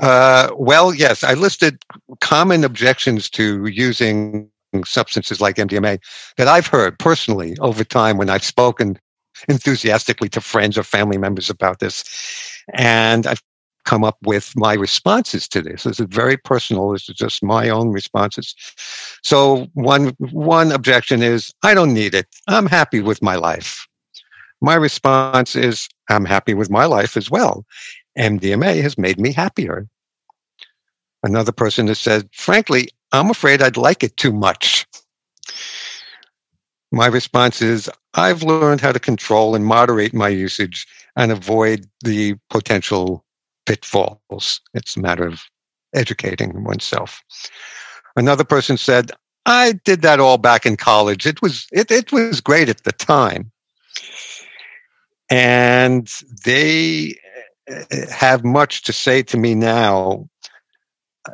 uh, 0.00 0.50
well, 0.56 0.94
yes, 0.94 1.24
I 1.24 1.34
listed 1.34 1.82
common 2.20 2.64
objections 2.64 3.30
to 3.30 3.66
using 3.66 4.50
substances 4.84 5.40
like 5.40 5.56
MDMA 5.56 5.98
that 6.36 6.46
I've 6.46 6.66
heard 6.66 6.98
personally 6.98 7.56
over 7.60 7.84
time 7.84 8.16
when 8.16 8.28
I've 8.28 8.44
spoken 8.44 8.98
enthusiastically 9.48 10.28
to 10.30 10.40
friends 10.40 10.76
or 10.76 10.82
family 10.82 11.18
members 11.18 11.48
about 11.48 11.80
this. 11.80 12.04
And 12.74 13.26
I've 13.26 13.42
come 13.88 14.04
up 14.04 14.18
with 14.22 14.52
my 14.54 14.74
responses 14.74 15.48
to 15.48 15.62
this. 15.62 15.84
This 15.84 15.98
is 15.98 16.06
very 16.10 16.36
personal. 16.36 16.90
This 16.90 17.08
is 17.08 17.16
just 17.16 17.42
my 17.42 17.70
own 17.70 17.88
responses. 17.88 18.54
So 19.22 19.66
one 19.72 20.08
one 20.18 20.72
objection 20.72 21.22
is 21.22 21.54
I 21.62 21.72
don't 21.72 21.94
need 21.94 22.14
it. 22.14 22.26
I'm 22.48 22.66
happy 22.66 23.00
with 23.00 23.22
my 23.22 23.36
life. 23.36 23.88
My 24.60 24.74
response 24.74 25.56
is 25.56 25.88
I'm 26.10 26.26
happy 26.26 26.52
with 26.52 26.68
my 26.68 26.84
life 26.84 27.16
as 27.16 27.30
well. 27.30 27.64
MDMA 28.18 28.82
has 28.82 28.98
made 28.98 29.18
me 29.18 29.32
happier. 29.32 29.88
Another 31.22 31.52
person 31.52 31.86
has 31.86 31.98
said, 31.98 32.28
frankly, 32.32 32.88
I'm 33.12 33.30
afraid 33.30 33.62
I'd 33.62 33.78
like 33.78 34.02
it 34.04 34.18
too 34.18 34.32
much. 34.32 34.86
My 36.92 37.06
response 37.06 37.62
is 37.62 37.90
I've 38.14 38.42
learned 38.42 38.82
how 38.82 38.92
to 38.92 39.00
control 39.00 39.54
and 39.54 39.64
moderate 39.64 40.12
my 40.12 40.28
usage 40.28 40.86
and 41.16 41.32
avoid 41.32 41.86
the 42.04 42.36
potential 42.50 43.24
pitfalls. 43.68 44.62
It's 44.72 44.96
a 44.96 45.00
matter 45.00 45.26
of 45.26 45.42
educating 45.94 46.64
oneself. 46.64 47.22
Another 48.16 48.42
person 48.42 48.78
said, 48.78 49.12
I 49.44 49.72
did 49.84 50.00
that 50.02 50.20
all 50.20 50.38
back 50.38 50.64
in 50.64 50.76
college. 50.76 51.26
It 51.26 51.42
was 51.42 51.66
it, 51.70 51.90
it 51.90 52.10
was 52.10 52.40
great 52.40 52.70
at 52.70 52.84
the 52.84 52.92
time. 52.92 53.52
And 55.30 56.10
they 56.44 57.18
eh, 57.68 58.06
have 58.10 58.42
much 58.42 58.82
to 58.84 58.92
say 58.92 59.22
to 59.24 59.36
me 59.36 59.54
now. 59.54 60.28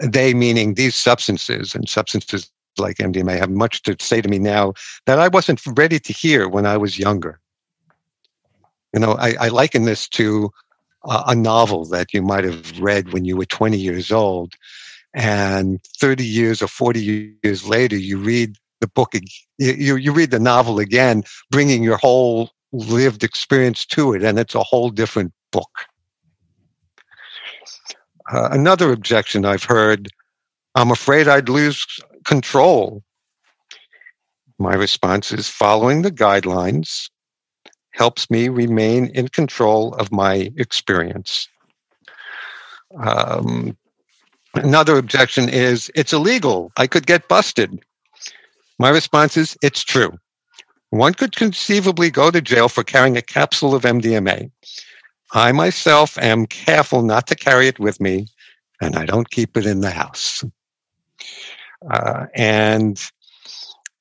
They 0.02 0.34
meaning 0.34 0.74
these 0.74 0.96
substances 0.96 1.72
and 1.74 1.88
substances 1.88 2.50
like 2.78 2.96
MDMA 2.96 3.38
have 3.38 3.50
much 3.50 3.82
to 3.82 3.96
say 4.00 4.20
to 4.20 4.28
me 4.28 4.40
now 4.40 4.72
that 5.06 5.20
I 5.20 5.28
wasn't 5.28 5.60
ready 5.76 6.00
to 6.00 6.12
hear 6.12 6.48
when 6.48 6.66
I 6.66 6.76
was 6.76 6.98
younger. 6.98 7.38
You 8.92 8.98
know, 8.98 9.12
I, 9.12 9.34
I 9.40 9.48
liken 9.48 9.84
this 9.84 10.08
to 10.10 10.50
a 11.06 11.34
novel 11.34 11.84
that 11.86 12.12
you 12.12 12.22
might 12.22 12.44
have 12.44 12.78
read 12.80 13.12
when 13.12 13.24
you 13.24 13.36
were 13.36 13.44
20 13.44 13.76
years 13.76 14.10
old. 14.10 14.54
And 15.14 15.80
30 16.00 16.24
years 16.24 16.60
or 16.60 16.66
40 16.66 17.36
years 17.42 17.68
later, 17.68 17.96
you 17.96 18.18
read 18.18 18.56
the 18.80 18.88
book, 18.88 19.14
you, 19.58 19.96
you 19.96 20.12
read 20.12 20.30
the 20.30 20.40
novel 20.40 20.78
again, 20.78 21.22
bringing 21.50 21.84
your 21.84 21.96
whole 21.96 22.50
lived 22.72 23.22
experience 23.22 23.86
to 23.86 24.12
it, 24.14 24.24
and 24.24 24.38
it's 24.38 24.56
a 24.56 24.62
whole 24.62 24.90
different 24.90 25.32
book. 25.52 25.70
Uh, 28.32 28.48
another 28.50 28.90
objection 28.90 29.44
I've 29.44 29.62
heard 29.62 30.08
I'm 30.74 30.90
afraid 30.90 31.28
I'd 31.28 31.48
lose 31.48 31.86
control. 32.24 33.02
My 34.58 34.74
response 34.74 35.32
is 35.32 35.48
following 35.48 36.02
the 36.02 36.10
guidelines 36.10 37.08
helps 37.94 38.28
me 38.28 38.48
remain 38.48 39.06
in 39.14 39.28
control 39.28 39.94
of 39.94 40.10
my 40.10 40.50
experience. 40.56 41.48
Um, 42.98 43.76
another 44.54 44.98
objection 44.98 45.48
is 45.48 45.90
it's 45.94 46.12
illegal. 46.12 46.72
I 46.76 46.88
could 46.88 47.06
get 47.06 47.28
busted. 47.28 47.78
My 48.78 48.90
response 48.90 49.36
is 49.36 49.56
it's 49.62 49.84
true. 49.84 50.18
One 50.90 51.14
could 51.14 51.36
conceivably 51.36 52.10
go 52.10 52.30
to 52.30 52.40
jail 52.40 52.68
for 52.68 52.82
carrying 52.82 53.16
a 53.16 53.22
capsule 53.22 53.74
of 53.74 53.82
MDMA. 53.82 54.50
I 55.32 55.52
myself 55.52 56.18
am 56.18 56.46
careful 56.46 57.02
not 57.02 57.26
to 57.28 57.36
carry 57.36 57.68
it 57.68 57.78
with 57.78 58.00
me, 58.00 58.26
and 58.80 58.96
I 58.96 59.04
don't 59.06 59.30
keep 59.30 59.56
it 59.56 59.66
in 59.66 59.80
the 59.80 59.90
house. 59.90 60.44
Uh, 61.90 62.26
and 62.34 63.00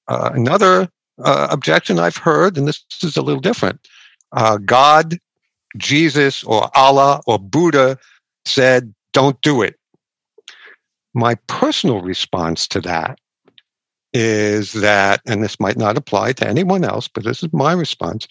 uh, 0.07 0.31
another 0.33 0.89
uh, 1.23 1.47
objection 1.51 1.99
I've 1.99 2.17
heard, 2.17 2.57
and 2.57 2.67
this 2.67 2.83
is 3.01 3.17
a 3.17 3.21
little 3.21 3.41
different 3.41 3.79
uh, 4.33 4.57
God, 4.57 5.17
Jesus, 5.77 6.43
or 6.43 6.69
Allah, 6.75 7.21
or 7.27 7.39
Buddha 7.39 7.97
said, 8.45 8.93
don't 9.13 9.39
do 9.41 9.61
it. 9.61 9.75
My 11.13 11.35
personal 11.47 12.01
response 12.01 12.67
to 12.69 12.81
that 12.81 13.19
is 14.13 14.73
that, 14.73 15.21
and 15.25 15.43
this 15.43 15.59
might 15.59 15.77
not 15.77 15.97
apply 15.97 16.33
to 16.33 16.47
anyone 16.47 16.83
else, 16.83 17.07
but 17.07 17.23
this 17.23 17.43
is 17.43 17.53
my 17.53 17.73
response 17.73 18.27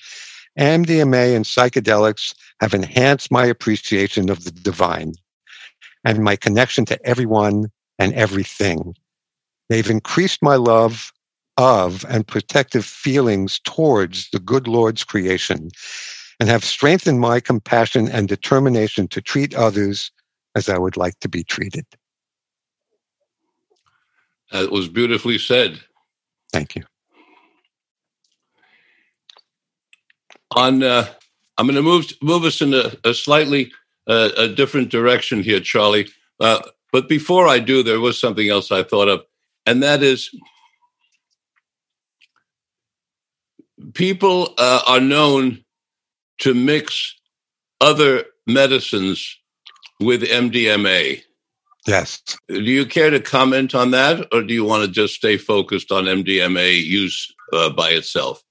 MDMA 0.59 1.35
and 1.35 1.47
psychedelics 1.47 2.35
have 2.61 2.74
enhanced 2.74 3.30
my 3.30 3.47
appreciation 3.47 4.28
of 4.28 4.45
the 4.45 4.51
divine 4.51 5.14
and 6.05 6.22
my 6.22 6.37
connection 6.37 6.85
to 6.85 7.07
everyone 7.07 7.70
and 7.99 8.12
everything. 8.12 8.95
They've 9.70 9.89
increased 9.89 10.43
my 10.43 10.57
love 10.57 11.12
of 11.57 12.05
and 12.09 12.26
protective 12.26 12.84
feelings 12.84 13.61
towards 13.64 14.30
the 14.30 14.40
good 14.40 14.66
Lord's 14.66 15.05
creation 15.05 15.70
and 16.40 16.48
have 16.48 16.64
strengthened 16.64 17.20
my 17.20 17.40
compassion 17.40 18.09
and 18.09 18.28
determination 18.28 19.07
to 19.09 19.20
treat 19.20 19.55
others 19.55 20.11
as 20.55 20.68
I 20.68 20.78
would 20.78 20.96
like 20.96 21.18
to 21.20 21.28
be 21.28 21.44
treated. 21.44 21.84
That 24.50 24.70
was 24.70 24.88
beautifully 24.88 25.38
said. 25.38 25.80
Thank 26.53 26.76
you. 26.76 26.84
On, 30.55 30.82
uh, 30.82 31.09
I'm 31.57 31.66
going 31.66 31.76
to 31.76 31.82
move 31.82 32.12
move 32.20 32.44
us 32.44 32.61
in 32.61 32.74
a, 32.74 32.92
a 33.05 33.14
slightly 33.14 33.72
uh, 34.07 34.30
a 34.36 34.48
different 34.48 34.90
direction 34.90 35.42
here, 35.42 35.61
Charlie. 35.61 36.09
Uh, 36.40 36.61
but 36.92 37.09
before 37.09 37.48
I 37.48 37.59
do, 37.59 37.82
there 37.82 38.00
was 38.00 38.20
something 38.20 38.50
else 38.50 38.70
I 38.70 38.82
thought 38.82 39.09
of, 39.09 39.24
and 39.64 39.82
that 39.82 40.03
is 40.03 40.30
people 43.95 44.55
uh, 44.59 44.83
are 44.87 45.01
known 45.01 45.62
to 46.39 46.55
mix 46.55 47.14
other 47.80 48.24
medicines 48.47 49.39
with 50.01 50.22
MDMA. 50.22 51.22
Yes. 51.87 52.22
Do 52.49 52.61
you 52.61 52.87
care 52.87 53.11
to 53.11 53.20
comment 53.20 53.74
on 53.74 53.91
that, 53.91 54.26
or 54.33 54.43
do 54.43 54.55
you 54.55 54.64
want 54.64 54.85
to 54.85 54.91
just 54.91 55.14
stay 55.14 55.37
focused 55.37 55.91
on 55.91 56.05
MDMA 56.05 56.83
use 56.85 57.33
uh, 57.53 57.70
by 57.70 57.91
itself? 57.91 58.43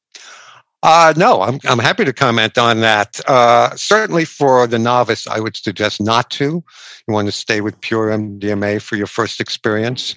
Uh, 0.83 1.13
no, 1.15 1.41
I'm, 1.41 1.59
I'm 1.65 1.79
happy 1.79 2.05
to 2.05 2.13
comment 2.13 2.57
on 2.57 2.81
that. 2.81 3.19
Uh, 3.27 3.75
certainly 3.75 4.25
for 4.25 4.65
the 4.65 4.79
novice, 4.79 5.27
I 5.27 5.39
would 5.39 5.55
suggest 5.55 6.01
not 6.01 6.29
to. 6.31 6.63
You 7.07 7.13
want 7.13 7.27
to 7.27 7.31
stay 7.31 7.61
with 7.61 7.79
pure 7.81 8.09
MDMA 8.09 8.81
for 8.81 8.95
your 8.95 9.07
first 9.07 9.39
experience. 9.39 10.15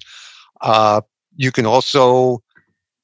Uh, 0.63 1.03
you 1.37 1.53
can 1.53 1.67
also 1.67 2.43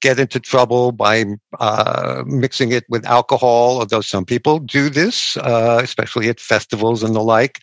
get 0.00 0.18
into 0.18 0.40
trouble 0.40 0.92
by 0.92 1.24
uh, 1.58 2.22
mixing 2.26 2.72
it 2.72 2.84
with 2.88 3.04
alcohol, 3.06 3.78
although 3.78 4.00
some 4.00 4.24
people 4.24 4.58
do 4.58 4.88
this, 4.88 5.36
uh, 5.38 5.80
especially 5.82 6.28
at 6.28 6.40
festivals 6.40 7.02
and 7.02 7.14
the 7.14 7.22
like. 7.22 7.60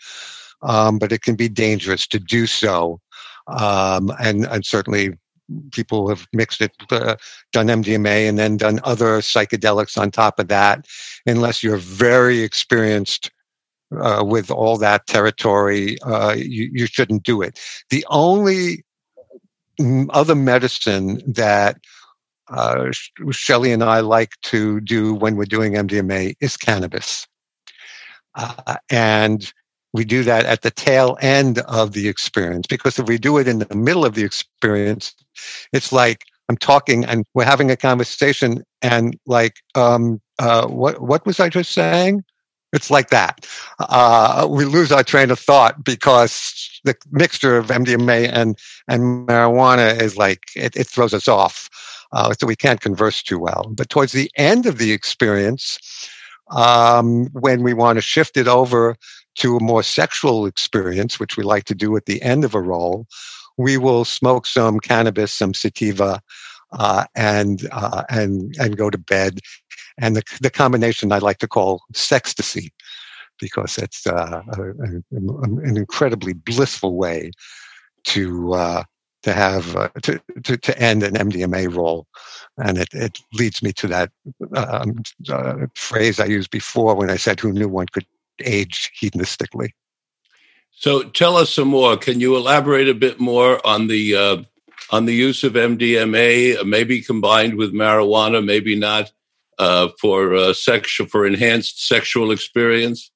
Um, 0.64 0.98
but 0.98 1.12
it 1.12 1.22
can 1.22 1.36
be 1.36 1.50
dangerous 1.50 2.08
to 2.08 2.20
do 2.20 2.48
so. 2.48 3.00
Um, 3.48 4.12
and, 4.20 4.46
and 4.48 4.66
certainly 4.66 5.14
people 5.72 6.10
have 6.10 6.28
mixed 6.34 6.62
it, 6.62 6.72
uh, 6.92 7.16
done 7.54 7.68
MDMA 7.68 8.28
and 8.28 8.38
then 8.38 8.58
done 8.58 8.80
other 8.84 9.20
psychedelics 9.20 9.98
on 9.98 10.12
top 10.12 10.40
of 10.40 10.48
that, 10.48 10.86
unless 11.26 11.64
you're 11.64 11.78
very 11.78 12.42
experienced 12.42 13.32
uh, 13.98 14.24
with 14.26 14.52
all 14.52 14.78
that 14.78 15.08
territory, 15.08 15.98
uh, 16.02 16.36
you, 16.38 16.70
you 16.74 16.86
shouldn't 16.86 17.24
do 17.24 17.42
it. 17.42 17.60
The 17.90 18.06
only 18.10 18.84
other 20.10 20.36
medicine 20.36 21.22
that 21.26 21.78
uh, 22.50 22.92
Shelley 23.32 23.72
and 23.72 23.84
I 23.84 24.00
like 24.00 24.40
to 24.44 24.80
do 24.82 25.14
when 25.14 25.36
we're 25.36 25.46
doing 25.46 25.74
MDMA 25.74 26.36
is 26.40 26.58
cannabis. 26.58 27.28
Uh, 28.36 28.78
and 28.90 29.52
we 29.94 30.06
do 30.06 30.24
that 30.24 30.46
at 30.46 30.62
the 30.62 30.72
tail 30.72 31.18
end 31.22 31.60
of 31.60 31.94
the 31.94 32.08
experience 32.08 32.68
because 32.68 33.00
if 33.00 33.08
we 33.08 33.18
do 33.18 33.38
it 33.38 33.48
in 33.48 33.60
the 33.60 33.76
middle 33.76 34.06
of 34.06 34.16
the 34.16 34.24
experience, 34.24 35.14
it's 35.74 35.92
like 35.92 36.24
I'm 36.50 36.58
talking 36.58 37.04
and 37.06 37.26
we're 37.34 37.46
having 37.46 37.72
a 37.72 37.76
conversation 37.76 38.64
and 38.82 39.18
like, 39.26 39.56
um, 39.76 40.22
uh, 40.40 40.68
what, 40.68 41.02
what 41.02 41.26
was 41.26 41.40
I 41.40 41.50
just 41.50 41.72
saying? 41.72 42.24
It's 42.74 42.92
like 42.92 43.10
that. 43.10 43.48
Uh, 43.80 44.46
we 44.50 44.66
lose 44.66 44.92
our 44.92 45.04
train 45.04 45.32
of 45.32 45.40
thought 45.40 45.84
because 45.84 46.80
the 46.84 46.96
mixture 47.12 47.58
of 47.58 47.68
MDMA 47.68 48.30
and, 48.32 48.58
and 48.88 49.28
marijuana 49.28 50.00
is 50.00 50.18
like, 50.18 50.44
it, 50.56 50.76
it 50.76 50.86
throws 50.86 51.14
us 51.14 51.28
off 51.28 51.70
uh, 52.12 52.34
so 52.34 52.48
we 52.48 52.56
can't 52.56 52.82
converse 52.82 53.22
too 53.24 53.40
well. 53.40 53.66
But 53.70 53.90
towards 53.90 54.12
the 54.12 54.32
end 54.36 54.66
of 54.66 54.78
the 54.78 54.92
experience, 54.92 55.78
um, 56.52 57.28
when 57.34 57.64
we 57.64 57.74
want 57.74 57.98
to 57.98 58.02
shift 58.02 58.38
it 58.38 58.48
over 58.48 58.96
to 59.36 59.58
a 59.58 59.64
more 59.64 59.84
sexual 59.84 60.46
experience, 60.46 61.20
which 61.20 61.38
we 61.38 61.44
like 61.44 61.66
to 61.66 61.76
do 61.76 61.96
at 61.96 62.06
the 62.06 62.22
end 62.22 62.44
of 62.44 62.56
a 62.56 62.62
roll, 62.62 63.06
we 63.58 63.78
will 63.78 64.06
smoke 64.06 64.46
some 64.46 64.80
cannabis, 64.80 65.32
some 65.32 65.54
sativa, 65.54 66.22
uh, 66.74 67.06
and 67.16 67.68
uh, 67.72 68.04
and 68.10 68.56
and 68.60 68.78
go 68.78 68.90
to 68.90 68.98
bed. 68.98 69.40
And 69.98 70.16
the 70.16 70.24
the 70.42 70.50
combination 70.50 71.12
I 71.12 71.20
like 71.20 71.40
to 71.40 71.48
call 71.48 71.82
sextasy, 71.94 72.70
because 73.40 73.78
it's 73.78 74.06
uh, 74.08 74.42
a, 74.54 74.62
a, 74.62 75.02
an 75.12 75.78
incredibly 75.78 76.34
blissful 76.34 76.96
way 76.96 77.32
to 78.06 78.54
uh, 78.54 78.84
to 79.24 79.34
have 79.34 79.76
uh, 79.76 79.90
to, 80.04 80.22
to, 80.44 80.58
to 80.58 80.80
end 80.80 81.04
an 81.04 81.16
MDMA 81.16 81.74
roll, 81.74 82.08
and 82.58 82.78
it, 82.78 82.90
it 82.94 83.20
leads 83.34 83.62
me 83.64 83.72
to 83.74 83.88
that 83.88 84.12
um, 84.56 85.02
uh, 85.30 85.66
phrase 85.76 86.20
I 86.20 86.26
used 86.26 86.52
before 86.52 86.96
when 86.96 87.10
I 87.10 87.18
said, 87.18 87.40
"Who 87.40 87.52
knew 87.52 87.68
one 87.68 87.88
could 87.88 88.06
age 88.44 88.92
hedonistically?" 89.02 89.70
So, 90.72 91.04
tell 91.04 91.38
us 91.38 91.52
some 91.52 91.70
more. 91.70 91.98
Can 91.98 92.20
you 92.20 92.36
elaborate 92.36 92.88
a 92.88 92.94
bit 92.94 93.20
more 93.20 93.66
on 93.66 93.88
the 93.88 94.16
uh, 94.16 94.38
on 94.92 95.06
the 95.06 95.14
use 95.14 95.44
of 95.44 95.54
MDMA, 95.54 96.66
maybe 96.66 97.02
combined 97.02 97.56
with 97.56 97.74
marijuana, 97.74 98.44
maybe 98.44 98.78
not, 98.78 99.12
uh, 99.58 99.90
for 100.00 100.36
uh, 100.36 100.54
sexual 100.54 101.08
for 101.08 101.26
enhanced 101.26 101.88
sexual 101.88 102.32
experience? 102.32 103.12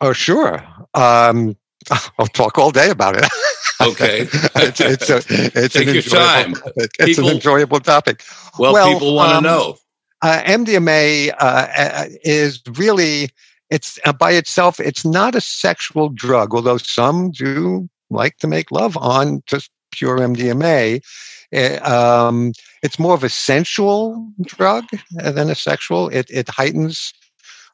Oh, 0.00 0.12
sure. 0.12 0.64
Um, 0.94 1.56
I'll 2.18 2.26
talk 2.26 2.58
all 2.58 2.70
day 2.70 2.90
about 2.90 3.16
it. 3.16 3.24
Okay. 3.80 4.20
it's, 4.56 4.80
it's, 4.80 5.10
a, 5.10 5.22
it's 5.28 5.74
Take 5.74 5.88
an 5.88 5.94
your 5.94 6.02
time. 6.02 6.54
Topic. 6.54 6.90
It's 6.98 7.16
people, 7.16 7.28
an 7.28 7.34
enjoyable 7.36 7.80
topic. 7.80 8.22
Well, 8.58 8.72
well 8.72 8.92
people 8.92 9.14
want 9.14 9.30
to 9.30 9.36
um, 9.38 9.44
know. 9.44 9.76
Uh, 10.22 10.42
MDMA 10.42 11.34
uh, 11.38 12.06
is 12.22 12.60
really, 12.76 13.30
it's 13.70 13.98
uh, 14.04 14.12
by 14.12 14.32
itself, 14.32 14.78
it's 14.78 15.04
not 15.04 15.34
a 15.34 15.40
sexual 15.40 16.10
drug, 16.10 16.54
although 16.54 16.76
some 16.76 17.30
do 17.30 17.88
like 18.10 18.36
to 18.38 18.46
make 18.46 18.70
love 18.70 18.96
on 18.98 19.42
just 19.46 19.70
pure 19.92 20.18
MDMA. 20.18 20.96
It, 20.96 21.02
eh, 21.52 21.76
um, 21.78 22.52
it's 22.82 22.98
more 22.98 23.14
of 23.14 23.24
a 23.24 23.28
sensual 23.28 24.30
drug 24.42 24.84
than 25.10 25.50
a 25.50 25.54
sexual. 25.54 26.08
It, 26.08 26.26
it 26.30 26.48
heightens 26.48 27.12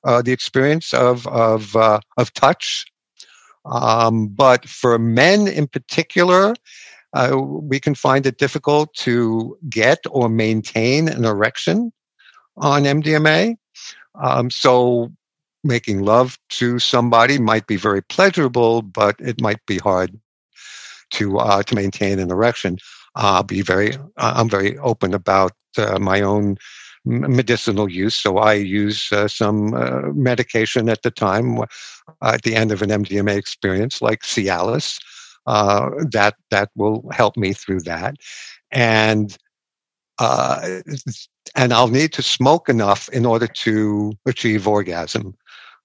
uh, 0.04 0.22
the 0.22 0.32
experience 0.32 0.94
of 0.94 1.26
of 1.26 1.74
uh, 1.74 2.00
of 2.16 2.32
touch 2.34 2.86
um, 3.70 4.28
but 4.28 4.68
for 4.68 4.98
men 4.98 5.48
in 5.48 5.66
particular, 5.66 6.54
uh, 7.12 7.36
we 7.38 7.80
can 7.80 7.94
find 7.94 8.26
it 8.26 8.38
difficult 8.38 8.92
to 8.94 9.56
get 9.68 9.98
or 10.10 10.28
maintain 10.28 11.08
an 11.08 11.24
erection 11.24 11.92
on 12.56 12.84
MDMA. 12.84 13.56
Um, 14.20 14.50
so 14.50 15.10
making 15.64 16.02
love 16.02 16.38
to 16.48 16.78
somebody 16.78 17.38
might 17.38 17.66
be 17.66 17.76
very 17.76 18.02
pleasurable, 18.02 18.82
but 18.82 19.16
it 19.18 19.40
might 19.40 19.64
be 19.66 19.78
hard 19.78 20.18
to 21.10 21.38
uh, 21.38 21.62
to 21.62 21.74
maintain 21.74 22.18
an 22.18 22.30
erection. 22.30 22.78
I'll 23.14 23.42
be 23.42 23.62
very 23.62 23.96
I'm 24.16 24.48
very 24.48 24.78
open 24.78 25.14
about 25.14 25.52
uh, 25.78 25.98
my 25.98 26.20
own 26.20 26.56
medicinal 27.06 27.88
use. 27.88 28.14
So 28.14 28.38
I 28.38 28.54
use 28.54 29.12
uh, 29.12 29.28
some 29.28 29.74
uh, 29.74 30.12
medication 30.12 30.88
at 30.88 31.02
the 31.02 31.10
time, 31.10 31.60
uh, 31.60 31.66
at 32.22 32.42
the 32.42 32.54
end 32.54 32.72
of 32.72 32.82
an 32.82 32.90
MDMA 32.90 33.36
experience, 33.36 34.02
like 34.02 34.22
Cialis. 34.22 34.98
Uh, 35.46 35.90
that 36.10 36.34
that 36.50 36.70
will 36.74 37.08
help 37.12 37.36
me 37.36 37.52
through 37.52 37.78
that, 37.80 38.16
and 38.72 39.38
uh, 40.18 40.80
and 41.54 41.72
I'll 41.72 41.88
need 41.88 42.12
to 42.14 42.22
smoke 42.22 42.68
enough 42.68 43.08
in 43.10 43.24
order 43.24 43.46
to 43.46 44.12
achieve 44.26 44.66
orgasm. 44.66 45.34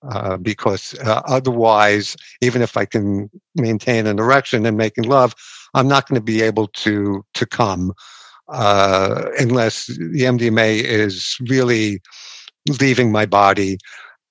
Uh, 0.09 0.35
because 0.35 0.95
otherwise, 1.05 2.17
even 2.41 2.63
if 2.63 2.75
I 2.75 2.85
can 2.85 3.29
maintain 3.53 4.07
an 4.07 4.17
erection 4.17 4.65
and 4.65 4.75
making 4.75 5.03
love, 5.03 5.35
I'm 5.75 5.87
not 5.87 6.07
going 6.07 6.19
to 6.19 6.23
be 6.23 6.41
able 6.41 6.67
to 6.67 7.23
to 7.35 7.45
come 7.45 7.93
uh, 8.49 9.25
unless 9.37 9.85
the 9.87 10.23
MDMA 10.23 10.83
is 10.83 11.37
really 11.47 12.01
leaving 12.79 13.11
my 13.11 13.25
body 13.25 13.77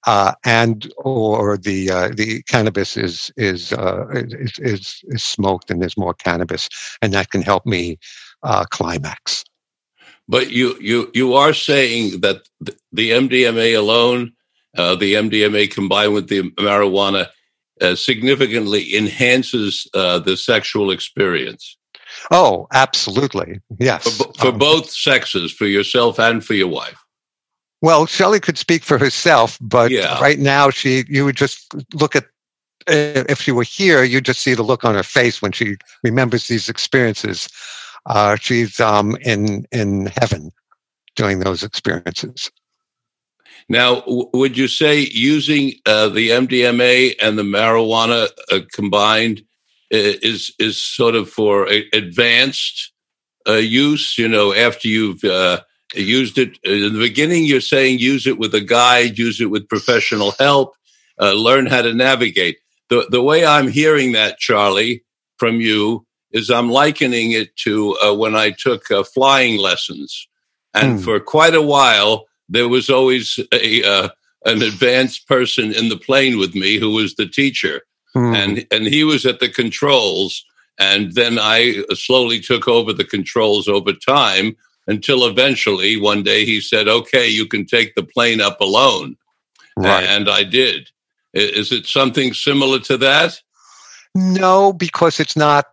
uh, 0.06 0.32
and 0.44 0.92
or 0.96 1.56
the 1.56 1.90
uh, 1.90 2.08
the 2.14 2.42
cannabis 2.44 2.96
is 2.96 3.30
is, 3.36 3.72
uh, 3.72 4.06
is, 4.10 4.58
is 4.58 5.04
is 5.08 5.24
smoked 5.24 5.70
and 5.70 5.80
there's 5.80 5.96
more 5.96 6.14
cannabis, 6.14 6.68
and 7.02 7.12
that 7.12 7.30
can 7.30 7.42
help 7.42 7.66
me 7.66 7.98
uh, 8.42 8.64
climax. 8.70 9.44
But 10.28 10.50
you 10.50 10.76
you 10.80 11.10
you 11.12 11.34
are 11.34 11.52
saying 11.52 12.20
that 12.20 12.48
the 12.92 13.10
MDMA 13.10 13.76
alone, 13.76 14.32
uh, 14.76 14.94
the 14.94 15.14
MDMA 15.14 15.70
combined 15.70 16.14
with 16.14 16.28
the 16.28 16.50
marijuana, 16.52 17.28
uh, 17.80 17.94
significantly 17.94 18.96
enhances 18.96 19.86
the 19.92 20.36
sexual 20.36 20.90
experience. 20.90 21.76
Oh, 22.30 22.66
absolutely, 22.72 23.60
yes. 23.78 24.16
For, 24.16 24.32
for 24.34 24.48
um, 24.48 24.58
both 24.58 24.90
sexes, 24.90 25.52
for 25.52 25.66
yourself 25.66 26.18
and 26.18 26.44
for 26.44 26.54
your 26.54 26.68
wife. 26.68 26.99
Well, 27.82 28.06
Shelley 28.06 28.40
could 28.40 28.58
speak 28.58 28.82
for 28.82 28.98
herself, 28.98 29.58
but 29.60 29.90
yeah. 29.90 30.20
right 30.20 30.38
now 30.38 30.70
she 30.70 31.04
you 31.08 31.24
would 31.24 31.36
just 31.36 31.74
look 31.94 32.14
at 32.14 32.26
if 32.86 33.40
she 33.40 33.52
were 33.52 33.62
here, 33.62 34.02
you'd 34.02 34.24
just 34.24 34.40
see 34.40 34.54
the 34.54 34.62
look 34.62 34.84
on 34.84 34.94
her 34.94 35.02
face 35.02 35.42
when 35.42 35.52
she 35.52 35.76
remembers 36.02 36.48
these 36.48 36.68
experiences. 36.68 37.48
Uh, 38.06 38.36
she's 38.36 38.80
um, 38.80 39.16
in 39.22 39.66
in 39.72 40.06
heaven 40.20 40.50
doing 41.16 41.40
those 41.40 41.62
experiences. 41.62 42.50
Now, 43.68 44.00
w- 44.00 44.30
would 44.32 44.56
you 44.56 44.68
say 44.68 45.08
using 45.12 45.74
uh, 45.86 46.08
the 46.08 46.30
MDMA 46.30 47.14
and 47.22 47.38
the 47.38 47.42
marijuana 47.42 48.28
uh, 48.50 48.60
combined 48.72 49.42
is 49.90 50.52
is 50.58 50.80
sort 50.80 51.14
of 51.14 51.28
for 51.28 51.68
advanced 51.92 52.92
uh, 53.46 53.54
use? 53.54 54.16
You 54.16 54.28
know, 54.28 54.54
after 54.54 54.88
you've 54.88 55.22
uh, 55.24 55.60
used 55.94 56.38
it 56.38 56.58
in 56.64 56.92
the 56.92 56.98
beginning 56.98 57.44
you're 57.44 57.60
saying 57.60 57.98
use 57.98 58.26
it 58.26 58.38
with 58.38 58.54
a 58.54 58.60
guide 58.60 59.18
use 59.18 59.40
it 59.40 59.50
with 59.50 59.68
professional 59.68 60.32
help 60.32 60.74
uh, 61.20 61.32
learn 61.32 61.66
how 61.66 61.82
to 61.82 61.92
navigate 61.92 62.58
the, 62.88 63.06
the 63.10 63.22
way 63.22 63.44
i'm 63.44 63.68
hearing 63.68 64.12
that 64.12 64.38
charlie 64.38 65.02
from 65.36 65.60
you 65.60 66.04
is 66.32 66.50
i'm 66.50 66.70
likening 66.70 67.32
it 67.32 67.54
to 67.56 67.96
uh, 67.98 68.14
when 68.14 68.36
i 68.36 68.50
took 68.50 68.90
uh, 68.90 69.02
flying 69.02 69.58
lessons 69.58 70.28
and 70.74 70.98
mm. 70.98 71.04
for 71.04 71.18
quite 71.18 71.54
a 71.54 71.62
while 71.62 72.26
there 72.48 72.68
was 72.68 72.88
always 72.90 73.38
a 73.52 73.82
uh, 73.82 74.08
an 74.46 74.62
advanced 74.62 75.28
person 75.28 75.72
in 75.72 75.88
the 75.88 75.98
plane 75.98 76.38
with 76.38 76.54
me 76.54 76.78
who 76.78 76.90
was 76.90 77.14
the 77.14 77.26
teacher 77.26 77.82
mm. 78.14 78.34
and 78.36 78.66
and 78.70 78.86
he 78.86 79.04
was 79.04 79.26
at 79.26 79.40
the 79.40 79.48
controls 79.48 80.44
and 80.78 81.14
then 81.14 81.38
i 81.40 81.82
slowly 81.94 82.40
took 82.40 82.68
over 82.68 82.92
the 82.92 83.04
controls 83.04 83.66
over 83.66 83.92
time 83.92 84.56
until 84.86 85.26
eventually 85.26 85.96
one 86.00 86.22
day 86.22 86.44
he 86.44 86.60
said, 86.60 86.88
okay, 86.88 87.28
you 87.28 87.46
can 87.46 87.66
take 87.66 87.94
the 87.94 88.02
plane 88.02 88.40
up 88.40 88.60
alone. 88.60 89.16
Right. 89.76 90.04
And 90.04 90.28
I 90.28 90.42
did. 90.42 90.90
Is 91.32 91.72
it 91.72 91.86
something 91.86 92.34
similar 92.34 92.80
to 92.80 92.96
that? 92.98 93.40
No, 94.14 94.72
because 94.72 95.20
it's 95.20 95.36
not 95.36 95.66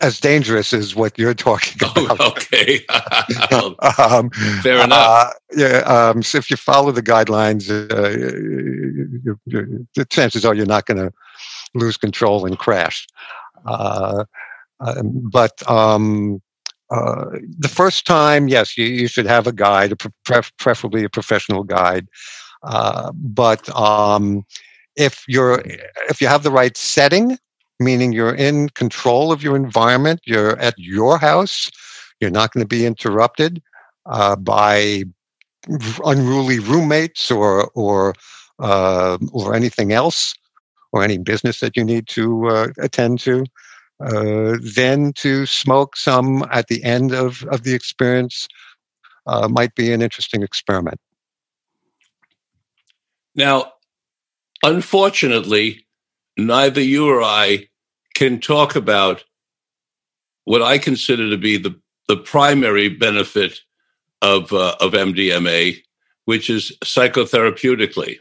as 0.00 0.20
dangerous 0.20 0.72
as 0.72 0.94
what 0.94 1.18
you're 1.18 1.34
talking 1.34 1.78
oh, 1.96 2.04
about. 2.04 2.20
Oh, 2.20 2.30
okay. 2.30 2.84
um, 3.98 4.30
Fair 4.62 4.80
uh, 4.80 4.84
enough. 4.84 5.06
Uh, 5.08 5.30
yeah. 5.56 5.78
Um, 5.78 6.22
so 6.22 6.38
if 6.38 6.50
you 6.50 6.56
follow 6.56 6.92
the 6.92 7.02
guidelines, 7.02 7.70
uh, 7.70 8.10
you, 8.10 9.38
you, 9.46 9.86
the 9.94 10.04
chances 10.04 10.44
are 10.44 10.54
you're 10.54 10.66
not 10.66 10.86
going 10.86 10.98
to 10.98 11.12
lose 11.74 11.96
control 11.96 12.46
and 12.46 12.58
crash. 12.58 13.06
Uh, 13.64 14.24
um, 14.80 15.28
but 15.30 15.68
um, 15.70 16.40
uh, 16.90 17.26
the 17.58 17.68
first 17.68 18.06
time, 18.06 18.48
yes, 18.48 18.76
you, 18.76 18.84
you 18.84 19.06
should 19.06 19.26
have 19.26 19.46
a 19.46 19.52
guide, 19.52 19.96
pre- 19.98 20.42
preferably 20.58 21.04
a 21.04 21.08
professional 21.08 21.62
guide. 21.62 22.08
Uh, 22.62 23.12
but 23.14 23.68
um, 23.76 24.44
if 24.96 25.24
you're 25.28 25.62
if 26.08 26.20
you 26.20 26.26
have 26.26 26.42
the 26.42 26.50
right 26.50 26.76
setting, 26.76 27.38
meaning 27.78 28.12
you're 28.12 28.34
in 28.34 28.68
control 28.70 29.32
of 29.32 29.42
your 29.42 29.56
environment, 29.56 30.20
you're 30.24 30.58
at 30.58 30.74
your 30.76 31.16
house, 31.16 31.70
you're 32.20 32.30
not 32.30 32.52
going 32.52 32.62
to 32.62 32.68
be 32.68 32.84
interrupted 32.84 33.62
uh, 34.06 34.36
by 34.36 35.04
unruly 36.04 36.58
roommates 36.58 37.30
or 37.30 37.70
or 37.74 38.14
uh, 38.58 39.16
or 39.32 39.54
anything 39.54 39.92
else, 39.92 40.34
or 40.92 41.02
any 41.02 41.18
business 41.18 41.60
that 41.60 41.76
you 41.76 41.84
need 41.84 42.06
to 42.08 42.48
uh, 42.48 42.68
attend 42.78 43.20
to. 43.20 43.44
Uh, 44.00 44.56
then 44.62 45.12
to 45.12 45.44
smoke 45.44 45.94
some 45.94 46.42
at 46.50 46.68
the 46.68 46.82
end 46.82 47.12
of, 47.12 47.42
of 47.50 47.64
the 47.64 47.74
experience 47.74 48.48
uh, 49.26 49.46
might 49.46 49.74
be 49.74 49.92
an 49.92 50.00
interesting 50.00 50.42
experiment. 50.42 50.98
Now, 53.34 53.72
unfortunately, 54.62 55.86
neither 56.38 56.80
you 56.80 57.08
or 57.08 57.22
I 57.22 57.68
can 58.14 58.40
talk 58.40 58.74
about 58.74 59.24
what 60.44 60.62
I 60.62 60.78
consider 60.78 61.28
to 61.28 61.36
be 61.36 61.58
the, 61.58 61.78
the 62.08 62.16
primary 62.16 62.88
benefit 62.88 63.60
of, 64.22 64.52
uh, 64.52 64.76
of 64.80 64.92
MDMA, 64.92 65.76
which 66.24 66.48
is 66.48 66.72
psychotherapeutically. 66.84 68.16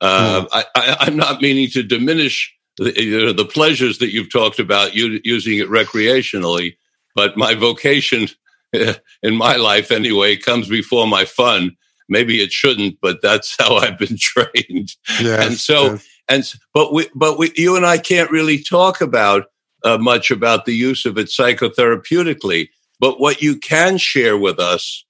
Uh, 0.00 0.42
mm. 0.42 0.64
I, 0.74 1.06
am 1.06 1.16
not 1.16 1.40
meaning 1.40 1.68
to 1.70 1.82
diminish 1.82 2.54
the, 2.78 3.02
you 3.02 3.26
know, 3.26 3.32
the 3.32 3.44
pleasures 3.44 3.98
that 3.98 4.12
you've 4.12 4.32
talked 4.32 4.58
about 4.58 4.94
you, 4.94 5.20
using 5.24 5.58
it 5.58 5.68
recreationally. 5.68 6.76
But 7.14 7.36
my 7.36 7.54
vocation 7.54 8.28
in 8.72 9.36
my 9.36 9.56
life, 9.56 9.90
anyway, 9.90 10.36
comes 10.36 10.68
before 10.68 11.06
my 11.06 11.24
fun. 11.24 11.76
Maybe 12.08 12.40
it 12.40 12.52
shouldn't, 12.52 12.98
but 13.02 13.20
that's 13.20 13.56
how 13.58 13.76
I've 13.76 13.98
been 13.98 14.16
trained. 14.18 14.94
Yes, 15.20 15.46
and 15.46 15.56
so, 15.56 15.84
yes. 15.92 16.08
and 16.28 16.54
but 16.72 16.92
we, 16.92 17.08
but 17.14 17.38
we, 17.38 17.52
you 17.56 17.76
and 17.76 17.84
I 17.84 17.98
can't 17.98 18.30
really 18.30 18.62
talk 18.62 19.00
about 19.00 19.46
uh, 19.84 19.98
much 19.98 20.30
about 20.30 20.64
the 20.64 20.74
use 20.74 21.04
of 21.04 21.18
it 21.18 21.26
psychotherapeutically. 21.26 22.68
But 23.00 23.20
what 23.20 23.42
you 23.42 23.56
can 23.56 23.98
share 23.98 24.36
with 24.36 24.58
us 24.58 25.04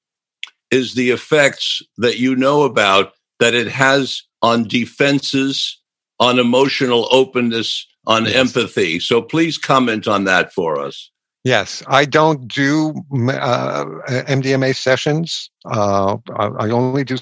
is 0.71 0.95
the 0.95 1.11
effects 1.11 1.83
that 1.97 2.19
you 2.19 2.37
know 2.37 2.63
about 2.63 3.13
that 3.39 3.55
it 3.55 3.69
has 3.69 4.23
on 4.43 4.65
defenses 4.65 5.78
on 6.21 6.39
emotional 6.39 7.09
openness, 7.11 7.87
on 8.07 8.25
yes. 8.25 8.35
empathy. 8.35 9.01
So 9.01 9.23
please 9.23 9.59
comment 9.59 10.09
on 10.09 10.25
that 10.25 10.53
for 10.53 10.81
us. 10.81 11.11
Yes, 11.45 11.83
I 11.87 12.05
don't 12.05 12.49
do 12.49 12.95
uh, 13.31 13.85
MDMA 14.27 14.75
sessions. 14.75 15.51
Uh, 15.65 16.17
I 16.37 16.71
only 16.71 17.05
do 17.05 17.17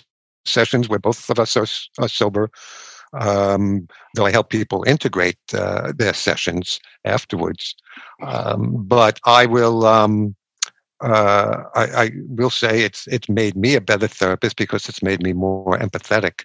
sessions 0.46 0.88
where 0.88 0.98
both 0.98 1.28
of 1.28 1.38
us 1.38 1.56
are, 1.56 1.66
are 2.02 2.08
sober. 2.08 2.50
Um, 3.12 3.86
though 4.14 4.26
I 4.26 4.30
help 4.30 4.50
people 4.50 4.84
integrate 4.86 5.38
uh, 5.54 5.92
their 5.96 6.12
sessions 6.12 6.80
afterwards. 7.04 7.76
Um, 8.22 8.84
but 8.86 9.20
I 9.24 9.46
will. 9.46 9.86
Um, 9.86 10.34
uh, 11.02 11.62
I, 11.74 11.84
I, 11.84 12.10
will 12.26 12.48
say 12.48 12.80
it's 12.80 13.06
it's 13.06 13.28
made 13.28 13.54
me 13.54 13.74
a 13.74 13.82
better 13.82 14.08
therapist 14.08 14.56
because 14.56 14.88
it's 14.88 15.02
made 15.02 15.22
me 15.22 15.34
more 15.34 15.78
empathetic 15.78 16.44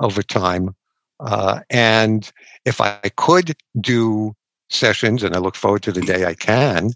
over 0.00 0.20
time. 0.20 0.74
Uh, 1.20 1.60
and 1.70 2.30
if 2.64 2.80
I 2.80 2.98
could 3.16 3.56
do 3.80 4.34
sessions, 4.70 5.22
and 5.22 5.34
I 5.34 5.38
look 5.38 5.56
forward 5.56 5.82
to 5.84 5.92
the 5.92 6.00
day 6.00 6.24
I 6.24 6.34
can 6.34 6.90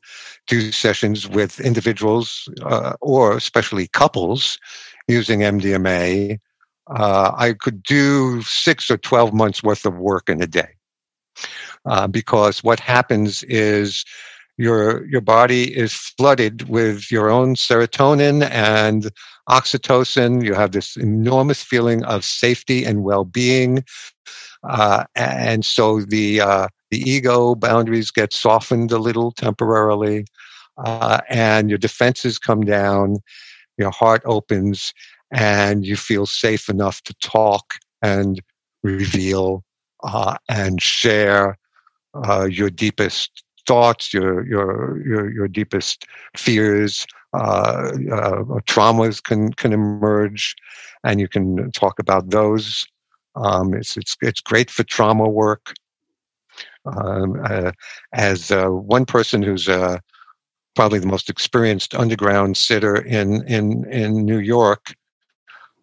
do 0.47 0.73
sessions 0.73 1.29
with 1.29 1.61
individuals 1.61 2.49
uh, 2.62 2.95
or 3.01 3.37
especially 3.37 3.89
couples 3.89 4.59
using 5.07 5.41
MDMA, 5.41 6.39
uh, 6.91 7.33
I 7.37 7.53
could 7.53 7.83
do 7.83 8.43
six 8.43 8.91
or 8.91 8.97
12 8.97 9.33
months 9.33 9.62
worth 9.62 9.85
of 9.85 9.97
work 9.99 10.29
in 10.29 10.43
a 10.43 10.47
day. 10.47 10.71
Uh, 11.85 12.07
because 12.09 12.64
what 12.64 12.81
happens 12.81 13.45
is 13.45 14.05
your 14.59 15.07
your 15.07 15.21
body 15.21 15.75
is 15.77 15.95
flooded 15.95 16.69
with 16.69 17.11
your 17.11 17.31
own 17.31 17.55
serotonin 17.55 18.49
and 18.51 19.11
oxytocin. 19.49 20.45
You 20.45 20.55
have 20.55 20.73
this 20.73 20.97
enormous 20.97 21.63
feeling 21.63 22.05
of 22.05 22.25
safety 22.25 22.85
and 22.85 23.05
well-being, 23.05 23.85
uh, 24.69 25.05
and 25.15 25.65
so 25.65 26.01
the 26.01 26.41
uh, 26.41 26.69
the 26.91 26.99
ego 26.99 27.55
boundaries 27.55 28.11
get 28.11 28.33
softened 28.33 28.91
a 28.91 28.99
little 28.99 29.31
temporarily, 29.33 30.27
uh, 30.85 31.21
and 31.29 31.71
your 31.71 31.79
defenses 31.79 32.39
come 32.39 32.63
down. 32.63 33.19
Your 33.79 33.93
heart 33.93 34.23
opens, 34.25 34.93
and 35.31 35.87
you 35.87 35.97
feel 35.97 36.27
safe 36.27 36.69
enough 36.69 37.01
to 37.03 37.15
talk 37.23 37.75
and 38.03 38.43
reveal 38.83 39.63
uh, 40.03 40.37
and 40.49 40.83
share 40.83 41.57
uh, 42.15 42.45
your 42.51 42.71
deepest 42.71 43.45
thoughts, 43.69 44.12
your 44.12 44.45
your 44.47 45.07
your, 45.07 45.31
your 45.31 45.49
deepest 45.49 46.07
fears, 46.37 47.07
uh, 47.35 47.93
uh, 48.12 48.43
traumas 48.66 49.23
can 49.23 49.53
can 49.53 49.73
emerge, 49.73 50.57
and 51.05 51.21
you 51.21 51.29
can 51.29 51.71
talk 51.73 51.99
about 51.99 52.31
those. 52.31 52.87
Um, 53.37 53.75
it's 53.75 53.97
it's 53.97 54.16
it's 54.23 54.41
great 54.41 54.71
for 54.71 54.83
trauma 54.85 55.29
work. 55.29 55.75
Um, 56.97 57.41
uh, 57.45 57.73
as 58.14 58.51
uh, 58.51 58.69
one 58.69 59.05
person 59.05 59.43
who's 59.43 59.69
uh, 59.69 59.99
probably 60.75 60.99
the 60.99 61.07
most 61.07 61.29
experienced 61.29 61.95
underground 61.95 62.57
sitter 62.57 62.97
in 62.97 63.47
in 63.47 63.85
in 63.93 64.25
New 64.25 64.39
York, 64.39 64.95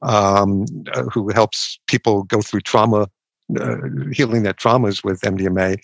um, 0.02 0.66
uh, 0.94 1.04
who 1.14 1.32
helps 1.32 1.80
people 1.88 2.24
go 2.24 2.42
through 2.42 2.62
trauma, 2.62 3.08
uh, 3.60 3.78
healing 4.12 4.44
their 4.44 4.54
traumas 4.54 5.04
with 5.04 5.22
MDMA. 5.22 5.78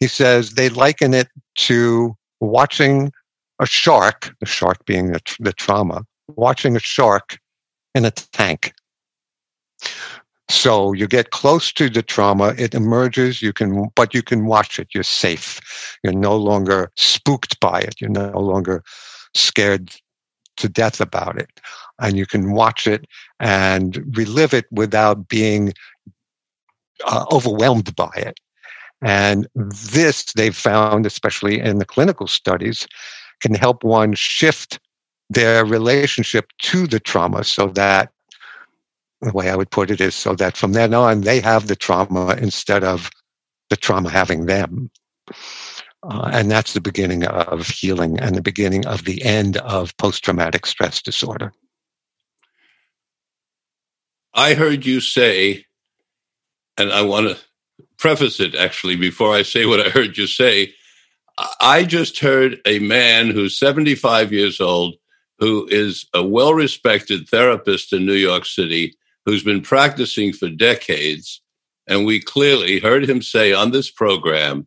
He 0.00 0.08
says 0.08 0.50
they 0.50 0.68
liken 0.68 1.14
it 1.14 1.28
to 1.56 2.16
watching 2.40 3.12
a 3.60 3.66
shark, 3.66 4.34
the 4.40 4.46
shark 4.46 4.84
being 4.86 5.12
the, 5.12 5.20
the 5.40 5.52
trauma, 5.52 6.04
watching 6.28 6.76
a 6.76 6.80
shark 6.80 7.38
in 7.94 8.04
a 8.04 8.10
tank. 8.10 8.72
So 10.48 10.92
you 10.92 11.06
get 11.06 11.30
close 11.30 11.72
to 11.72 11.88
the 11.88 12.02
trauma, 12.02 12.54
it 12.58 12.74
emerges, 12.74 13.40
you 13.40 13.52
can, 13.52 13.88
but 13.94 14.12
you 14.12 14.22
can 14.22 14.44
watch 14.46 14.78
it. 14.78 14.88
You're 14.92 15.02
safe. 15.02 15.98
You're 16.02 16.12
no 16.12 16.36
longer 16.36 16.90
spooked 16.96 17.58
by 17.60 17.80
it. 17.80 18.00
You're 18.00 18.10
no 18.10 18.38
longer 18.38 18.82
scared 19.34 19.94
to 20.58 20.68
death 20.68 21.00
about 21.00 21.38
it. 21.38 21.48
And 22.00 22.16
you 22.16 22.26
can 22.26 22.52
watch 22.52 22.86
it 22.86 23.06
and 23.40 24.04
relive 24.16 24.52
it 24.52 24.66
without 24.70 25.28
being 25.28 25.72
uh, 27.06 27.24
overwhelmed 27.32 27.94
by 27.96 28.10
it. 28.16 28.38
And 29.02 29.48
this 29.54 30.24
they've 30.32 30.56
found, 30.56 31.06
especially 31.06 31.60
in 31.60 31.78
the 31.78 31.84
clinical 31.84 32.26
studies, 32.26 32.86
can 33.40 33.54
help 33.54 33.82
one 33.82 34.14
shift 34.14 34.78
their 35.28 35.64
relationship 35.64 36.46
to 36.60 36.86
the 36.86 37.00
trauma 37.00 37.42
so 37.42 37.68
that 37.68 38.12
the 39.20 39.32
way 39.32 39.50
I 39.50 39.56
would 39.56 39.70
put 39.70 39.90
it 39.90 40.00
is 40.00 40.14
so 40.14 40.34
that 40.34 40.56
from 40.56 40.72
then 40.72 40.94
on 40.94 41.22
they 41.22 41.40
have 41.40 41.66
the 41.66 41.76
trauma 41.76 42.36
instead 42.40 42.84
of 42.84 43.10
the 43.70 43.76
trauma 43.76 44.10
having 44.10 44.46
them. 44.46 44.90
Uh, 46.02 46.30
and 46.32 46.50
that's 46.50 46.72
the 46.72 46.80
beginning 46.80 47.24
of 47.24 47.66
healing 47.68 48.18
and 48.18 48.34
the 48.34 48.42
beginning 48.42 48.84
of 48.86 49.04
the 49.04 49.22
end 49.24 49.56
of 49.58 49.96
post 49.96 50.24
traumatic 50.24 50.66
stress 50.66 51.00
disorder. 51.00 51.52
I 54.34 54.54
heard 54.54 54.84
you 54.84 55.00
say, 55.00 55.66
and 56.76 56.92
I 56.92 57.02
want 57.02 57.28
to 57.28 57.38
preface 57.98 58.40
it 58.40 58.54
actually 58.54 58.96
before 58.96 59.34
I 59.34 59.42
say 59.42 59.66
what 59.66 59.80
I 59.80 59.90
heard 59.90 60.16
you 60.16 60.26
say. 60.26 60.74
I 61.60 61.84
just 61.84 62.18
heard 62.18 62.60
a 62.66 62.78
man 62.78 63.30
who's 63.30 63.58
75 63.58 64.32
years 64.32 64.60
old, 64.60 64.96
who 65.38 65.66
is 65.70 66.06
a 66.14 66.22
well 66.22 66.54
respected 66.54 67.28
therapist 67.28 67.92
in 67.92 68.06
New 68.06 68.14
York 68.14 68.44
City, 68.44 68.94
who's 69.24 69.42
been 69.42 69.62
practicing 69.62 70.32
for 70.32 70.48
decades. 70.48 71.40
And 71.86 72.04
we 72.06 72.20
clearly 72.20 72.80
heard 72.80 73.08
him 73.08 73.22
say 73.22 73.52
on 73.52 73.70
this 73.70 73.90
program 73.90 74.66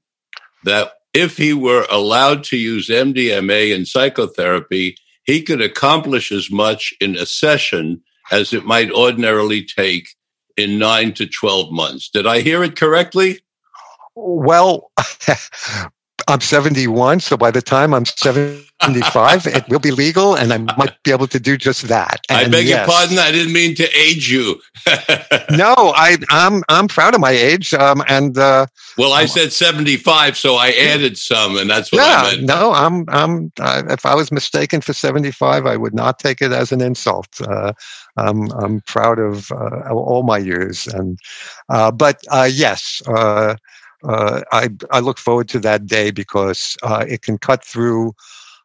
that 0.63 0.93
if 1.13 1.37
he 1.37 1.53
were 1.53 1.85
allowed 1.89 2.43
to 2.45 2.57
use 2.57 2.89
MDMA 2.89 3.73
in 3.73 3.85
psychotherapy, 3.85 4.97
he 5.23 5.41
could 5.41 5.61
accomplish 5.61 6.31
as 6.31 6.51
much 6.51 6.93
in 6.99 7.15
a 7.15 7.25
session 7.25 8.01
as 8.31 8.53
it 8.53 8.65
might 8.65 8.91
ordinarily 8.91 9.63
take 9.63 10.09
in 10.57 10.79
nine 10.79 11.13
to 11.13 11.27
12 11.27 11.71
months. 11.71 12.09
Did 12.09 12.27
I 12.27 12.41
hear 12.41 12.63
it 12.63 12.75
correctly? 12.75 13.39
Well, 14.15 14.91
I'm 16.28 16.41
71, 16.41 17.19
so 17.19 17.38
by 17.38 17.51
the 17.51 17.61
time 17.61 17.93
I'm 17.93 18.05
75, 18.05 19.47
it 19.47 19.67
will 19.69 19.80
be 19.80 19.91
legal, 19.91 20.36
and 20.36 20.51
I 20.51 20.57
might 20.78 21.01
be 21.03 21.11
able 21.11 21.28
to 21.28 21.39
do 21.39 21.55
just 21.55 21.88
that. 21.88 22.21
And 22.30 22.38
I 22.38 22.49
beg 22.49 22.65
yes, 22.65 22.88
your 22.88 22.95
pardon. 22.95 23.19
I 23.19 23.32
didn't 23.32 23.53
mean 23.53 23.76
to 23.76 23.84
age 23.95 24.32
you. 24.32 24.59
no, 25.51 25.76
I, 25.78 26.17
I'm 26.30 26.63
I'm 26.67 26.88
proud 26.88 27.13
of 27.13 27.21
my 27.21 27.32
age, 27.32 27.73
um, 27.73 28.03
and 28.07 28.38
uh, 28.38 28.65
well, 28.97 29.13
I 29.13 29.26
said 29.26 29.53
75, 29.53 30.38
so 30.38 30.55
I 30.55 30.69
added 30.71 31.17
some, 31.17 31.57
and 31.57 31.69
that's 31.69 31.91
what 31.91 31.99
yeah, 31.99 32.21
I 32.23 32.36
meant. 32.36 32.47
No, 32.47 32.73
I'm 32.73 33.05
I'm. 33.09 33.51
Uh, 33.59 33.84
if 33.89 34.05
I 34.05 34.15
was 34.15 34.32
mistaken 34.32 34.82
for 34.82 34.93
75, 34.93 35.65
I 35.65 35.78
would 35.78 35.93
not 35.93 36.17
take 36.17 36.41
it 36.41 36.51
as 36.51 36.71
an 36.71 36.82
insult. 36.82 37.39
Uh, 37.41 37.73
I'm 38.17 38.51
I'm 38.53 38.82
proud 38.82 39.19
of 39.19 39.51
uh, 39.51 39.93
all 39.93 40.23
my 40.23 40.39
years, 40.39 40.88
and 40.88 41.19
uh, 41.69 41.91
but 41.91 42.23
uh, 42.30 42.49
yes 42.51 43.01
uh, 44.07 44.41
I, 44.51 44.69
I 44.91 44.99
look 44.99 45.17
forward 45.17 45.49
to 45.49 45.59
that 45.59 45.85
day 45.85 46.11
because 46.11 46.77
uh, 46.83 47.05
it 47.07 47.21
can 47.21 47.37
cut 47.37 47.63
through 47.63 48.13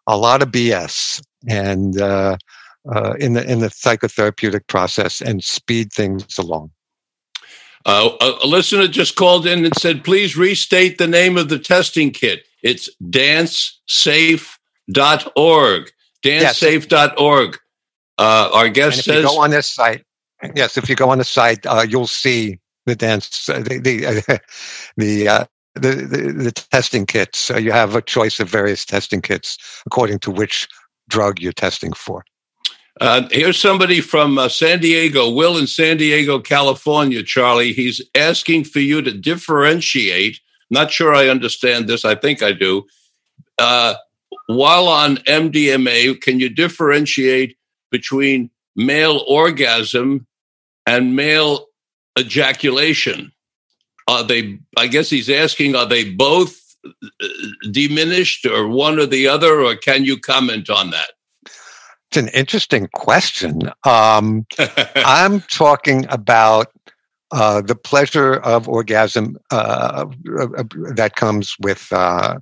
a 0.06 0.16
lot 0.16 0.42
of 0.42 0.50
BS 0.50 1.22
and 1.48 2.00
uh, 2.00 2.36
uh, 2.92 3.14
in 3.18 3.34
the 3.34 3.48
in 3.50 3.60
the 3.60 3.68
psychotherapeutic 3.68 4.66
process 4.66 5.20
and 5.20 5.44
speed 5.44 5.92
things 5.92 6.38
along. 6.38 6.70
Uh, 7.86 8.10
a, 8.20 8.46
listener 8.46 8.86
just 8.88 9.16
called 9.16 9.46
in 9.46 9.64
and 9.64 9.74
said, 9.76 10.04
"Please 10.04 10.36
restate 10.36 10.98
the 10.98 11.06
name 11.06 11.38
of 11.38 11.48
the 11.48 11.58
testing 11.58 12.10
kit. 12.10 12.44
It's 12.62 12.90
dancesafe.org. 13.02 15.90
Dancesafe.org." 16.22 17.58
Uh, 18.18 18.50
our 18.52 18.68
guest 18.68 19.04
says, 19.04 19.22
you 19.22 19.22
"Go 19.22 19.40
on 19.40 19.48
this 19.50 19.72
site." 19.72 20.04
Yes, 20.54 20.76
if 20.76 20.90
you 20.90 20.96
go 20.96 21.10
on 21.10 21.18
the 21.18 21.24
site, 21.24 21.64
you'll 21.88 22.06
see 22.06 22.59
the 22.86 22.96
dance 22.96 23.48
uh, 23.48 23.60
the 23.60 23.78
the 23.78 24.06
uh, 24.06 24.38
the, 24.96 25.28
uh, 25.28 25.44
the, 25.74 25.90
the, 25.94 26.32
the 26.32 26.52
testing 26.52 27.06
kits. 27.06 27.38
So 27.38 27.56
you 27.56 27.72
have 27.72 27.94
a 27.94 28.02
choice 28.02 28.40
of 28.40 28.48
various 28.48 28.84
testing 28.84 29.22
kits 29.22 29.58
according 29.86 30.18
to 30.20 30.30
which 30.30 30.68
drug 31.08 31.40
you're 31.40 31.52
testing 31.52 31.92
for. 31.92 32.24
Uh, 33.00 33.28
here's 33.30 33.58
somebody 33.58 34.00
from 34.00 34.36
uh, 34.36 34.48
San 34.48 34.80
Diego, 34.80 35.30
Will 35.30 35.56
in 35.56 35.66
San 35.66 35.96
Diego, 35.96 36.38
California, 36.38 37.22
Charlie. 37.22 37.72
He's 37.72 38.02
asking 38.14 38.64
for 38.64 38.80
you 38.80 39.00
to 39.00 39.12
differentiate. 39.12 40.40
Not 40.70 40.90
sure 40.90 41.14
I 41.14 41.28
understand 41.28 41.88
this. 41.88 42.04
I 42.04 42.14
think 42.14 42.42
I 42.42 42.52
do. 42.52 42.84
Uh, 43.58 43.94
while 44.48 44.88
on 44.88 45.16
MDMA, 45.18 46.20
can 46.20 46.40
you 46.40 46.48
differentiate 46.48 47.56
between 47.90 48.50
male 48.76 49.24
orgasm 49.26 50.26
and 50.86 51.16
male 51.16 51.66
ejaculation 52.18 53.32
are 54.08 54.24
they 54.24 54.58
i 54.76 54.86
guess 54.86 55.10
he's 55.10 55.30
asking 55.30 55.74
are 55.74 55.86
they 55.86 56.10
both 56.10 56.60
uh, 56.84 57.26
diminished 57.70 58.46
or 58.46 58.68
one 58.68 58.98
or 58.98 59.06
the 59.06 59.26
other 59.26 59.60
or 59.60 59.76
can 59.76 60.04
you 60.04 60.18
comment 60.18 60.68
on 60.70 60.90
that 60.90 61.12
it's 62.10 62.16
an 62.16 62.28
interesting 62.28 62.88
question 62.94 63.70
um, 63.84 64.46
i'm 64.96 65.40
talking 65.42 66.06
about 66.08 66.68
uh, 67.32 67.60
the 67.60 67.76
pleasure 67.76 68.34
of 68.34 68.68
orgasm 68.68 69.36
uh, 69.52 70.04
uh, 70.38 70.64
that 70.94 71.12
comes 71.14 71.54
with 71.60 71.86
uh, 71.92 72.38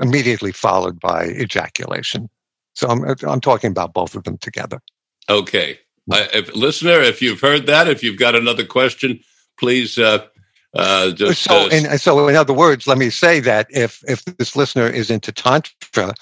immediately 0.00 0.52
followed 0.52 1.00
by 1.00 1.26
ejaculation. 1.30 2.28
So 2.74 2.88
I'm, 2.88 3.04
I'm 3.26 3.40
talking 3.40 3.72
about 3.72 3.92
both 3.92 4.14
of 4.14 4.22
them 4.24 4.38
together. 4.38 4.80
Okay. 5.28 5.80
Uh, 6.10 6.26
if, 6.34 6.54
listener, 6.54 7.00
if 7.00 7.22
you've 7.22 7.40
heard 7.40 7.66
that, 7.66 7.88
if 7.88 8.02
you've 8.02 8.18
got 8.18 8.34
another 8.34 8.64
question, 8.64 9.20
please 9.58 9.98
uh, 9.98 10.26
uh, 10.74 11.10
just. 11.12 11.42
So, 11.42 11.68
in, 11.68 11.98
so, 11.98 12.28
in 12.28 12.36
other 12.36 12.52
words, 12.52 12.86
let 12.86 12.98
me 12.98 13.10
say 13.10 13.40
that 13.40 13.66
if 13.70 14.02
if 14.08 14.24
this 14.24 14.56
listener 14.56 14.86
is 14.88 15.10
into 15.10 15.32
tantra, 15.32 16.14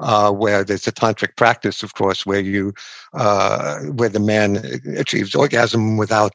uh, 0.00 0.30
where 0.30 0.64
there's 0.64 0.86
a 0.86 0.92
tantric 0.92 1.36
practice, 1.36 1.82
of 1.82 1.94
course, 1.94 2.24
where 2.24 2.40
you 2.40 2.72
uh, 3.12 3.80
where 3.80 4.08
the 4.08 4.20
man 4.20 4.56
achieves 4.96 5.34
orgasm 5.34 5.96
without 5.96 6.32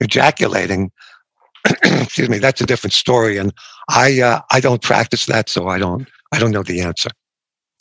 ejaculating. 0.00 0.90
excuse 1.84 2.28
me, 2.28 2.38
that's 2.38 2.60
a 2.60 2.66
different 2.66 2.92
story, 2.92 3.36
and 3.38 3.52
I 3.88 4.20
uh, 4.20 4.40
I 4.50 4.60
don't 4.60 4.82
practice 4.82 5.26
that, 5.26 5.48
so 5.48 5.68
I 5.68 5.78
don't 5.78 6.08
I 6.32 6.38
don't 6.38 6.50
know 6.50 6.64
the 6.64 6.80
answer 6.80 7.10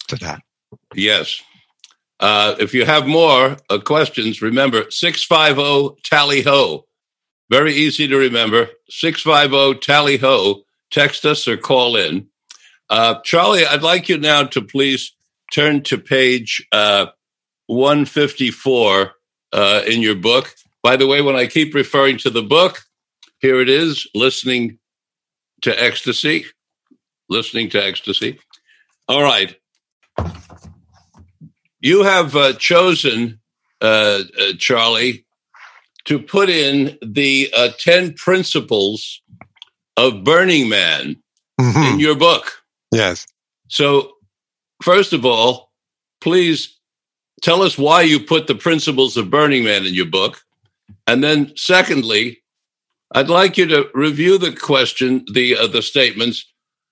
to 0.07 0.15
that. 0.17 0.41
Yes, 0.93 1.41
uh, 2.21 2.55
if 2.59 2.73
you 2.73 2.85
have 2.85 3.07
more 3.07 3.57
uh, 3.69 3.79
questions, 3.79 4.41
remember 4.41 4.89
650 4.91 5.99
Tally 6.03 6.43
Ho. 6.43 6.85
Very 7.49 7.73
easy 7.73 8.07
to 8.07 8.15
remember 8.15 8.69
650 8.89 9.79
Tally 9.79 10.17
Ho. 10.17 10.63
Text 10.91 11.25
us 11.25 11.47
or 11.47 11.57
call 11.57 11.95
in. 11.95 12.27
Uh, 12.89 13.15
Charlie, 13.23 13.65
I'd 13.65 13.81
like 13.81 14.07
you 14.07 14.19
now 14.19 14.43
to 14.43 14.61
please 14.61 15.13
turn 15.51 15.81
to 15.83 15.97
page 15.97 16.65
uh, 16.71 17.07
154 17.65 19.11
uh, 19.53 19.81
in 19.87 20.01
your 20.01 20.15
book. 20.15 20.53
By 20.83 20.97
the 20.97 21.07
way, 21.07 21.21
when 21.21 21.35
I 21.35 21.47
keep 21.47 21.73
referring 21.73 22.17
to 22.19 22.29
the 22.29 22.43
book, 22.43 22.81
here 23.39 23.59
it 23.59 23.69
is 23.69 24.07
listening 24.13 24.77
to 25.61 25.83
ecstasy. 25.83 26.45
Listening 27.29 27.69
to 27.69 27.83
ecstasy. 27.83 28.39
All 29.07 29.23
right 29.23 29.55
you 31.81 32.03
have 32.03 32.35
uh, 32.35 32.53
chosen, 32.53 33.39
uh, 33.81 34.21
uh, 34.39 34.53
Charlie, 34.57 35.25
to 36.05 36.19
put 36.19 36.49
in 36.49 36.97
the 37.01 37.51
uh, 37.55 37.69
10 37.79 38.13
principles 38.13 39.21
of 39.97 40.23
Burning 40.23 40.69
Man 40.69 41.17
mm-hmm. 41.59 41.93
in 41.93 41.99
your 41.99 42.15
book. 42.15 42.63
Yes. 42.91 43.25
So, 43.67 44.13
first 44.81 45.13
of 45.13 45.25
all, 45.25 45.71
please 46.21 46.77
tell 47.41 47.61
us 47.61 47.77
why 47.77 48.01
you 48.03 48.19
put 48.19 48.47
the 48.47 48.55
principles 48.55 49.17
of 49.17 49.29
Burning 49.29 49.63
Man 49.63 49.85
in 49.85 49.93
your 49.93 50.05
book. 50.05 50.41
And 51.07 51.23
then, 51.23 51.53
secondly, 51.55 52.41
I'd 53.13 53.29
like 53.29 53.57
you 53.57 53.65
to 53.67 53.89
review 53.93 54.37
the 54.37 54.53
question, 54.53 55.25
the 55.33 55.57
uh, 55.57 55.67
the 55.67 55.81
statements, 55.81 56.45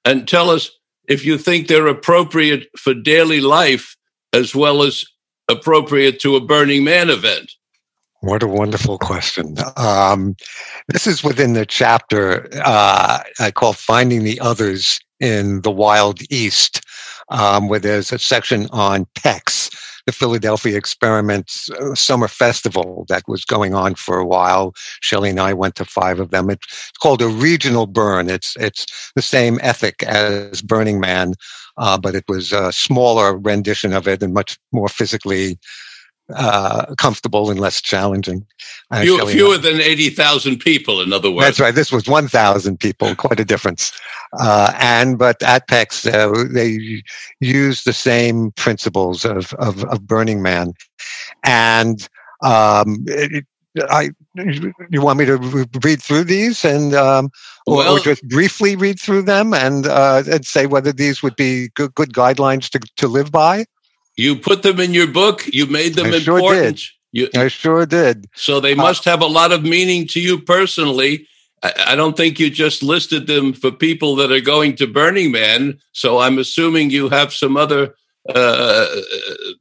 and 0.03 0.27
tell 0.27 0.49
us 0.49 0.69
if 1.07 1.25
you 1.25 1.37
think 1.37 1.67
they're 1.67 1.87
appropriate 1.87 2.67
for 2.77 2.93
daily 2.93 3.39
life 3.39 3.95
as 4.33 4.55
well 4.55 4.83
as 4.83 5.05
appropriate 5.49 6.19
to 6.21 6.35
a 6.35 6.41
Burning 6.41 6.83
Man 6.83 7.09
event. 7.09 7.51
What 8.21 8.43
a 8.43 8.47
wonderful 8.47 8.97
question. 8.97 9.55
Um, 9.77 10.35
this 10.89 11.07
is 11.07 11.23
within 11.23 11.53
the 11.53 11.65
chapter 11.65 12.49
uh, 12.65 13.23
I 13.39 13.51
call 13.51 13.73
Finding 13.73 14.23
the 14.23 14.39
Others 14.41 14.99
in 15.21 15.61
the 15.61 15.71
Wild 15.71 16.19
East, 16.29 16.81
um, 17.29 17.69
where 17.69 17.79
there's 17.79 18.11
a 18.11 18.19
section 18.19 18.67
on 18.71 19.05
PEX, 19.15 19.69
the 20.09 20.13
Philadelphia 20.13 20.75
Experiments 20.75 21.69
uh, 21.69 21.93
Summer 21.93 22.27
Festival 22.27 23.05
that 23.09 23.21
was 23.27 23.45
going 23.45 23.75
on 23.75 23.93
for 23.93 24.17
a 24.17 24.25
while. 24.25 24.73
Shelley 25.01 25.29
and 25.29 25.39
I 25.39 25.53
went 25.53 25.75
to 25.75 25.85
five 25.85 26.19
of 26.19 26.31
them. 26.31 26.49
It's 26.49 26.91
called 26.99 27.21
a 27.21 27.27
regional 27.27 27.85
burn. 27.85 28.27
It's, 28.27 28.57
it's 28.57 29.11
the 29.15 29.21
same 29.21 29.59
ethic 29.61 30.01
as 30.01 30.63
Burning 30.63 30.99
Man, 30.99 31.35
uh, 31.77 31.99
but 31.99 32.15
it 32.15 32.23
was 32.27 32.51
a 32.51 32.73
smaller 32.73 33.37
rendition 33.37 33.93
of 33.93 34.07
it 34.07 34.23
and 34.23 34.33
much 34.33 34.57
more 34.71 34.89
physically 34.89 35.59
uh, 36.35 36.93
comfortable 36.95 37.49
and 37.49 37.59
less 37.59 37.81
challenging. 37.81 38.45
Uh, 38.91 39.01
Few, 39.01 39.27
fewer 39.27 39.57
than 39.57 39.81
80,000 39.81 40.59
people, 40.59 41.01
in 41.01 41.13
other 41.13 41.31
words. 41.31 41.45
That's 41.45 41.59
right. 41.59 41.75
This 41.75 41.91
was 41.91 42.07
1,000 42.07 42.79
people, 42.79 43.15
quite 43.15 43.39
a 43.39 43.45
difference. 43.45 43.91
Uh, 44.39 44.71
and, 44.77 45.17
but 45.17 45.41
at 45.43 45.67
PEX, 45.67 46.11
uh, 46.11 46.47
they 46.51 47.03
use 47.39 47.83
the 47.83 47.93
same 47.93 48.51
principles 48.51 49.25
of, 49.25 49.53
of, 49.53 49.83
of 49.85 50.05
Burning 50.05 50.41
Man. 50.41 50.73
And 51.43 52.07
um, 52.41 53.03
it, 53.07 53.45
I, 53.89 54.11
you 54.35 55.01
want 55.01 55.19
me 55.19 55.25
to 55.25 55.37
read 55.83 56.01
through 56.01 56.25
these 56.25 56.65
and, 56.65 56.93
um, 56.93 57.29
or, 57.65 57.77
well, 57.77 57.97
or, 57.97 57.99
just 57.99 58.27
briefly 58.27 58.75
read 58.75 58.99
through 58.99 59.23
them 59.23 59.53
and, 59.53 59.87
uh, 59.87 60.23
and 60.29 60.45
say 60.45 60.65
whether 60.65 60.91
these 60.91 61.23
would 61.23 61.35
be 61.35 61.69
good, 61.75 61.93
good 61.95 62.13
guidelines 62.13 62.69
to, 62.69 62.79
to 62.97 63.07
live 63.07 63.31
by? 63.31 63.65
You 64.19 64.35
put 64.35 64.63
them 64.63 64.79
in 64.79 64.93
your 64.93 65.07
book. 65.07 65.47
You 65.47 65.65
made 65.65 65.95
them 65.95 66.07
I 66.07 66.17
important. 66.17 66.79
Sure 66.79 66.95
you, 67.11 67.29
I 67.35 67.47
sure 67.47 67.85
did. 67.85 68.27
So 68.35 68.59
they 68.59 68.73
uh, 68.73 68.77
must 68.77 69.05
have 69.05 69.21
a 69.21 69.27
lot 69.27 69.51
of 69.51 69.63
meaning 69.63 70.07
to 70.07 70.19
you 70.19 70.39
personally. 70.39 71.27
I, 71.63 71.73
I 71.87 71.95
don't 71.95 72.15
think 72.15 72.39
you 72.39 72.49
just 72.49 72.83
listed 72.83 73.27
them 73.27 73.53
for 73.53 73.71
people 73.71 74.15
that 74.17 74.31
are 74.31 74.41
going 74.41 74.75
to 74.75 74.87
Burning 74.87 75.31
Man. 75.31 75.79
So 75.93 76.19
I'm 76.19 76.37
assuming 76.37 76.89
you 76.89 77.09
have 77.09 77.33
some 77.33 77.57
other 77.57 77.95
uh, 78.27 78.87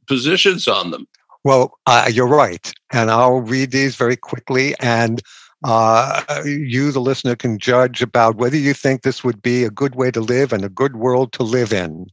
positions 0.07 0.67
on 0.67 0.91
them. 0.91 1.07
Well, 1.43 1.77
uh, 1.85 2.09
you're 2.11 2.27
right. 2.27 2.71
And 2.91 3.09
I'll 3.09 3.41
read 3.41 3.71
these 3.71 3.95
very 3.95 4.17
quickly. 4.17 4.75
And 4.79 5.21
uh, 5.63 6.21
you, 6.45 6.91
the 6.91 6.99
listener, 6.99 7.35
can 7.35 7.57
judge 7.57 8.01
about 8.01 8.35
whether 8.35 8.57
you 8.57 8.73
think 8.73 9.01
this 9.01 9.23
would 9.23 9.41
be 9.41 9.63
a 9.63 9.71
good 9.71 9.95
way 9.95 10.11
to 10.11 10.21
live 10.21 10.53
and 10.53 10.63
a 10.63 10.69
good 10.69 10.97
world 10.97 11.31
to 11.33 11.43
live 11.43 11.73
in. 11.73 12.07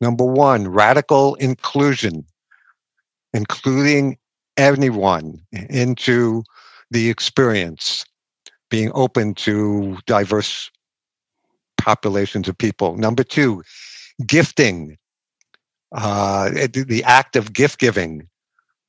Number 0.00 0.24
one, 0.24 0.68
radical 0.68 1.34
inclusion, 1.36 2.24
including 3.34 4.18
anyone 4.56 5.40
into 5.52 6.42
the 6.90 7.10
experience, 7.10 8.04
being 8.70 8.90
open 8.94 9.34
to 9.34 9.98
diverse 10.06 10.70
populations 11.76 12.48
of 12.48 12.56
people. 12.56 12.96
Number 12.96 13.22
two, 13.24 13.62
gifting, 14.26 14.96
uh, 15.92 16.50
the 16.50 17.02
act 17.04 17.36
of 17.36 17.52
gift 17.52 17.78
giving. 17.78 18.26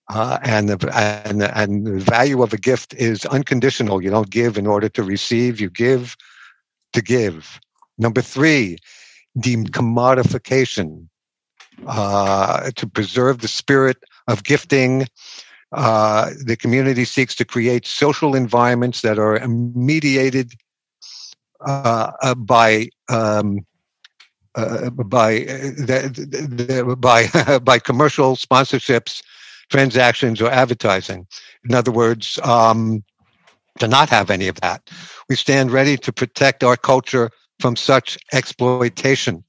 Uh, 0.10 0.38
and, 0.44 0.68
the, 0.68 1.24
and, 1.26 1.44
and 1.44 1.88
the 1.88 2.00
value 2.00 2.44
of 2.44 2.52
a 2.52 2.58
gift 2.58 2.94
is 2.96 3.26
unconditional. 3.28 4.04
You 4.04 4.10
don't 4.10 4.30
give 4.30 4.58
in 4.58 4.68
order 4.68 4.90
to 4.90 5.04
receive, 5.04 5.62
you 5.62 5.70
give 5.70 6.18
to 6.92 7.02
give. 7.02 7.62
Number 7.98 8.22
three, 8.22 8.78
decommodification 9.38 11.08
uh, 11.88 12.72
to 12.76 12.88
preserve 12.88 13.40
the 13.40 13.48
spirit 13.48 13.98
of 14.28 14.44
gifting. 14.44 15.08
Uh, 15.72 16.32
the 16.46 16.58
community 16.58 17.06
seeks 17.06 17.36
to 17.36 17.46
create 17.46 17.88
social 17.88 18.36
environments 18.36 19.02
that 19.02 19.18
are 19.18 19.40
mediated 19.48 20.54
uh, 21.62 22.12
uh 22.22 22.36
by 22.36 22.90
um, 23.10 23.60
uh, 24.56 24.90
by 24.90 25.46
uh, 25.46 26.96
by 26.96 27.60
by 27.64 27.80
commercial 27.80 28.36
sponsorships, 28.36 29.22
transactions, 29.70 30.42
or 30.42 30.52
advertising. 30.52 31.26
In 31.64 31.74
other 31.74 31.92
words, 31.92 32.38
um, 32.44 33.04
to 33.80 33.88
not 33.88 34.10
have 34.10 34.30
any 34.30 34.48
of 34.48 34.60
that, 34.60 34.90
we 35.30 35.36
stand 35.36 35.72
ready 35.72 35.96
to 35.98 36.12
protect 36.12 36.64
our 36.64 36.76
culture 36.76 37.32
from 37.62 37.76
such 37.76 38.18
exploitation 38.34 39.44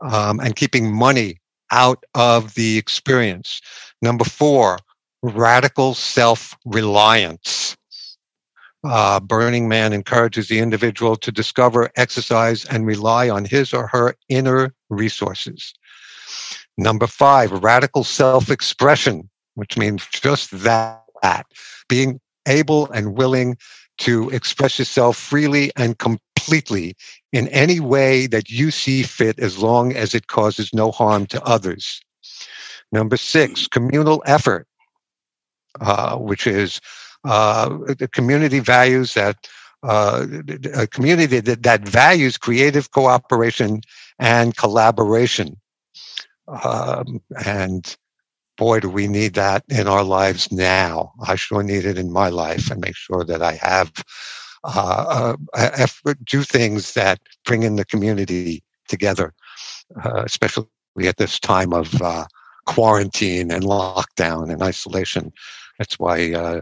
um, 0.00 0.40
and 0.40 0.56
keeping 0.56 0.94
money 0.94 1.40
out 1.70 2.04
of 2.14 2.54
the 2.54 2.78
experience. 2.78 3.60
Number 4.00 4.24
four, 4.24 4.78
radical 5.22 5.94
self 5.94 6.56
reliance. 6.64 7.76
Uh, 8.84 9.20
Burning 9.20 9.68
Man 9.68 9.92
encourages 9.92 10.48
the 10.48 10.58
individual 10.58 11.14
to 11.16 11.30
discover, 11.30 11.90
exercise, 11.96 12.64
and 12.64 12.84
rely 12.84 13.30
on 13.30 13.44
his 13.44 13.72
or 13.72 13.86
her 13.86 14.14
inner 14.28 14.74
resources. 14.90 15.72
Number 16.76 17.06
five, 17.06 17.52
radical 17.52 18.02
self 18.02 18.50
expression, 18.50 19.28
which 19.54 19.76
means 19.78 20.06
just 20.12 20.50
that 20.62 21.46
being 21.88 22.20
able 22.46 22.90
and 22.90 23.16
willing 23.16 23.56
to 23.98 24.30
express 24.30 24.78
yourself 24.78 25.16
freely 25.16 25.70
and 25.76 25.98
completely 26.42 26.94
in 27.32 27.48
any 27.48 27.80
way 27.80 28.26
that 28.26 28.50
you 28.50 28.70
see 28.70 29.02
fit 29.02 29.38
as 29.38 29.58
long 29.58 29.92
as 29.92 30.14
it 30.14 30.26
causes 30.26 30.72
no 30.72 30.90
harm 30.90 31.26
to 31.26 31.42
others. 31.44 32.00
Number 32.90 33.16
six, 33.16 33.66
communal 33.66 34.22
effort, 34.26 34.66
uh, 35.80 36.16
which 36.16 36.46
is 36.46 36.80
uh, 37.24 37.68
the 37.98 38.08
community 38.08 38.58
values 38.58 39.14
that 39.14 39.48
uh, 39.82 40.26
a 40.74 40.86
community 40.86 41.40
that, 41.40 41.62
that 41.62 41.88
values 41.88 42.38
creative 42.38 42.90
cooperation 42.90 43.80
and 44.18 44.56
collaboration. 44.56 45.56
Um, 46.46 47.20
and 47.44 47.96
boy, 48.58 48.80
do 48.80 48.88
we 48.88 49.08
need 49.08 49.34
that 49.34 49.64
in 49.68 49.88
our 49.88 50.04
lives 50.04 50.52
now. 50.52 51.12
I 51.26 51.34
sure 51.36 51.62
need 51.62 51.84
it 51.84 51.98
in 51.98 52.12
my 52.12 52.28
life 52.28 52.70
and 52.70 52.80
make 52.80 52.96
sure 52.96 53.24
that 53.24 53.42
I 53.42 53.54
have 53.54 53.92
uh, 54.64 55.36
uh, 55.54 55.86
do 56.24 56.42
things 56.42 56.94
that 56.94 57.20
bring 57.44 57.62
in 57.62 57.76
the 57.76 57.84
community 57.84 58.62
together, 58.88 59.34
uh, 60.04 60.22
especially 60.24 60.66
at 61.00 61.16
this 61.16 61.38
time 61.40 61.72
of 61.72 62.00
uh, 62.00 62.24
quarantine 62.66 63.50
and 63.50 63.64
lockdown 63.64 64.52
and 64.52 64.62
isolation. 64.62 65.32
That's 65.78 65.98
why 65.98 66.60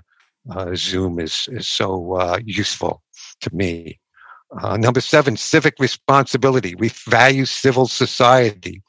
Zoom 0.74 1.20
is 1.20 1.48
is 1.52 1.68
so 1.68 2.38
useful 2.44 3.02
to 3.40 3.54
me. 3.54 3.99
Uh, 4.58 4.76
number 4.76 5.00
seven, 5.00 5.36
civic 5.36 5.74
responsibility. 5.78 6.74
We 6.74 6.88
value 7.06 7.44
civil 7.44 7.86
society. 7.86 8.82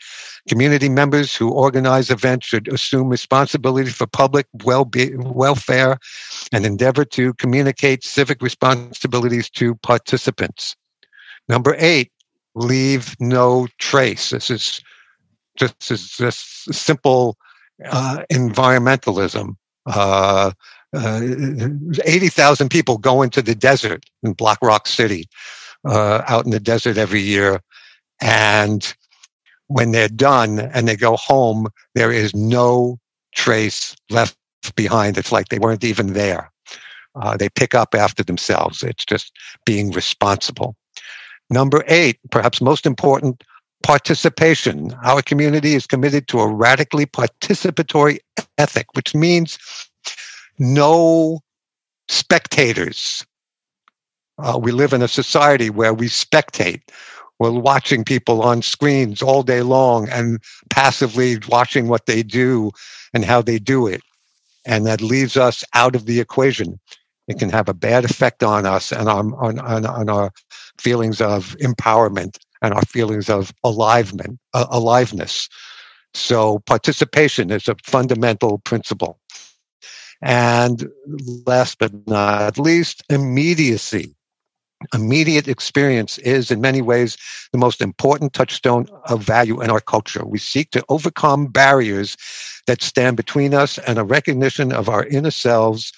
Community 0.50 0.90
members 0.90 1.36
who 1.36 1.52
organize 1.52 2.10
events 2.10 2.48
should 2.48 2.68
assume 2.68 3.10
responsibility 3.10 3.92
for 3.92 4.08
public 4.08 4.48
welfare 4.64 6.00
and 6.52 6.66
endeavor 6.66 7.06
to 7.06 7.34
communicate 7.36 8.04
civic 8.04 8.42
responsibilities 8.42 9.52
to 9.52 9.76
participants. 9.76 10.76
Number 11.48 11.76
eight, 11.78 12.12
leave 12.56 13.16
no 13.20 13.68
trace. 13.78 14.32
This 14.32 14.50
is 14.50 14.82
just, 15.58 15.80
just 15.80 16.74
simple 16.74 17.38
uh, 17.86 18.24
environmentalism. 18.32 19.58
Uh, 19.86 20.52
uh, 20.94 21.22
80,000 22.06 22.70
people 22.70 22.98
go 22.98 23.22
into 23.22 23.42
the 23.42 23.56
desert 23.56 24.06
in 24.24 24.34
Black 24.34 24.60
Rock 24.62 24.88
City, 24.88 25.28
uh, 25.86 26.22
out 26.28 26.46
in 26.46 26.52
the 26.52 26.60
desert 26.60 26.98
every 26.98 27.22
year. 27.22 27.62
And 28.22 28.94
when 29.68 29.92
they're 29.92 30.10
done 30.10 30.60
and 30.60 30.88
they 30.88 30.96
go 30.96 31.16
home, 31.16 31.68
there 31.96 32.12
is 32.12 32.36
no 32.36 33.00
trace 33.34 33.96
left 34.10 34.38
behind. 34.76 35.18
It's 35.18 35.32
like 35.32 35.48
they 35.48 35.60
weren't 35.60 35.84
even 35.84 36.14
there. 36.14 36.52
Uh, 37.16 37.36
they 37.38 37.50
pick 37.50 37.74
up 37.74 37.96
after 37.96 38.24
themselves. 38.24 38.84
It's 38.84 39.06
just 39.06 39.32
being 39.66 39.92
responsible. 39.92 40.76
Number 41.50 41.84
eight, 41.88 42.20
perhaps 42.32 42.62
most 42.62 42.86
important, 42.86 43.44
participation. 43.84 44.94
Our 45.04 45.22
community 45.22 45.74
is 45.74 45.86
committed 45.88 46.28
to 46.30 46.40
a 46.40 46.48
radically 46.48 47.06
participatory 47.06 48.20
ethic, 48.58 48.88
which 48.94 49.14
means 49.14 49.58
no 50.62 51.40
spectators. 52.08 53.26
Uh, 54.38 54.60
we 54.62 54.72
live 54.72 54.94
in 54.94 55.02
a 55.02 55.08
society 55.08 55.70
where 55.70 55.94
we 55.94 56.08
spectate. 56.08 56.82
We're 57.40 57.52
watching 57.52 58.04
people 58.04 58.44
on 58.44 58.62
screens 58.62 59.22
all 59.24 59.42
day 59.44 59.64
long 59.64 60.08
and 60.10 60.40
passively 60.70 61.40
watching 61.50 61.88
what 61.88 62.06
they 62.06 62.22
do 62.22 62.72
and 63.14 63.26
how 63.26 63.42
they 63.42 63.58
do 63.58 63.88
it. 63.88 64.02
And 64.66 64.86
that 64.86 65.02
leaves 65.02 65.38
us 65.38 65.64
out 65.74 65.96
of 65.96 66.06
the 66.06 66.20
equation. 66.20 66.80
It 67.28 67.40
can 67.40 67.50
have 67.50 67.68
a 67.68 67.74
bad 67.74 68.06
effect 68.06 68.44
on 68.44 68.66
us 68.68 68.92
and 68.92 69.10
on, 69.10 69.34
on, 69.36 69.60
on, 69.60 69.86
on 69.86 70.10
our 70.10 70.32
feelings 70.80 71.22
of 71.22 71.56
empowerment 71.62 72.38
and 72.62 72.74
our 72.76 72.84
feelings 72.84 73.30
of 73.30 73.52
aliveness. 73.64 74.38
Uh, 74.54 74.68
aliveness. 74.70 75.50
So 76.14 76.60
participation 76.68 77.52
is 77.52 77.68
a 77.68 77.76
fundamental 77.86 78.60
principle. 78.60 79.20
And 80.22 80.88
last 81.46 81.80
but 81.80 81.92
not 82.08 82.58
least, 82.60 83.04
immediacy. 83.10 84.16
Immediate 84.94 85.48
experience 85.48 86.18
is, 86.20 86.50
in 86.50 86.60
many 86.62 86.82
ways, 86.82 87.18
the 87.52 87.60
most 87.60 87.82
important 87.82 88.34
touchstone 88.34 88.88
of 89.10 89.24
value 89.24 89.62
in 89.62 89.70
our 89.70 89.80
culture. 89.80 90.26
We 90.26 90.40
seek 90.40 90.72
to 90.72 90.84
overcome 90.90 91.48
barriers 91.48 92.18
that 92.68 92.82
stand 92.82 93.18
between 93.18 93.54
us 93.54 93.78
and 93.80 94.00
a 94.00 94.04
recognition 94.04 94.72
of 94.72 94.90
our 94.90 95.06
inner 95.06 95.32
selves, 95.32 95.92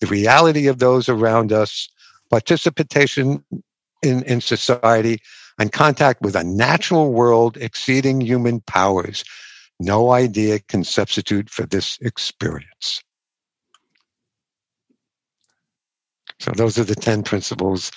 the 0.00 0.06
reality 0.06 0.66
of 0.68 0.78
those 0.78 1.08
around 1.08 1.52
us, 1.52 1.88
participation 2.30 3.44
in, 4.02 4.22
in 4.22 4.40
society, 4.40 5.18
and 5.58 5.72
contact 5.72 6.22
with 6.22 6.34
a 6.34 6.44
natural 6.44 7.12
world 7.12 7.58
exceeding 7.58 8.20
human 8.20 8.60
powers. 8.60 9.22
No 9.78 10.12
idea 10.12 10.60
can 10.60 10.84
substitute 10.84 11.50
for 11.50 11.66
this 11.66 11.98
experience. 12.00 13.02
So, 16.40 16.52
those 16.52 16.78
are 16.78 16.84
the 16.84 16.94
10 16.94 17.22
principles 17.22 17.92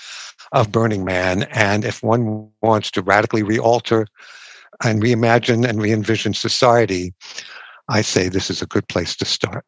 of 0.51 0.71
Burning 0.71 1.03
Man. 1.05 1.43
And 1.43 1.83
if 1.85 2.03
one 2.03 2.49
wants 2.61 2.91
to 2.91 3.01
radically 3.01 3.43
realter 3.43 4.05
and 4.83 5.01
reimagine 5.01 5.67
and 5.67 5.81
re 5.81 5.91
envision 5.91 6.33
society, 6.33 7.13
I 7.89 8.01
say 8.01 8.29
this 8.29 8.49
is 8.49 8.61
a 8.61 8.67
good 8.67 8.87
place 8.87 9.15
to 9.17 9.25
start. 9.25 9.65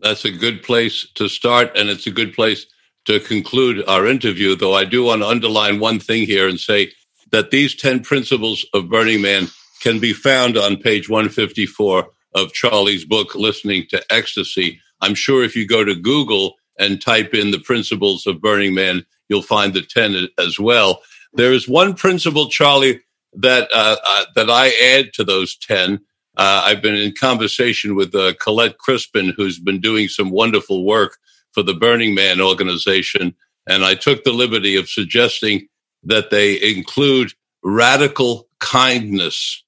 That's 0.00 0.24
a 0.24 0.30
good 0.30 0.62
place 0.62 1.06
to 1.14 1.28
start, 1.28 1.76
and 1.76 1.88
it's 1.88 2.06
a 2.06 2.10
good 2.10 2.34
place 2.34 2.66
to 3.06 3.20
conclude 3.20 3.82
our 3.88 4.06
interview. 4.06 4.54
Though 4.54 4.74
I 4.74 4.84
do 4.84 5.04
want 5.04 5.22
to 5.22 5.28
underline 5.28 5.80
one 5.80 5.98
thing 5.98 6.26
here 6.26 6.48
and 6.48 6.60
say 6.60 6.92
that 7.32 7.50
these 7.50 7.74
10 7.74 8.02
principles 8.02 8.64
of 8.74 8.88
Burning 8.88 9.22
Man 9.22 9.48
can 9.80 9.98
be 9.98 10.12
found 10.12 10.56
on 10.56 10.76
page 10.76 11.08
154 11.08 12.08
of 12.34 12.52
Charlie's 12.52 13.04
book, 13.04 13.34
Listening 13.34 13.86
to 13.88 14.02
Ecstasy. 14.10 14.80
I'm 15.00 15.14
sure 15.14 15.42
if 15.42 15.56
you 15.56 15.66
go 15.66 15.84
to 15.84 15.94
Google 15.94 16.54
and 16.78 17.00
type 17.00 17.34
in 17.34 17.50
the 17.50 17.60
principles 17.60 18.26
of 18.26 18.40
Burning 18.40 18.74
Man, 18.74 19.04
you'll 19.28 19.42
find 19.42 19.74
the 19.74 19.82
10 19.82 20.28
as 20.38 20.58
well. 20.58 21.02
There 21.34 21.52
is 21.52 21.68
one 21.68 21.94
principle, 21.94 22.48
Charlie, 22.48 23.00
that 23.34 23.68
uh, 23.72 23.96
uh, 24.04 24.24
that 24.34 24.50
I 24.50 24.68
add 24.82 25.12
to 25.14 25.24
those 25.24 25.56
10. 25.56 26.00
Uh, 26.36 26.62
I've 26.64 26.82
been 26.82 26.94
in 26.94 27.12
conversation 27.12 27.94
with 27.94 28.14
uh, 28.14 28.34
Colette 28.40 28.78
Crispin, 28.78 29.32
who's 29.36 29.58
been 29.58 29.80
doing 29.80 30.08
some 30.08 30.30
wonderful 30.30 30.84
work 30.84 31.18
for 31.52 31.62
the 31.62 31.74
Burning 31.74 32.14
Man 32.14 32.40
organization. 32.40 33.34
And 33.66 33.84
I 33.84 33.94
took 33.94 34.24
the 34.24 34.32
liberty 34.32 34.76
of 34.76 34.88
suggesting 34.88 35.68
that 36.04 36.30
they 36.30 36.60
include 36.76 37.32
radical 37.62 38.48
kindness. 38.60 39.62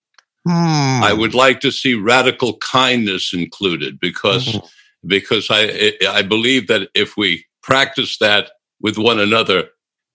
Mm. 0.47 1.03
I 1.03 1.13
would 1.13 1.35
like 1.35 1.61
to 1.61 1.73
see 1.73 1.95
radical 1.95 2.57
kindness 2.59 3.33
included 3.35 3.99
because 3.99 4.47
mm-hmm. 4.47 4.67
Because 5.07 5.49
I 5.51 5.93
I 6.09 6.23
believe 6.23 6.67
that 6.69 6.89
if 6.95 7.17
we 7.17 7.45
practice 7.63 8.19
that 8.19 8.51
with 8.81 8.99
one 8.99 9.21
another, 9.21 9.69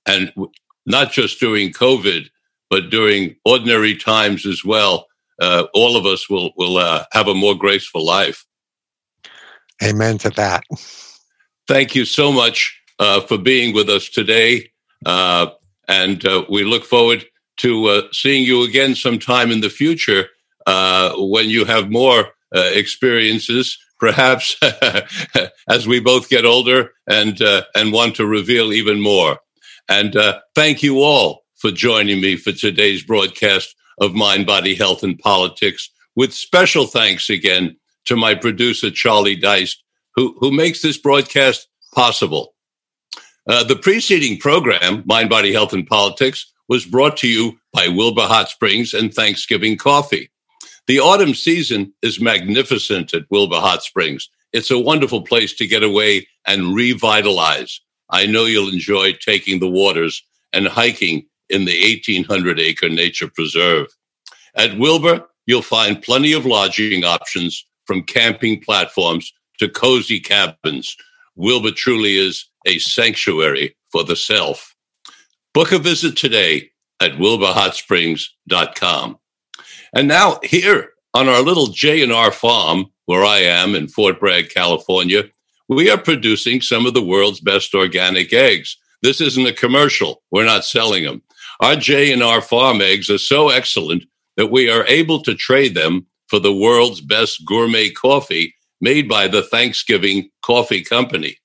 and 0.05 0.31
not 0.85 1.11
just 1.11 1.39
during 1.39 1.71
COVID, 1.71 2.29
but 2.69 2.89
during 2.89 3.35
ordinary 3.45 3.95
times 3.95 4.45
as 4.45 4.65
well, 4.65 5.07
uh, 5.41 5.65
all 5.73 5.95
of 5.95 6.05
us 6.05 6.29
will 6.29 6.51
will 6.57 6.77
uh, 6.77 7.05
have 7.11 7.27
a 7.27 7.33
more 7.33 7.55
graceful 7.55 8.05
life. 8.05 8.45
Amen 9.83 10.17
to 10.19 10.29
that. 10.31 10.63
Thank 11.67 11.95
you 11.95 12.05
so 12.05 12.31
much 12.31 12.79
uh, 12.99 13.21
for 13.21 13.37
being 13.37 13.73
with 13.73 13.89
us 13.89 14.09
today, 14.09 14.71
uh, 15.05 15.47
and 15.87 16.25
uh, 16.25 16.45
we 16.49 16.63
look 16.63 16.85
forward 16.85 17.25
to 17.57 17.85
uh, 17.87 18.01
seeing 18.11 18.43
you 18.43 18.63
again 18.63 18.95
sometime 18.95 19.51
in 19.51 19.61
the 19.61 19.69
future 19.69 20.27
when 21.17 21.49
you 21.49 21.65
have 21.65 21.91
more 21.91 22.29
experiences 22.53 23.77
perhaps 23.99 24.55
as 25.69 25.87
we 25.87 25.99
both 25.99 26.29
get 26.29 26.45
older 26.45 26.91
and 27.07 27.41
uh, 27.41 27.63
and 27.75 27.93
want 27.93 28.15
to 28.15 28.25
reveal 28.25 28.73
even 28.73 29.01
more. 29.01 29.39
And 29.89 30.15
uh, 30.15 30.39
thank 30.55 30.83
you 30.83 31.01
all 31.01 31.43
for 31.55 31.71
joining 31.71 32.21
me 32.21 32.35
for 32.35 32.51
today's 32.51 33.03
broadcast 33.03 33.75
of 33.99 34.13
Mind, 34.13 34.45
Body, 34.45 34.75
Health, 34.75 35.03
and 35.03 35.17
Politics. 35.19 35.89
With 36.15 36.33
special 36.33 36.87
thanks 36.87 37.29
again 37.29 37.75
to 38.05 38.15
my 38.15 38.35
producer 38.35 38.91
Charlie 38.91 39.35
Deist, 39.35 39.83
who 40.15 40.35
who 40.39 40.51
makes 40.51 40.81
this 40.81 40.97
broadcast 40.97 41.67
possible. 41.93 42.53
Uh, 43.47 43.63
the 43.63 43.75
preceding 43.75 44.39
program, 44.39 45.03
Mind, 45.05 45.29
Body, 45.29 45.51
Health, 45.51 45.73
and 45.73 45.85
Politics, 45.85 46.51
was 46.69 46.85
brought 46.85 47.17
to 47.17 47.27
you 47.27 47.57
by 47.73 47.87
Wilbur 47.87 48.21
Hot 48.21 48.49
Springs 48.49 48.93
and 48.93 49.13
Thanksgiving 49.13 49.77
Coffee. 49.77 50.29
The 50.87 50.99
autumn 50.99 51.33
season 51.33 51.93
is 52.01 52.19
magnificent 52.19 53.13
at 53.13 53.29
Wilbur 53.29 53.59
Hot 53.59 53.83
Springs. 53.83 54.27
It's 54.51 54.69
a 54.69 54.77
wonderful 54.77 55.21
place 55.21 55.53
to 55.53 55.67
get 55.67 55.81
away 55.81 56.27
and 56.45 56.75
revitalize. 56.75 57.79
I 58.09 58.25
know 58.25 58.45
you'll 58.45 58.71
enjoy 58.71 59.13
taking 59.13 59.59
the 59.59 59.69
waters 59.69 60.23
and 60.51 60.67
hiking 60.67 61.25
in 61.49 61.65
the 61.65 62.01
1800 62.05 62.59
acre 62.59 62.89
nature 62.89 63.29
preserve. 63.29 63.87
At 64.55 64.77
Wilbur, 64.77 65.25
you'll 65.45 65.61
find 65.61 66.01
plenty 66.01 66.33
of 66.33 66.45
lodging 66.45 67.05
options 67.05 67.65
from 67.85 68.03
camping 68.03 68.61
platforms 68.61 69.31
to 69.59 69.69
cozy 69.69 70.19
cabins. 70.19 70.97
Wilbur 71.35 71.71
truly 71.71 72.17
is 72.17 72.45
a 72.65 72.79
sanctuary 72.79 73.75
for 73.91 74.03
the 74.03 74.15
self. 74.15 74.75
Book 75.53 75.71
a 75.71 75.79
visit 75.79 76.17
today 76.17 76.71
at 76.99 77.13
wilburhotsprings.com. 77.13 79.17
And 79.93 80.07
now 80.07 80.39
here 80.43 80.89
on 81.13 81.29
our 81.29 81.41
little 81.41 81.67
J&R 81.67 82.31
farm, 82.31 82.87
where 83.05 83.23
I 83.23 83.39
am 83.39 83.75
in 83.75 83.87
Fort 83.87 84.19
Bragg, 84.19 84.49
California, 84.49 85.23
we 85.69 85.89
are 85.89 85.97
producing 85.97 86.61
some 86.61 86.85
of 86.85 86.93
the 86.93 87.03
world's 87.03 87.39
best 87.39 87.73
organic 87.75 88.33
eggs. 88.33 88.77
This 89.01 89.21
isn't 89.21 89.47
a 89.47 89.53
commercial. 89.53 90.23
We're 90.31 90.45
not 90.45 90.65
selling 90.65 91.03
them. 91.03 91.21
Our 91.59 91.75
J&R 91.75 92.41
farm 92.41 92.81
eggs 92.81 93.09
are 93.09 93.17
so 93.17 93.49
excellent 93.49 94.05
that 94.37 94.51
we 94.51 94.69
are 94.69 94.85
able 94.87 95.21
to 95.23 95.35
trade 95.35 95.75
them 95.75 96.07
for 96.27 96.39
the 96.39 96.53
world's 96.53 97.01
best 97.01 97.45
gourmet 97.45 97.91
coffee 97.91 98.55
made 98.81 99.07
by 99.07 99.27
the 99.27 99.43
Thanksgiving 99.43 100.29
Coffee 100.41 100.83
Company. 100.83 101.37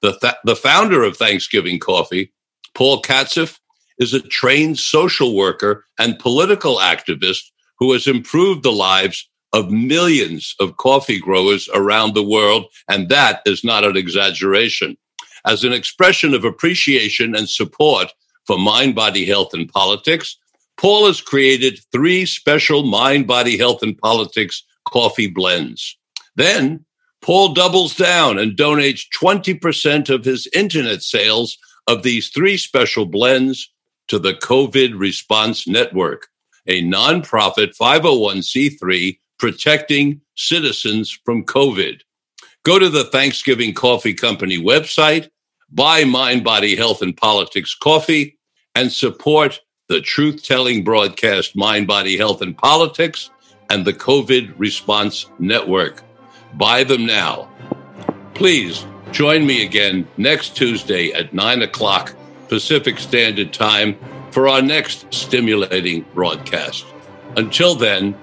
The, 0.00 0.18
th- 0.18 0.34
the 0.44 0.56
founder 0.56 1.04
of 1.04 1.16
Thanksgiving 1.16 1.78
Coffee, 1.78 2.32
Paul 2.74 3.02
Katzeff, 3.02 3.58
is 3.98 4.14
a 4.14 4.20
trained 4.20 4.78
social 4.78 5.36
worker 5.36 5.84
and 5.98 6.18
political 6.18 6.78
activist 6.78 7.51
who 7.82 7.92
has 7.92 8.06
improved 8.06 8.62
the 8.62 8.70
lives 8.70 9.28
of 9.52 9.72
millions 9.72 10.54
of 10.60 10.76
coffee 10.76 11.18
growers 11.18 11.68
around 11.74 12.14
the 12.14 12.22
world. 12.22 12.66
And 12.88 13.08
that 13.08 13.42
is 13.44 13.64
not 13.64 13.82
an 13.82 13.96
exaggeration. 13.96 14.96
As 15.44 15.64
an 15.64 15.72
expression 15.72 16.32
of 16.32 16.44
appreciation 16.44 17.34
and 17.34 17.48
support 17.48 18.12
for 18.46 18.56
mind, 18.56 18.94
body, 18.94 19.26
health, 19.26 19.52
and 19.52 19.68
politics, 19.68 20.38
Paul 20.76 21.08
has 21.08 21.20
created 21.20 21.80
three 21.90 22.24
special 22.24 22.84
mind, 22.84 23.26
body, 23.26 23.58
health, 23.58 23.82
and 23.82 23.98
politics 23.98 24.62
coffee 24.84 25.26
blends. 25.26 25.98
Then 26.36 26.84
Paul 27.20 27.52
doubles 27.52 27.96
down 27.96 28.38
and 28.38 28.56
donates 28.56 29.02
20% 29.20 30.08
of 30.08 30.24
his 30.24 30.46
internet 30.54 31.02
sales 31.02 31.58
of 31.88 32.04
these 32.04 32.28
three 32.28 32.58
special 32.58 33.06
blends 33.06 33.68
to 34.06 34.20
the 34.20 34.34
COVID 34.34 34.96
Response 34.96 35.66
Network 35.66 36.28
a 36.66 36.82
nonprofit 36.82 37.76
501c3 37.76 39.18
protecting 39.38 40.20
citizens 40.36 41.10
from 41.24 41.44
COVID. 41.44 42.00
Go 42.64 42.78
to 42.78 42.88
the 42.88 43.04
Thanksgiving 43.04 43.74
Coffee 43.74 44.14
Company 44.14 44.58
website, 44.58 45.28
buy 45.70 46.04
Mind, 46.04 46.44
Body, 46.44 46.76
Health, 46.76 47.02
and 47.02 47.16
Politics 47.16 47.74
coffee, 47.74 48.38
and 48.74 48.92
support 48.92 49.60
the 49.88 50.00
truth 50.00 50.44
telling 50.44 50.84
broadcast 50.84 51.56
Mind, 51.56 51.86
Body, 51.86 52.16
Health, 52.16 52.40
and 52.40 52.56
Politics 52.56 53.30
and 53.70 53.84
the 53.84 53.92
COVID 53.92 54.54
Response 54.58 55.26
Network. 55.38 56.02
Buy 56.54 56.84
them 56.84 57.06
now. 57.06 57.48
Please 58.34 58.86
join 59.10 59.46
me 59.46 59.64
again 59.64 60.06
next 60.16 60.56
Tuesday 60.56 61.12
at 61.12 61.34
9 61.34 61.62
o'clock 61.62 62.14
Pacific 62.48 62.98
Standard 62.98 63.52
Time 63.52 63.96
for 64.32 64.48
our 64.48 64.62
next 64.62 65.06
stimulating 65.14 66.04
broadcast. 66.14 66.84
Until 67.36 67.74
then, 67.74 68.18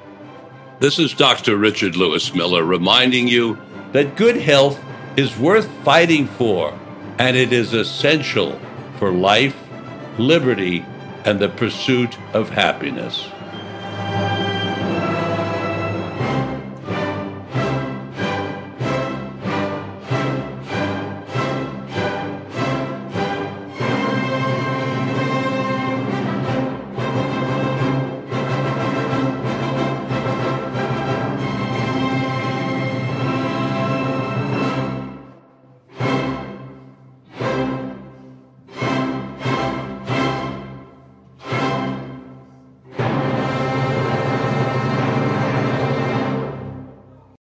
this 0.80 1.00
is 1.00 1.14
Dr. 1.14 1.56
Richard 1.56 1.96
Lewis 1.96 2.34
Miller 2.34 2.64
reminding 2.64 3.28
you 3.28 3.58
that 3.92 4.16
good 4.16 4.38
health 4.38 4.80
is 5.16 5.38
worth 5.38 5.70
fighting 5.84 6.28
for, 6.28 6.78
and 7.18 7.38
it 7.38 7.54
is 7.54 7.74
essential 7.74 8.60
for 8.98 9.12
life, 9.12 9.56
liberty, 10.18 10.86
and 11.26 11.40
the 11.40 11.50
pursuit 11.50 12.18
of 12.34 12.50
happiness. 12.50 13.28